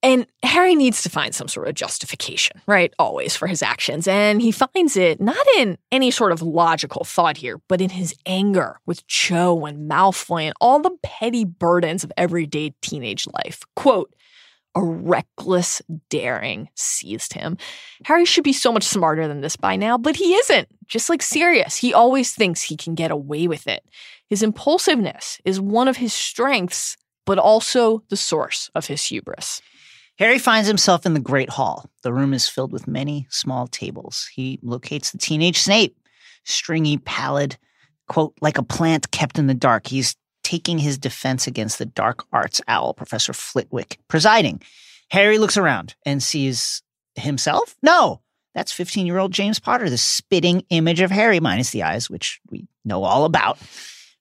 [0.02, 2.92] And Harry needs to find some sort of justification, right?
[2.98, 4.06] Always for his actions.
[4.06, 8.14] And he finds it not in any sort of logical thought here, but in his
[8.26, 13.62] anger with Cho and Malfoy and all the petty burdens of everyday teenage life.
[13.76, 14.12] Quote,
[14.74, 15.80] a reckless
[16.10, 17.56] daring seized him.
[18.04, 20.68] Harry should be so much smarter than this by now, but he isn't.
[20.86, 23.84] Just like Sirius, he always thinks he can get away with it.
[24.28, 29.62] His impulsiveness is one of his strengths, but also the source of his hubris.
[30.18, 31.88] Harry finds himself in the Great Hall.
[32.02, 34.28] The room is filled with many small tables.
[34.32, 35.96] He locates the teenage Snape,
[36.44, 37.56] stringy, pallid,
[38.08, 39.86] quote, like a plant kept in the dark.
[39.86, 40.14] He's
[40.44, 44.62] taking his defense against the dark arts owl, Professor Flitwick, presiding.
[45.10, 46.82] Harry looks around and sees
[47.16, 47.74] himself?
[47.82, 48.20] No,
[48.54, 52.40] that's 15 year old James Potter, the spitting image of Harry, minus the eyes, which
[52.50, 53.58] we know all about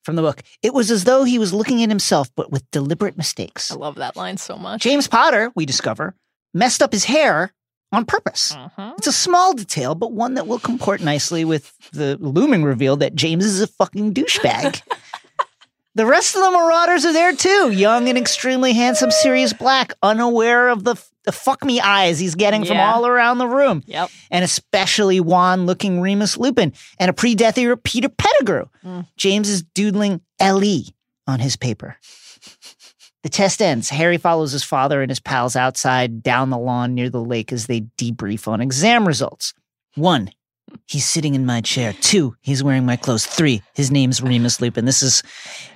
[0.03, 0.41] from the book.
[0.61, 3.71] It was as though he was looking at himself, but with deliberate mistakes.
[3.71, 4.81] I love that line so much.
[4.81, 6.15] James Potter, we discover,
[6.53, 7.53] messed up his hair
[7.91, 8.51] on purpose.
[8.53, 8.97] Mhm.
[8.97, 13.15] It's a small detail, but one that will comport nicely with the looming reveal that
[13.15, 14.81] James is a fucking douchebag.
[15.95, 17.71] the rest of the Marauders are there too.
[17.71, 20.95] Young and extremely handsome Sirius Black, unaware of the,
[21.25, 23.83] the fuck me eyes he's getting from all around the room.
[23.85, 24.09] Yep.
[24.31, 28.65] And especially wan looking Remus Lupin and a pre Death Eater Peter Pettigrew.
[28.83, 29.07] Mm.
[29.17, 30.83] James is doodling LE
[31.27, 31.97] on his paper.
[33.23, 33.89] The test ends.
[33.89, 37.67] Harry follows his father and his pals outside down the lawn near the lake as
[37.67, 39.53] they debrief on exam results.
[39.95, 40.29] One,
[40.87, 41.93] he's sitting in my chair.
[42.01, 43.25] Two, he's wearing my clothes.
[43.25, 44.85] Three, his name's Remus Lupin.
[44.85, 45.23] This is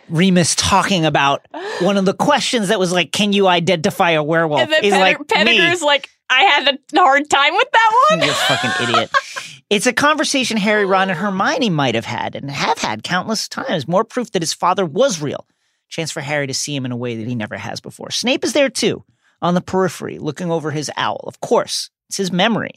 [0.09, 1.45] Remus talking about
[1.81, 4.61] one of the questions that was like, can you identify a werewolf?
[4.61, 5.27] And then Petter- like.
[5.27, 8.19] Pettigrew's like, I had a hard time with that one.
[8.19, 9.11] You're a fucking idiot.
[9.69, 13.87] It's a conversation Harry, Ron, and Hermione might have had and have had countless times.
[13.87, 15.45] More proof that his father was real.
[15.89, 18.11] Chance for Harry to see him in a way that he never has before.
[18.11, 19.03] Snape is there too,
[19.41, 21.23] on the periphery, looking over his owl.
[21.27, 22.71] Of course, it's his memory.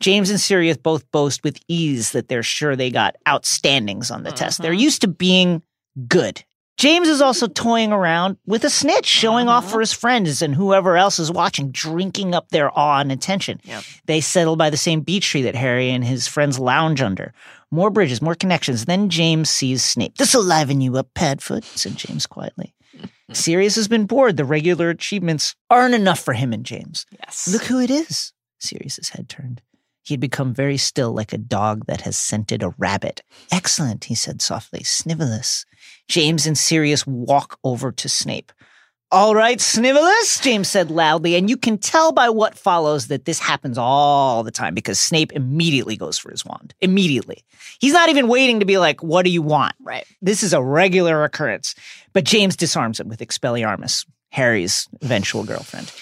[0.00, 4.32] James and Sirius both boast with ease that they're sure they got outstandings on the
[4.32, 4.60] test.
[4.60, 4.80] They're mm-hmm.
[4.80, 5.62] used to being
[6.06, 6.44] good.
[6.76, 9.72] James is also toying around with a snitch, showing off mm-hmm.
[9.72, 13.60] for his friends and whoever else is watching, drinking up their awe and attention.
[14.04, 17.32] They settle by the same beech tree that Harry and his friends lounge under.
[17.70, 18.84] More bridges, more connections.
[18.84, 20.18] Then James sees Snape.
[20.18, 22.74] This'll liven you up, Padfoot, said James quietly.
[23.32, 24.36] Sirius has been bored.
[24.36, 27.06] The regular achievements aren't enough for him and James.
[27.10, 27.48] Yes.
[27.48, 28.34] Look who it is.
[28.58, 29.62] Sirius's head turned.
[30.06, 33.22] He had become very still, like a dog that has scented a rabbit.
[33.50, 34.80] Excellent, he said softly.
[34.80, 35.64] Snivellus.
[36.06, 38.52] James and Sirius walk over to Snape.
[39.10, 43.40] All right, Snivellus, James said loudly, and you can tell by what follows that this
[43.40, 46.72] happens all the time because Snape immediately goes for his wand.
[46.80, 47.44] Immediately.
[47.80, 49.74] He's not even waiting to be like, what do you want?
[49.80, 50.06] Right.
[50.22, 51.74] This is a regular occurrence.
[52.12, 55.92] But James disarms him with Expelliarmus, Harry's eventual girlfriend.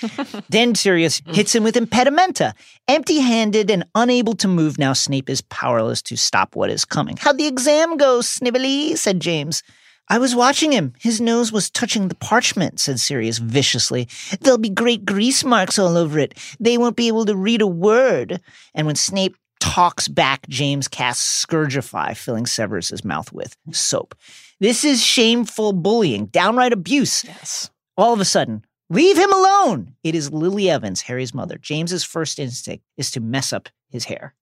[0.49, 2.55] then Sirius hits him with Impedimenta.
[2.89, 7.17] Empty handed and unable to move, now Snape is powerless to stop what is coming.
[7.17, 8.97] How'd the exam go, Snivelly?
[8.97, 9.63] said James.
[10.09, 10.93] I was watching him.
[11.01, 14.09] His nose was touching the parchment, said Sirius viciously.
[14.41, 16.35] There'll be great grease marks all over it.
[16.61, 18.41] They won't be able to read a word.
[18.75, 24.15] And when Snape talks back, James casts Scourgify, filling Severus's mouth with soap.
[24.61, 27.25] This is shameful bullying, downright abuse.
[27.25, 27.71] Yes.
[27.97, 29.95] All of a sudden, leave him alone.
[30.03, 31.59] It is Lily Evans, Harry's mother.
[31.59, 34.35] James's first instinct is to mess up his hair.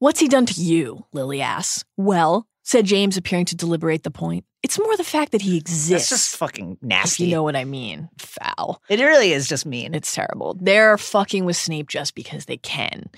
[0.00, 1.04] What's he done to you?
[1.12, 1.84] Lily asks.
[1.96, 4.44] Well, said James, appearing to deliberate the point.
[4.62, 6.08] It's more the fact that he That's exists.
[6.10, 7.24] just fucking if nasty.
[7.24, 8.08] you know what I mean.
[8.18, 8.82] Foul.
[8.88, 9.94] it really is just mean.
[9.94, 10.56] It's terrible.
[10.60, 13.08] They're fucking with Snape just because they can.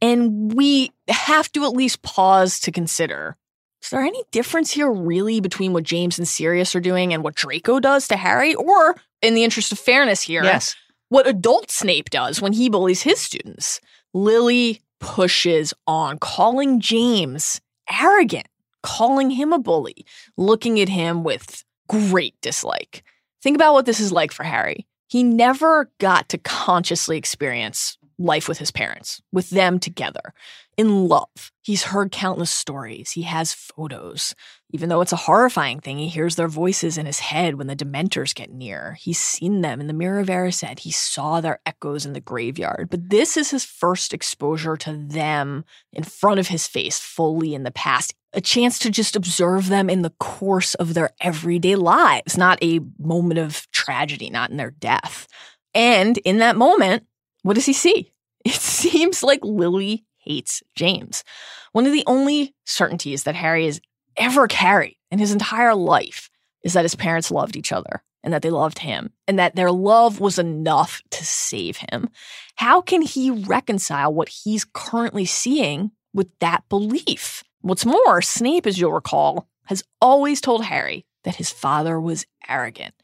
[0.00, 3.36] And we have to at least pause to consider
[3.84, 7.34] is there any difference here really between what James and Sirius are doing and what
[7.34, 8.54] Draco does to Harry?
[8.54, 10.74] Or, in the interest of fairness here, Yes.
[11.10, 13.80] what adult Snape does when he bullies his students?
[14.14, 18.46] Lily pushes on, calling James arrogant,
[18.82, 20.06] calling him a bully,
[20.38, 23.04] looking at him with great dislike.
[23.42, 24.86] Think about what this is like for Harry.
[25.08, 30.32] He never got to consciously experience life with his parents, with them together,
[30.76, 31.52] in love.
[31.62, 33.12] He's heard countless stories.
[33.12, 34.34] He has photos.
[34.70, 37.76] Even though it's a horrifying thing, he hears their voices in his head when the
[37.76, 38.96] Dementors get near.
[39.00, 40.80] He's seen them in the Mirror of Erised.
[40.80, 42.88] He saw their echoes in the graveyard.
[42.90, 47.62] But this is his first exposure to them in front of his face, fully in
[47.62, 48.14] the past.
[48.32, 52.80] A chance to just observe them in the course of their everyday lives, not a
[52.98, 55.28] moment of tragedy, not in their death.
[55.72, 57.06] And in that moment,
[57.42, 58.10] what does he see?
[58.44, 61.24] It seems like Lily hates James.
[61.72, 63.80] One of the only certainties that Harry has
[64.16, 66.30] ever carried in his entire life
[66.62, 69.70] is that his parents loved each other and that they loved him and that their
[69.70, 72.08] love was enough to save him.
[72.56, 77.44] How can he reconcile what he's currently seeing with that belief?
[77.60, 82.94] What's more, Snape, as you'll recall, has always told Harry that his father was arrogant.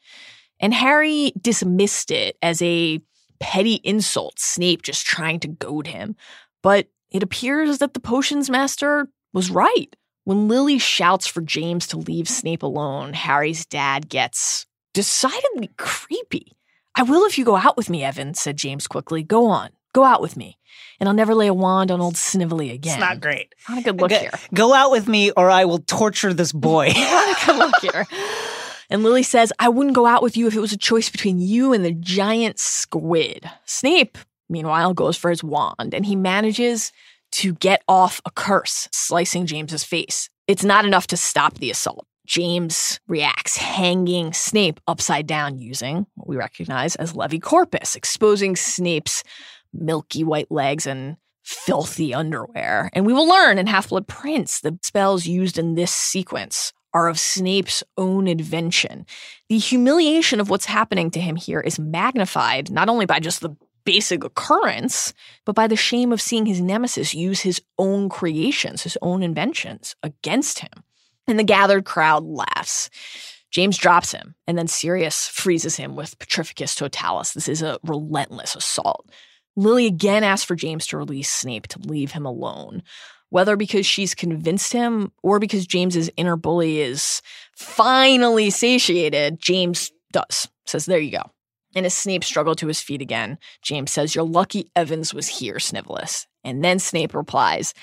[0.58, 3.00] And Harry dismissed it as a
[3.40, 6.16] petty insult, Snape just trying to goad him.
[6.62, 9.94] But it appears that the potions master was right.
[10.24, 16.52] When Lily shouts for James to leave Snape alone, Harry's dad gets decidedly creepy.
[16.94, 19.22] I will if you go out with me, Evan, said James quickly.
[19.22, 20.58] Go on, go out with me,
[20.98, 22.94] and I'll never lay a wand on old Snively again.
[22.94, 23.54] It's not great.
[23.68, 24.32] Not a good look Go- here.
[24.52, 26.88] Go out with me or I will torture this boy.
[26.94, 28.06] Not a good look here.
[28.90, 31.38] And Lily says, I wouldn't go out with you if it was a choice between
[31.38, 33.48] you and the giant squid.
[33.64, 34.18] Snape,
[34.50, 36.92] meanwhile, goes for his wand and he manages
[37.32, 40.28] to get off a curse, slicing James's face.
[40.46, 42.06] It's not enough to stop the assault.
[42.26, 49.24] James reacts, hanging Snape upside down using what we recognize as Levicorpus, exposing Snape's
[49.72, 52.90] milky white legs and filthy underwear.
[52.92, 57.08] And we will learn in Half Blood Prince the spells used in this sequence are
[57.08, 59.06] of Snape's own invention.
[59.48, 63.56] The humiliation of what's happening to him here is magnified not only by just the
[63.84, 65.12] basic occurrence,
[65.44, 69.96] but by the shame of seeing his nemesis use his own creations, his own inventions
[70.02, 70.70] against him.
[71.26, 72.90] And the gathered crowd laughs.
[73.50, 77.32] James drops him, and then Sirius freezes him with Petrificus Totalis.
[77.32, 79.10] This is a relentless assault.
[79.56, 82.82] Lily again asks for James to release Snape to leave him alone
[83.30, 87.22] whether because she's convinced him or because James's inner bully is
[87.56, 90.48] finally satiated, James does.
[90.66, 91.22] Says, there you go.
[91.74, 95.56] And as Snape struggled to his feet again, James says, You're lucky Evans was here,
[95.56, 96.26] Snivellus.
[96.42, 97.74] And then Snape replies,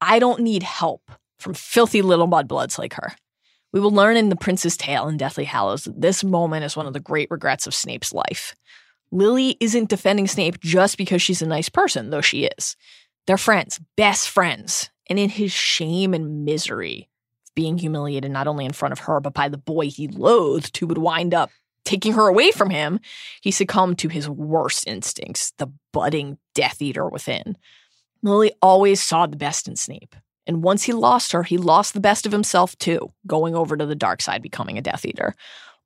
[0.00, 3.14] I don't need help from filthy little mudbloods like her.
[3.72, 6.86] We will learn in The Prince's Tale in Deathly Hallows that this moment is one
[6.86, 8.54] of the great regrets of Snape's life.
[9.10, 12.76] Lily isn't defending Snape just because she's a nice person, though she is.
[13.26, 14.90] They're friends, best friends.
[15.08, 17.08] And in his shame and misery,
[17.46, 20.76] of being humiliated not only in front of her, but by the boy he loathed
[20.76, 21.50] who would wind up
[21.88, 23.00] taking her away from him,
[23.40, 27.56] he succumbed to his worst instincts, the budding Death Eater within.
[28.22, 30.14] Lily always saw the best in Snape.
[30.46, 33.86] And once he lost her, he lost the best of himself too, going over to
[33.86, 35.34] the dark side, becoming a Death Eater.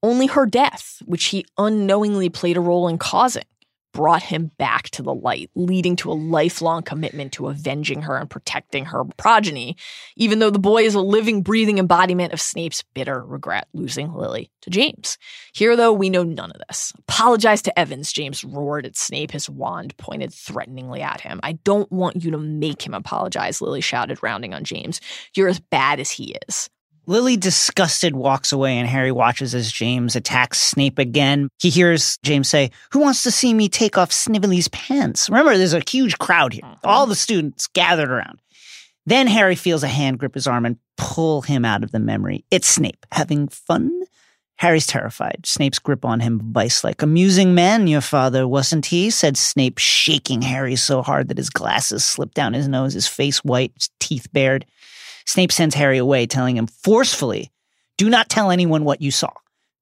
[0.02, 3.44] Only her death, which he unknowingly played a role in causing,
[3.92, 8.28] brought him back to the light, leading to a lifelong commitment to avenging her and
[8.28, 9.76] protecting her progeny,
[10.16, 14.50] even though the boy is a living, breathing embodiment of Snape's bitter regret losing Lily
[14.62, 15.18] to James.
[15.52, 16.92] Here, though, we know none of this.
[16.98, 21.40] Apologize to Evans, James roared at Snape, his wand pointed threateningly at him.
[21.42, 25.00] I don't want you to make him apologize, Lily shouted, rounding on James.
[25.34, 26.70] You're as bad as he is.
[27.06, 31.48] Lily, disgusted, walks away, and Harry watches as James attacks Snape again.
[31.58, 35.28] He hears James say, Who wants to see me take off Snively's pants?
[35.28, 36.86] Remember, there's a huge crowd here, mm-hmm.
[36.86, 38.40] all the students gathered around.
[39.04, 42.44] Then Harry feels a hand grip his arm and pull him out of the memory.
[42.50, 43.04] It's Snape.
[43.10, 43.90] Having fun?
[44.56, 45.44] Harry's terrified.
[45.44, 47.02] Snape's grip on him vice like.
[47.02, 49.10] Amusing man, your father, wasn't he?
[49.10, 53.42] said Snape, shaking Harry so hard that his glasses slipped down his nose, his face
[53.42, 54.64] white, his teeth bared.
[55.26, 57.50] Snape sends Harry away, telling him forcefully,
[57.98, 59.32] Do not tell anyone what you saw.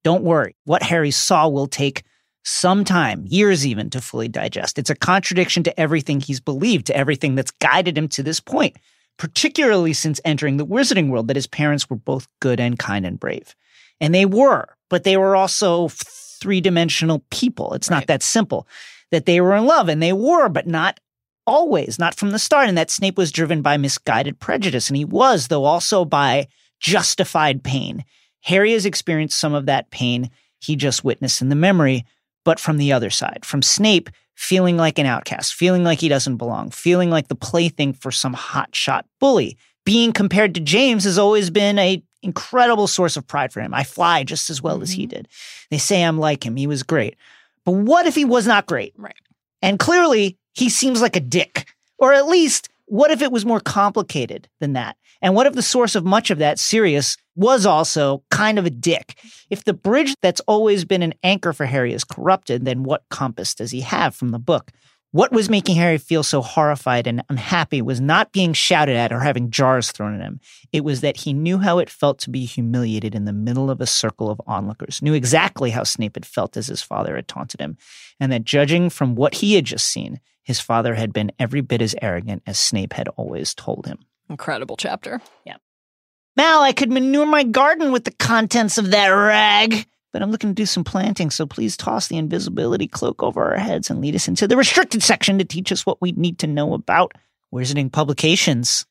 [0.05, 0.57] Don't worry.
[0.65, 2.05] What Harry saw will take
[2.43, 4.79] some time, years even, to fully digest.
[4.79, 8.77] It's a contradiction to everything he's believed, to everything that's guided him to this point,
[9.19, 13.21] particularly since entering the wizarding world, that his parents were both good and kind and
[13.21, 13.55] brave.
[14.01, 17.75] And they were, but they were also three dimensional people.
[17.75, 18.67] It's not that simple.
[19.11, 20.99] That they were in love, and they were, but not
[21.51, 22.69] always, not from the start.
[22.69, 24.89] And that Snape was driven by misguided prejudice.
[24.89, 26.47] And he was, though also by
[26.79, 28.05] justified pain.
[28.43, 32.05] Harry has experienced some of that pain he just witnessed in the memory,
[32.45, 36.39] but from the other side, from Snape feeling like an outcast, feeling like he doesn't
[36.39, 39.59] belong, feeling like the plaything for some hotshot bully.
[39.85, 43.75] Being compared to James has always been a incredible source of pride for him.
[43.75, 45.11] I fly just as well as he mm-hmm.
[45.11, 45.29] did.
[45.71, 46.57] They say I'm like him.
[46.57, 47.17] He was great.
[47.65, 48.95] But what if he was not great?
[48.97, 49.15] Right.
[49.63, 51.69] And clearly, he seems like a dick.
[51.99, 54.97] Or at least, what if it was more complicated than that?
[55.23, 58.71] And what if the source of much of that, Sirius, was also kind of a
[58.71, 59.19] dick?
[59.51, 63.55] If the bridge that's always been an anchor for Harry is corrupted, then what compass
[63.55, 64.71] does he have from the book?
[65.13, 69.19] What was making Harry feel so horrified and unhappy was not being shouted at or
[69.19, 70.39] having jars thrown at him.
[70.73, 73.81] It was that he knew how it felt to be humiliated in the middle of
[73.81, 77.61] a circle of onlookers, knew exactly how Snape had felt as his father had taunted
[77.61, 77.77] him,
[78.21, 81.83] and that judging from what he had just seen, his father had been every bit
[81.83, 83.99] as arrogant as Snape had always told him.
[84.29, 85.21] Incredible chapter.
[85.45, 85.57] Yeah.
[86.37, 89.87] Mal, I could manure my garden with the contents of that rag.
[90.13, 93.59] But I'm looking to do some planting, so please toss the invisibility cloak over our
[93.59, 96.47] heads and lead us into the restricted section to teach us what we need to
[96.47, 97.13] know about
[97.55, 98.87] wizarding publications.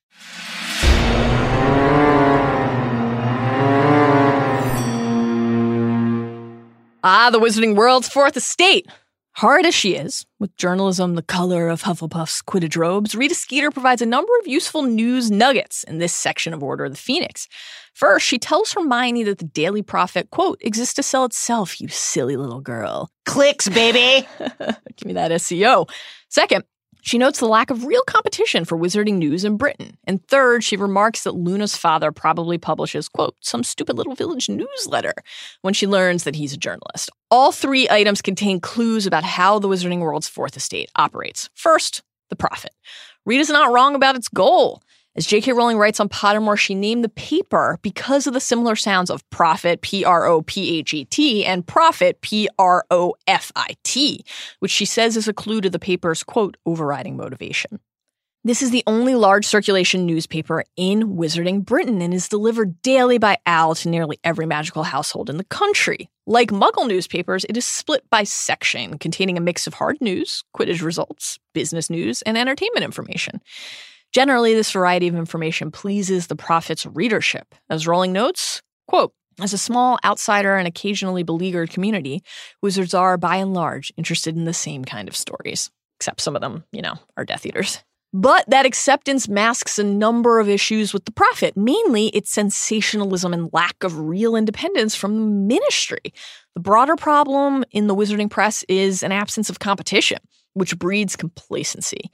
[7.01, 8.87] Ah, the Wizarding World's fourth estate.
[9.40, 14.02] Hard as she is, with journalism the color of Hufflepuff's Quidditch robes, Rita Skeeter provides
[14.02, 17.48] a number of useful news nuggets in this section of Order of the Phoenix.
[17.94, 22.36] First, she tells Hermione that the Daily Prophet, quote, exists to sell itself, you silly
[22.36, 23.11] little girl.
[23.26, 24.28] Clicks, baby.
[24.60, 25.90] Give me that SEO.
[26.28, 26.66] Second,
[27.02, 29.98] she notes the lack of real competition for wizarding news in Britain.
[30.03, 35.14] And third, she remarks that Luna's father probably publishes, quote, some stupid little village newsletter
[35.61, 37.10] when she learns that he's a journalist.
[37.31, 41.47] All three items contain clues about how the Wizarding World's fourth estate operates.
[41.53, 42.72] First, the Prophet.
[43.23, 44.81] Rita's not wrong about its goal.
[45.15, 45.53] As J.K.
[45.53, 49.81] Rowling writes on Pottermore, she named the paper because of the similar sounds of prophet,
[49.81, 54.23] P R O P H E T, and profit, P R O F I T,
[54.60, 57.80] which she says is a clue to the paper's, quote, overriding motivation.
[58.45, 63.38] This is the only large circulation newspaper in Wizarding Britain and is delivered daily by
[63.45, 66.10] OWL to nearly every magical household in the country.
[66.26, 70.82] Like Muggle newspapers, it is split by section, containing a mix of hard news, Quidditch
[70.82, 73.41] results, business news, and entertainment information.
[74.14, 77.53] Generally, this variety of information pleases the Prophet's readership.
[77.70, 82.24] As Rowling notes, quote, as a small outsider and occasionally beleaguered community,
[82.61, 85.70] wizards are, by and large, interested in the same kind of stories.
[85.98, 87.84] Except some of them, you know, are Death Eaters.
[88.11, 93.53] But that acceptance masks a number of issues with the Prophet, mainly its sensationalism and
[93.53, 96.14] lack of real independence from the ministry.
[96.56, 100.18] The broader problem in the wizarding press is an absence of competition,
[100.53, 102.11] which breeds complacency.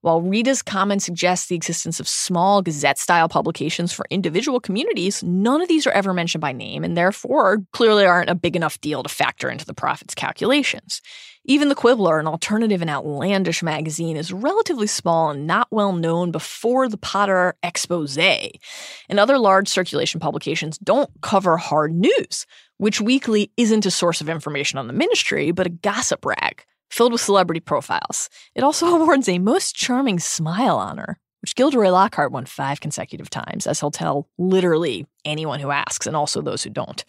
[0.00, 5.60] While Rita's comment suggests the existence of small Gazette style publications for individual communities, none
[5.60, 9.02] of these are ever mentioned by name and therefore clearly aren't a big enough deal
[9.02, 11.02] to factor into the Prophet's calculations.
[11.48, 16.32] Even the Quibbler, an alternative and outlandish magazine, is relatively small and not well known
[16.32, 18.18] before the Potter expose.
[18.18, 22.46] And other large circulation publications don't cover hard news,
[22.78, 27.12] Witch Weekly isn't a source of information on the ministry, but a gossip rag filled
[27.12, 28.28] with celebrity profiles.
[28.54, 33.66] It also awards a most charming smile honor, which Gilderoy Lockhart won five consecutive times,
[33.66, 37.04] as he'll tell literally anyone who asks, and also those who don't.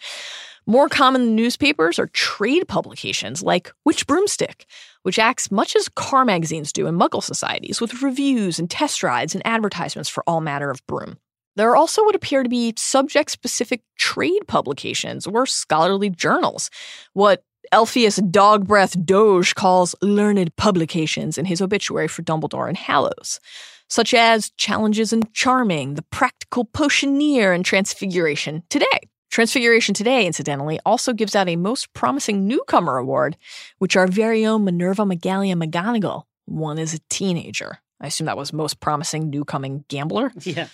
[0.70, 4.66] More common than newspapers are trade publications like Which Broomstick,
[5.02, 9.34] which acts much as car magazines do in Muggle societies, with reviews and test rides
[9.34, 11.16] and advertisements for all manner of broom.
[11.56, 16.68] There are also what appear to be subject specific trade publications or scholarly journals,
[17.14, 23.40] what Elphias Dog Breath Doge calls learned publications in his obituary for Dumbledore and Hallows,
[23.88, 29.08] such as Challenges in Charming, The Practical Potioneer, and Transfiguration Today.
[29.30, 33.36] Transfiguration Today, incidentally, also gives out a Most Promising Newcomer Award,
[33.78, 37.78] which our very own Minerva McGallia McGonagall won as a teenager.
[38.00, 40.32] I assume that was Most Promising Newcoming Gambler.
[40.42, 40.68] Yeah.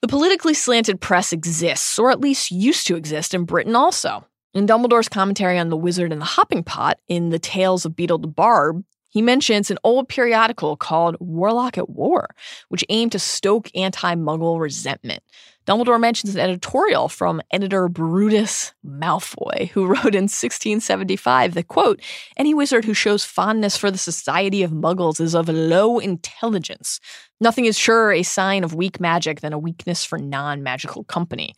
[0.00, 4.26] The politically slanted press exists, or at least used to exist, in Britain also.
[4.52, 8.20] In Dumbledore's commentary on the wizard and the hopping pot in the Tales of Beedle
[8.20, 12.28] the Bard, he mentions an old periodical called Warlock at War,
[12.68, 15.22] which aimed to stoke anti muggle resentment.
[15.66, 22.00] Dumbledore mentions an editorial from editor Brutus Malfoy, who wrote in 1675 that, quote,
[22.36, 27.00] any wizard who shows fondness for the society of muggles is of low intelligence.
[27.40, 31.54] Nothing is surer a sign of weak magic than a weakness for non magical company.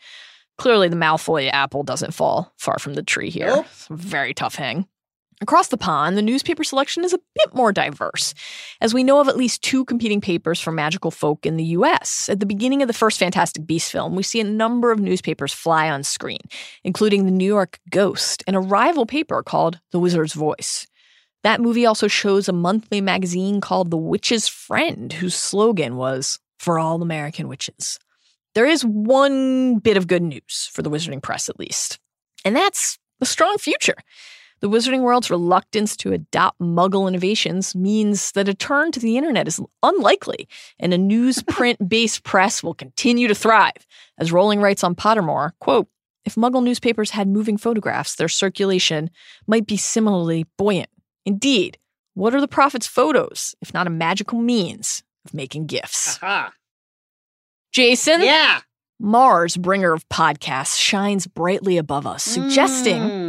[0.59, 3.49] Clearly, the Malfoy apple doesn't fall far from the tree here.
[3.49, 3.67] Nope.
[3.91, 4.87] Very tough hang.
[5.43, 8.33] Across the pond, the newspaper selection is a bit more diverse,
[8.81, 12.31] as we know of at least two competing papers for magical folk in the US.
[12.31, 15.53] At the beginning of the first Fantastic Beasts film, we see a number of newspapers
[15.53, 16.41] fly on screen,
[16.85, 20.87] including the New York Ghost and a rival paper called The Wizard's Voice.
[21.43, 26.79] That movie also shows a monthly magazine called The Witch's Friend, whose slogan was For
[26.79, 27.99] All American Witches.
[28.55, 31.99] There is one bit of good news for the Wizarding Press, at least,
[32.43, 33.97] and that's a strong future.
[34.61, 39.47] The Wizarding World's reluctance to adopt Muggle innovations means that a turn to the internet
[39.47, 43.87] is unlikely, and a newsprint based press will continue to thrive.
[44.19, 45.89] As Rowling writes on Pottermore, quote,
[46.25, 49.11] if Muggle newspapers had moving photographs, their circulation
[49.47, 50.89] might be similarly buoyant.
[51.25, 51.79] Indeed,
[52.15, 56.19] what are the prophet's photos, if not a magical means of making gifts?
[56.23, 56.53] Aha.
[57.73, 58.61] Jason, Yeah.
[58.99, 63.26] Mars, bringer of podcasts, shines brightly above us, suggesting Mm.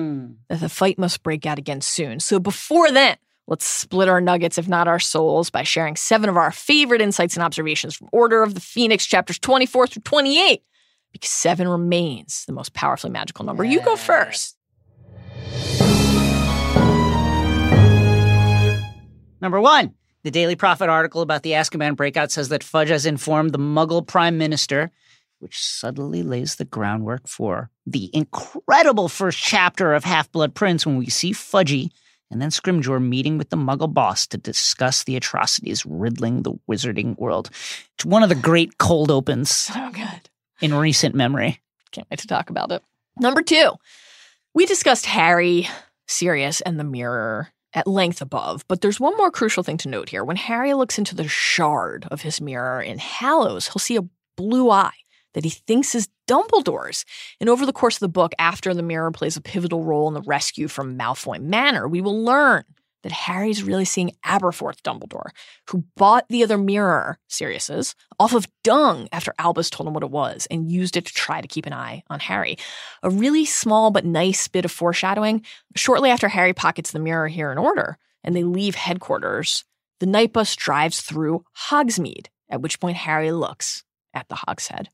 [0.49, 2.19] That the fight must break out again soon.
[2.19, 3.17] So before then,
[3.47, 7.35] let's split our nuggets, if not our souls, by sharing seven of our favorite insights
[7.35, 10.61] and observations from Order of the Phoenix, chapters 24 through 28,
[11.11, 13.63] because seven remains the most powerfully magical number.
[13.63, 14.57] You go first.
[19.39, 19.93] Number one,
[20.23, 24.05] the Daily Prophet article about the Azkaban breakout says that Fudge has informed the Muggle
[24.05, 24.91] Prime Minister,
[25.39, 30.97] which subtly lays the groundwork for the incredible first chapter of Half Blood Prince when
[30.97, 31.91] we see Fudgy
[32.29, 37.17] and then Scrimgeour meeting with the Muggle boss to discuss the atrocities riddling the wizarding
[37.17, 37.49] world.
[37.95, 40.29] It's one of the great cold opens So good.
[40.61, 41.61] in recent memory.
[41.91, 42.83] Can't wait to talk about it.
[43.19, 43.71] Number two,
[44.53, 45.67] we discussed Harry,
[46.07, 50.09] Sirius, and the mirror at length above, but there's one more crucial thing to note
[50.09, 50.23] here.
[50.23, 54.05] When Harry looks into the shard of his mirror in Hallows, he'll see a
[54.35, 54.93] blue eye
[55.37, 57.05] that he thinks is Dumbledore's.
[57.39, 60.15] And over the course of the book, after the mirror plays a pivotal role in
[60.15, 62.63] the rescue from Malfoy Manor, we will learn
[63.03, 65.29] that Harry's really seeing Aberforth Dumbledore,
[65.69, 70.09] who bought the other mirror, Sirius's, off of dung after Albus told him what it
[70.09, 72.57] was and used it to try to keep an eye on Harry.
[73.03, 75.45] A really small but nice bit of foreshadowing.
[75.75, 79.65] Shortly after Harry pockets the mirror here in order and they leave headquarters,
[79.99, 83.83] the Knight Bus drives through Hogsmeade, at which point Harry looks
[84.15, 84.89] at the Hog's Head.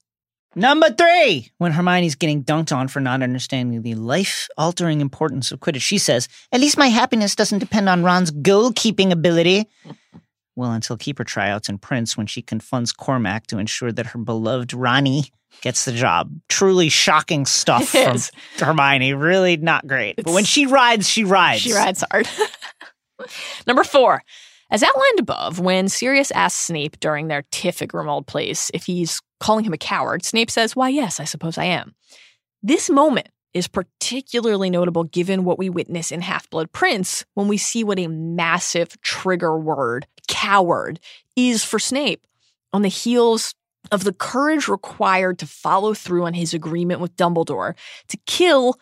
[0.55, 5.59] Number three, when Hermione's getting dunked on for not understanding the life altering importance of
[5.59, 9.65] Quidditch, she says, At least my happiness doesn't depend on Ron's goalkeeping ability.
[10.55, 14.73] well, until keeper tryouts in Prince when she confronts Cormac to ensure that her beloved
[14.73, 15.25] Ronnie
[15.61, 16.31] gets the job.
[16.49, 18.17] Truly shocking stuff from.
[18.59, 19.13] Hermione.
[19.13, 20.17] Really not great.
[20.17, 21.61] but when she rides, she rides.
[21.61, 22.27] She rides hard.
[23.67, 24.21] Number four.
[24.73, 29.21] As outlined above, when Sirius asks Snape during their tiff at Grimmauld Place if he's
[29.39, 31.93] calling him a coward, Snape says, Why, yes, I suppose I am.
[32.63, 37.55] This moment is particularly notable given what we witness in Half Blood Prince when we
[37.55, 40.99] see what a massive trigger word, coward,
[41.35, 42.25] is for Snape.
[42.73, 43.53] On the heels
[43.91, 47.75] of the courage required to follow through on his agreement with Dumbledore
[48.07, 48.79] to kill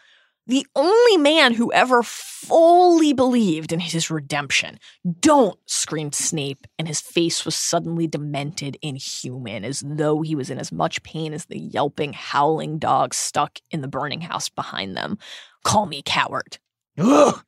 [0.52, 4.78] the only man who ever fully believed in his redemption.
[5.22, 10.60] Don't, screamed Snape, and his face was suddenly demented, inhuman, as though he was in
[10.60, 15.18] as much pain as the yelping, howling dog stuck in the burning house behind them.
[15.64, 16.58] Call me coward.
[16.98, 17.42] Ugh.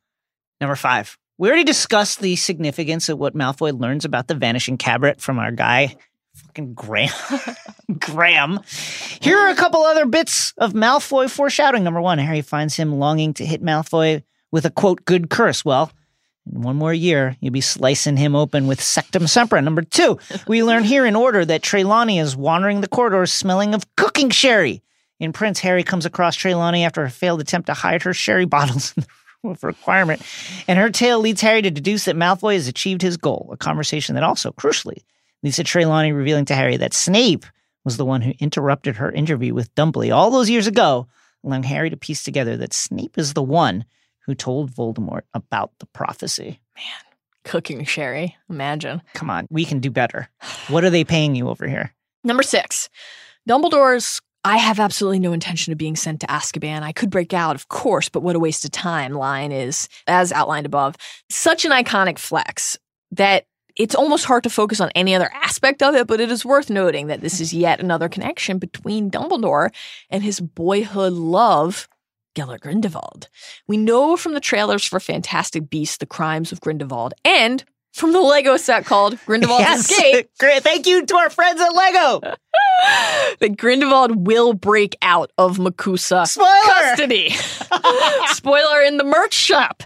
[0.62, 1.18] Number five.
[1.36, 5.50] We already discussed the significance of what Malfoy learns about the vanishing cabinet from our
[5.50, 5.96] guy,
[6.34, 7.12] fucking Graham.
[7.98, 8.60] Graham.
[9.20, 11.84] Here are a couple other bits of Malfoy foreshadowing.
[11.84, 15.64] Number one, Harry finds him longing to hit Malfoy with a quote, good curse.
[15.64, 15.90] Well,
[16.52, 19.64] in one more year, you'll be slicing him open with Sectumsempra.
[19.64, 23.84] Number two, we learn here in order that Trelawney is wandering the corridors smelling of
[23.96, 24.82] cooking sherry.
[25.20, 28.92] In Prince, Harry comes across Trelawney after a failed attempt to hide her sherry bottles
[28.96, 29.08] in the
[29.42, 30.22] room of requirement,
[30.68, 34.14] and her tale leads Harry to deduce that Malfoy has achieved his goal, a conversation
[34.14, 35.02] that also, crucially,
[35.52, 37.46] to Trelawney revealing to Harry that Snape
[37.84, 41.06] was the one who interrupted her interview with Dumbly all those years ago,
[41.44, 43.84] allowing Harry to piece together that Snape is the one
[44.20, 46.60] who told Voldemort about the prophecy.
[46.76, 47.14] Man,
[47.44, 48.36] cooking sherry.
[48.48, 49.02] Imagine.
[49.12, 50.28] Come on, we can do better.
[50.68, 51.92] What are they paying you over here?
[52.24, 52.88] Number six,
[53.48, 56.82] Dumbledore's I have absolutely no intention of being sent to Azkaban.
[56.82, 60.32] I could break out, of course, but what a waste of time line is, as
[60.32, 60.96] outlined above,
[61.30, 62.76] such an iconic flex
[63.12, 63.46] that
[63.76, 66.70] it's almost hard to focus on any other aspect of it, but it is worth
[66.70, 69.70] noting that this is yet another connection between Dumbledore
[70.10, 71.88] and his boyhood love,
[72.34, 73.28] Gellert Grindelwald.
[73.66, 78.20] We know from the trailers for Fantastic Beasts the crimes of Grindelwald and from the
[78.20, 82.20] Lego set called Grindelwald's Escape Thank you to our friends at Lego.
[83.38, 86.48] that Grindelwald will break out of MACUSA Spoiler!
[86.64, 87.30] custody.
[88.32, 89.84] Spoiler in the merch shop.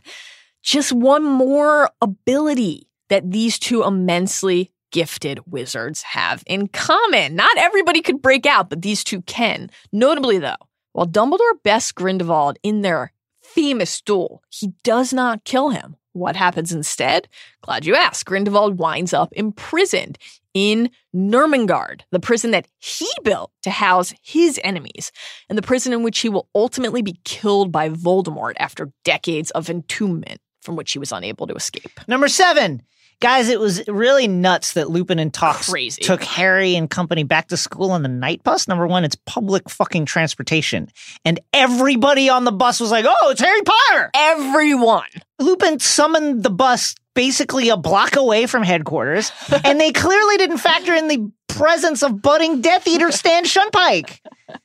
[0.62, 7.34] Just one more ability that these two immensely gifted wizards have in common.
[7.34, 9.70] Not everybody could break out, but these two can.
[9.92, 10.56] Notably, though,
[10.92, 13.12] while Dumbledore bests Grindelwald in their
[13.42, 15.96] famous duel, he does not kill him.
[16.12, 17.28] What happens instead?
[17.62, 18.26] Glad you asked.
[18.26, 20.18] Grindelwald winds up imprisoned
[20.54, 25.12] in Nurmengard, the prison that he built to house his enemies,
[25.48, 29.70] and the prison in which he will ultimately be killed by Voldemort after decades of
[29.70, 32.00] entombment from which he was unable to escape.
[32.08, 32.82] Number seven.
[33.20, 36.02] Guys, it was really nuts that Lupin and Tonks Crazy.
[36.02, 38.68] took Harry and company back to school on the Knight Bus.
[38.68, 40.88] Number one, it's public fucking transportation.
[41.24, 44.10] And everybody on the bus was like, oh, it's Harry Potter.
[44.14, 45.08] Everyone.
[45.40, 49.32] Lupin summoned the bus basically a block away from headquarters,
[49.64, 54.20] and they clearly didn't factor in the presence of budding Death Eater Stan Shunpike.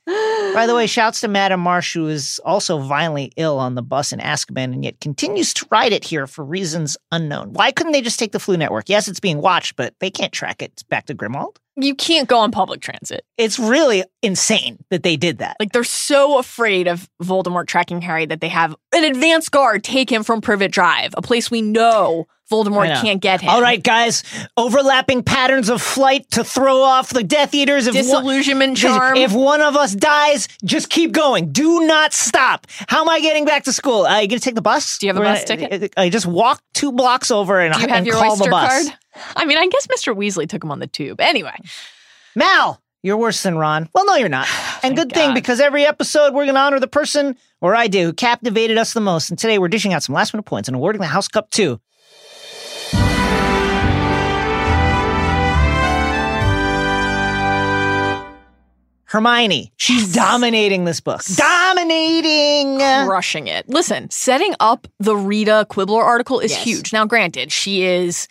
[0.06, 4.12] By the way, shouts to Madame Marsh, who is also violently ill on the bus
[4.12, 7.52] in Azkaban and yet continues to ride it here for reasons unknown.
[7.52, 8.88] Why couldn't they just take the Floo Network?
[8.88, 11.56] Yes, it's being watched, but they can't track it back to Grimmauld.
[11.76, 13.24] You can't go on public transit.
[13.36, 15.56] It's really insane that they did that.
[15.58, 20.10] Like they're so afraid of Voldemort tracking Harry that they have an advance guard take
[20.10, 23.00] him from Privet Drive, a place we know Voldemort know.
[23.00, 23.48] can't get him.
[23.50, 24.22] All right, guys,
[24.56, 27.86] overlapping patterns of flight to throw off the Death Eaters.
[27.88, 29.16] If one- Disillusionment charm.
[29.16, 31.50] If one of us dies, just keep going.
[31.52, 32.66] Do not stop.
[32.88, 34.04] How am I getting back to school?
[34.06, 34.98] Uh, you gonna take the bus?
[34.98, 35.94] Do you have a We're bus gonna- ticket?
[35.96, 38.50] I just walk two blocks over and, Do you have and your call Oyster the
[38.50, 38.68] bus.
[38.88, 38.98] card?
[39.36, 40.16] I mean, I guess Mr.
[40.16, 41.20] Weasley took him on the tube.
[41.20, 41.54] Anyway,
[42.34, 43.88] Mal, you're worse than Ron.
[43.94, 44.48] Well, no, you're not.
[44.84, 48.12] And good thing because every episode we're gonna honor the person, or I do, who
[48.12, 49.30] captivated us the most.
[49.30, 51.80] And today we're dishing out some last minute points and awarding the House Cup to.
[59.06, 59.72] Hermione.
[59.76, 61.22] She's dominating this book.
[61.36, 62.78] Dominating.
[63.06, 63.68] crushing it.
[63.68, 66.64] Listen, setting up the Rita Quibbler article is Yes.
[66.64, 66.92] huge.
[66.92, 68.26] Now, granted, she is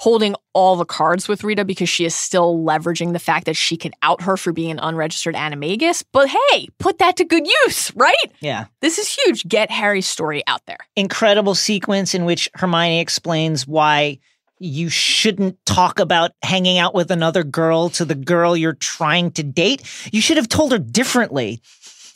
[0.00, 3.76] holding all the cards with Rita because she is still leveraging the fact that she
[3.76, 6.02] can out her for being an unregistered animagus.
[6.10, 8.16] But hey, put that to good use, right?
[8.40, 8.64] Yeah.
[8.80, 9.46] This is huge.
[9.46, 10.78] Get Harry's story out there.
[10.96, 14.18] incredible sequence in which Hermione explains why
[14.62, 19.42] you shouldn't talk about hanging out with another girl to the girl you're trying to
[19.42, 19.82] date.
[20.12, 21.62] You should have told her differently.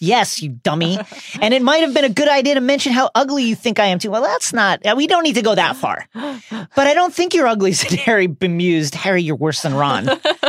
[0.05, 0.99] Yes, you dummy.
[1.41, 3.87] and it might have been a good idea to mention how ugly you think I
[3.87, 4.11] am too.
[4.11, 6.07] Well, that's not, uh, we don't need to go that far.
[6.13, 8.95] But I don't think you're ugly, said Harry, bemused.
[8.95, 10.07] Harry, you're worse than Ron.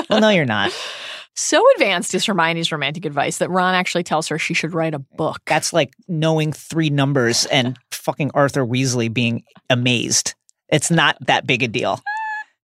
[0.09, 0.71] well, no, you're not.
[1.37, 4.99] So advanced is Hermione's romantic advice that Ron actually tells her she should write a
[4.99, 5.41] book.
[5.45, 10.33] That's like knowing three numbers and fucking Arthur Weasley being amazed.
[10.69, 12.01] It's not that big a deal.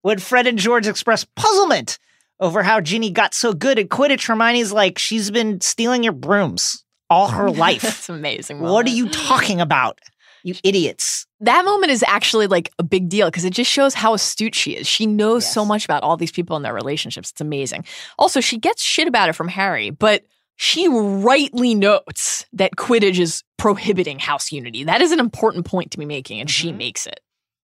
[0.02, 1.98] When Fred and George express puzzlement
[2.40, 6.84] over how Ginny got so good at Quidditch, Hermione's like, she's been stealing your brooms
[7.10, 7.82] all her life.
[7.82, 8.60] That's amazing.
[8.60, 9.98] what are you talking about?
[10.44, 11.26] You idiots.
[11.40, 14.76] that moment is actually like a big deal because it just shows how astute she
[14.76, 14.86] is.
[14.86, 17.30] She knows so much about all these people and their relationships.
[17.32, 17.84] It's amazing.
[18.18, 20.22] Also, she gets shit about it from Harry, but
[20.54, 24.84] she rightly notes that Quidditch is prohibiting house unity.
[24.84, 26.76] That is an important point to be making, and she Mhm.
[26.76, 27.18] makes it.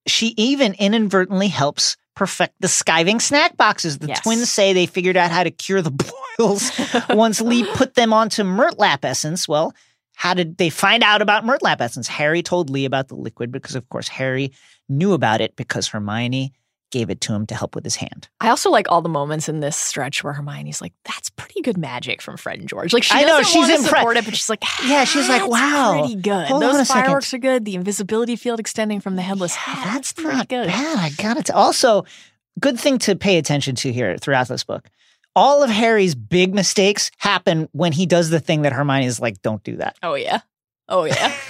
[0.09, 3.99] She even inadvertently helps perfect the skiving snack boxes.
[3.99, 4.21] The Yes.
[4.23, 5.91] twins say they figured out how to cure the
[6.39, 6.71] boils
[7.11, 9.49] once Lee put them onto murtlap essence.
[9.49, 9.75] Well,
[10.17, 12.07] how did they find out about murtlap essence?
[12.09, 14.53] Harry told Lee about the liquid because, of course, Harry
[14.89, 16.53] knew about it because Hermione
[16.95, 18.29] gave it to him to help with his hand.
[18.41, 21.77] I also like all the moments in this stretch where Hermione's like, "That's pretty good
[21.77, 24.49] magic from Fred and George." Like she I know, she's want impre- it, but she's
[24.49, 26.47] like, Yeah, she's like, wow, pretty good.
[26.47, 27.65] hold Those a second." fireworks are good.
[27.65, 29.95] The invisibility field extending from the headless Yeah, hat.
[29.95, 30.99] that's pretty not good." bad.
[30.99, 31.51] I got it.
[31.51, 32.05] Also,
[32.61, 34.89] good thing to pay attention to here throughout this book.
[35.37, 39.43] All of Harry's big mistakes happen when he does the thing that Hermione is like,
[39.43, 40.41] "Don't do that." Oh yeah.
[40.89, 41.35] Oh yeah.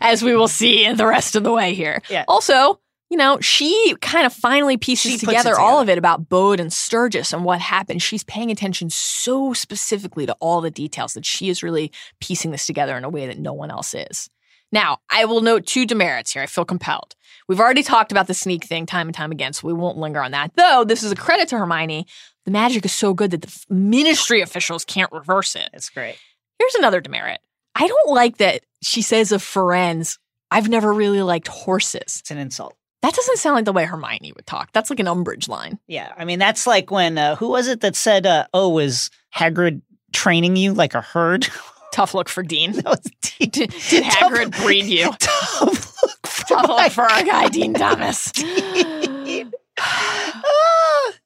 [0.00, 2.02] As we will see in the rest of the way here.
[2.10, 2.24] Yeah.
[2.28, 2.80] Also,
[3.10, 6.72] you know, she kind of finally pieces it together, all of it about Bode and
[6.72, 8.00] Sturgis and what happened.
[8.00, 12.66] She's paying attention so specifically to all the details that she is really piecing this
[12.66, 14.30] together in a way that no one else is.
[14.72, 16.42] Now, I will note two demerits here.
[16.42, 17.16] I feel compelled.
[17.48, 20.22] We've already talked about the sneak thing time and time again, so we won't linger
[20.22, 20.52] on that.
[20.54, 22.06] Though this is a credit to Hermione.
[22.46, 25.68] The magic is so good that the ministry officials can't reverse it.
[25.74, 26.16] It's great.
[26.58, 27.40] Here's another demerit.
[27.74, 30.18] I don't like that she says of Firenze,
[30.50, 32.18] I've never really liked horses.
[32.20, 32.76] It's an insult.
[33.02, 34.72] That doesn't sound like the way Hermione would talk.
[34.72, 35.78] That's like an Umbridge line.
[35.86, 39.10] Yeah, I mean that's like when uh, who was it that said, uh, "Oh, was
[39.34, 39.80] Hagrid
[40.12, 41.48] training you like a herd?"
[41.92, 42.72] Tough look for Dean.
[42.72, 43.00] that was
[43.38, 45.10] Did, did Hagrid breed you?
[45.18, 48.30] Tough look for Tough look for our guy, Dean Thomas.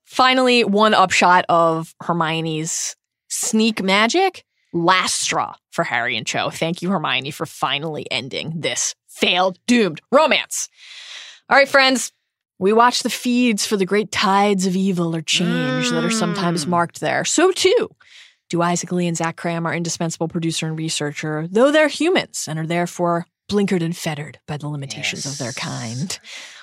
[0.05, 2.95] Finally, one upshot of Hermione's
[3.29, 4.45] sneak magic.
[4.73, 6.51] last straw for Harry and Cho.
[6.51, 10.69] Thank you, Hermione, for finally ending this failed, doomed romance.
[11.51, 12.13] All right, friends,
[12.59, 16.65] we watch the feeds for the great tides of evil or change that are sometimes
[16.65, 16.69] Mm.
[16.69, 17.25] marked there.
[17.25, 17.91] So too
[18.51, 22.59] do Isaac Lee and Zach Kram, our indispensable producer and researcher, though they're humans and
[22.59, 26.19] are therefore blinkered and fettered by the limitations of their kind.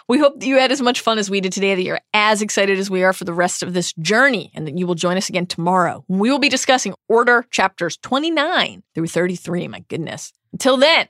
[0.07, 2.41] We hope that you had as much fun as we did today, that you're as
[2.41, 5.15] excited as we are for the rest of this journey, and that you will join
[5.17, 6.03] us again tomorrow.
[6.07, 9.67] when We will be discussing Order chapters 29 through 33.
[9.67, 10.33] My goodness.
[10.53, 11.07] Until then,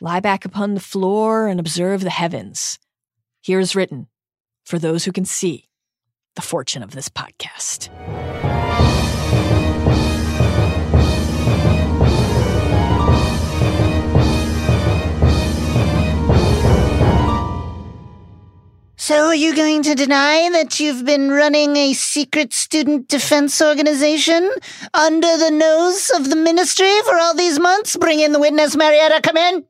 [0.00, 2.78] lie back upon the floor and observe the heavens.
[3.42, 4.08] Here is written
[4.64, 5.68] for those who can see
[6.36, 7.88] the fortune of this podcast.
[18.96, 24.52] So, are you going to deny that you've been running a secret student defense organization
[24.92, 27.96] under the nose of the ministry for all these months?
[27.96, 29.22] Bring in the witness, Marietta.
[29.22, 29.64] Come in.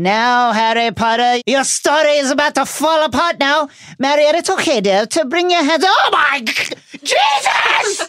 [0.00, 3.68] Now, Harry Potter, your story is about to fall apart now.
[3.98, 5.84] Marietta, it's okay, dear, to bring your hands.
[5.86, 8.08] Oh my g- Jesus!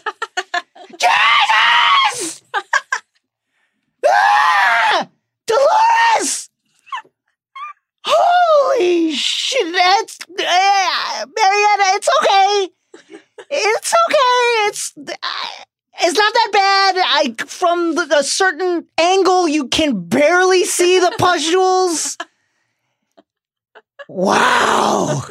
[0.98, 2.42] Jesus!
[4.06, 5.06] ah!
[5.46, 6.48] Dolores!
[8.06, 9.70] Holy shit!
[9.74, 11.84] That's uh, Marietta.
[11.96, 12.68] It's okay.
[13.50, 14.68] It's okay.
[14.68, 15.64] It's uh,
[16.02, 16.96] it's not that bad.
[16.98, 22.16] I from the, a certain angle you can barely see the pustules.
[24.08, 25.22] Wow.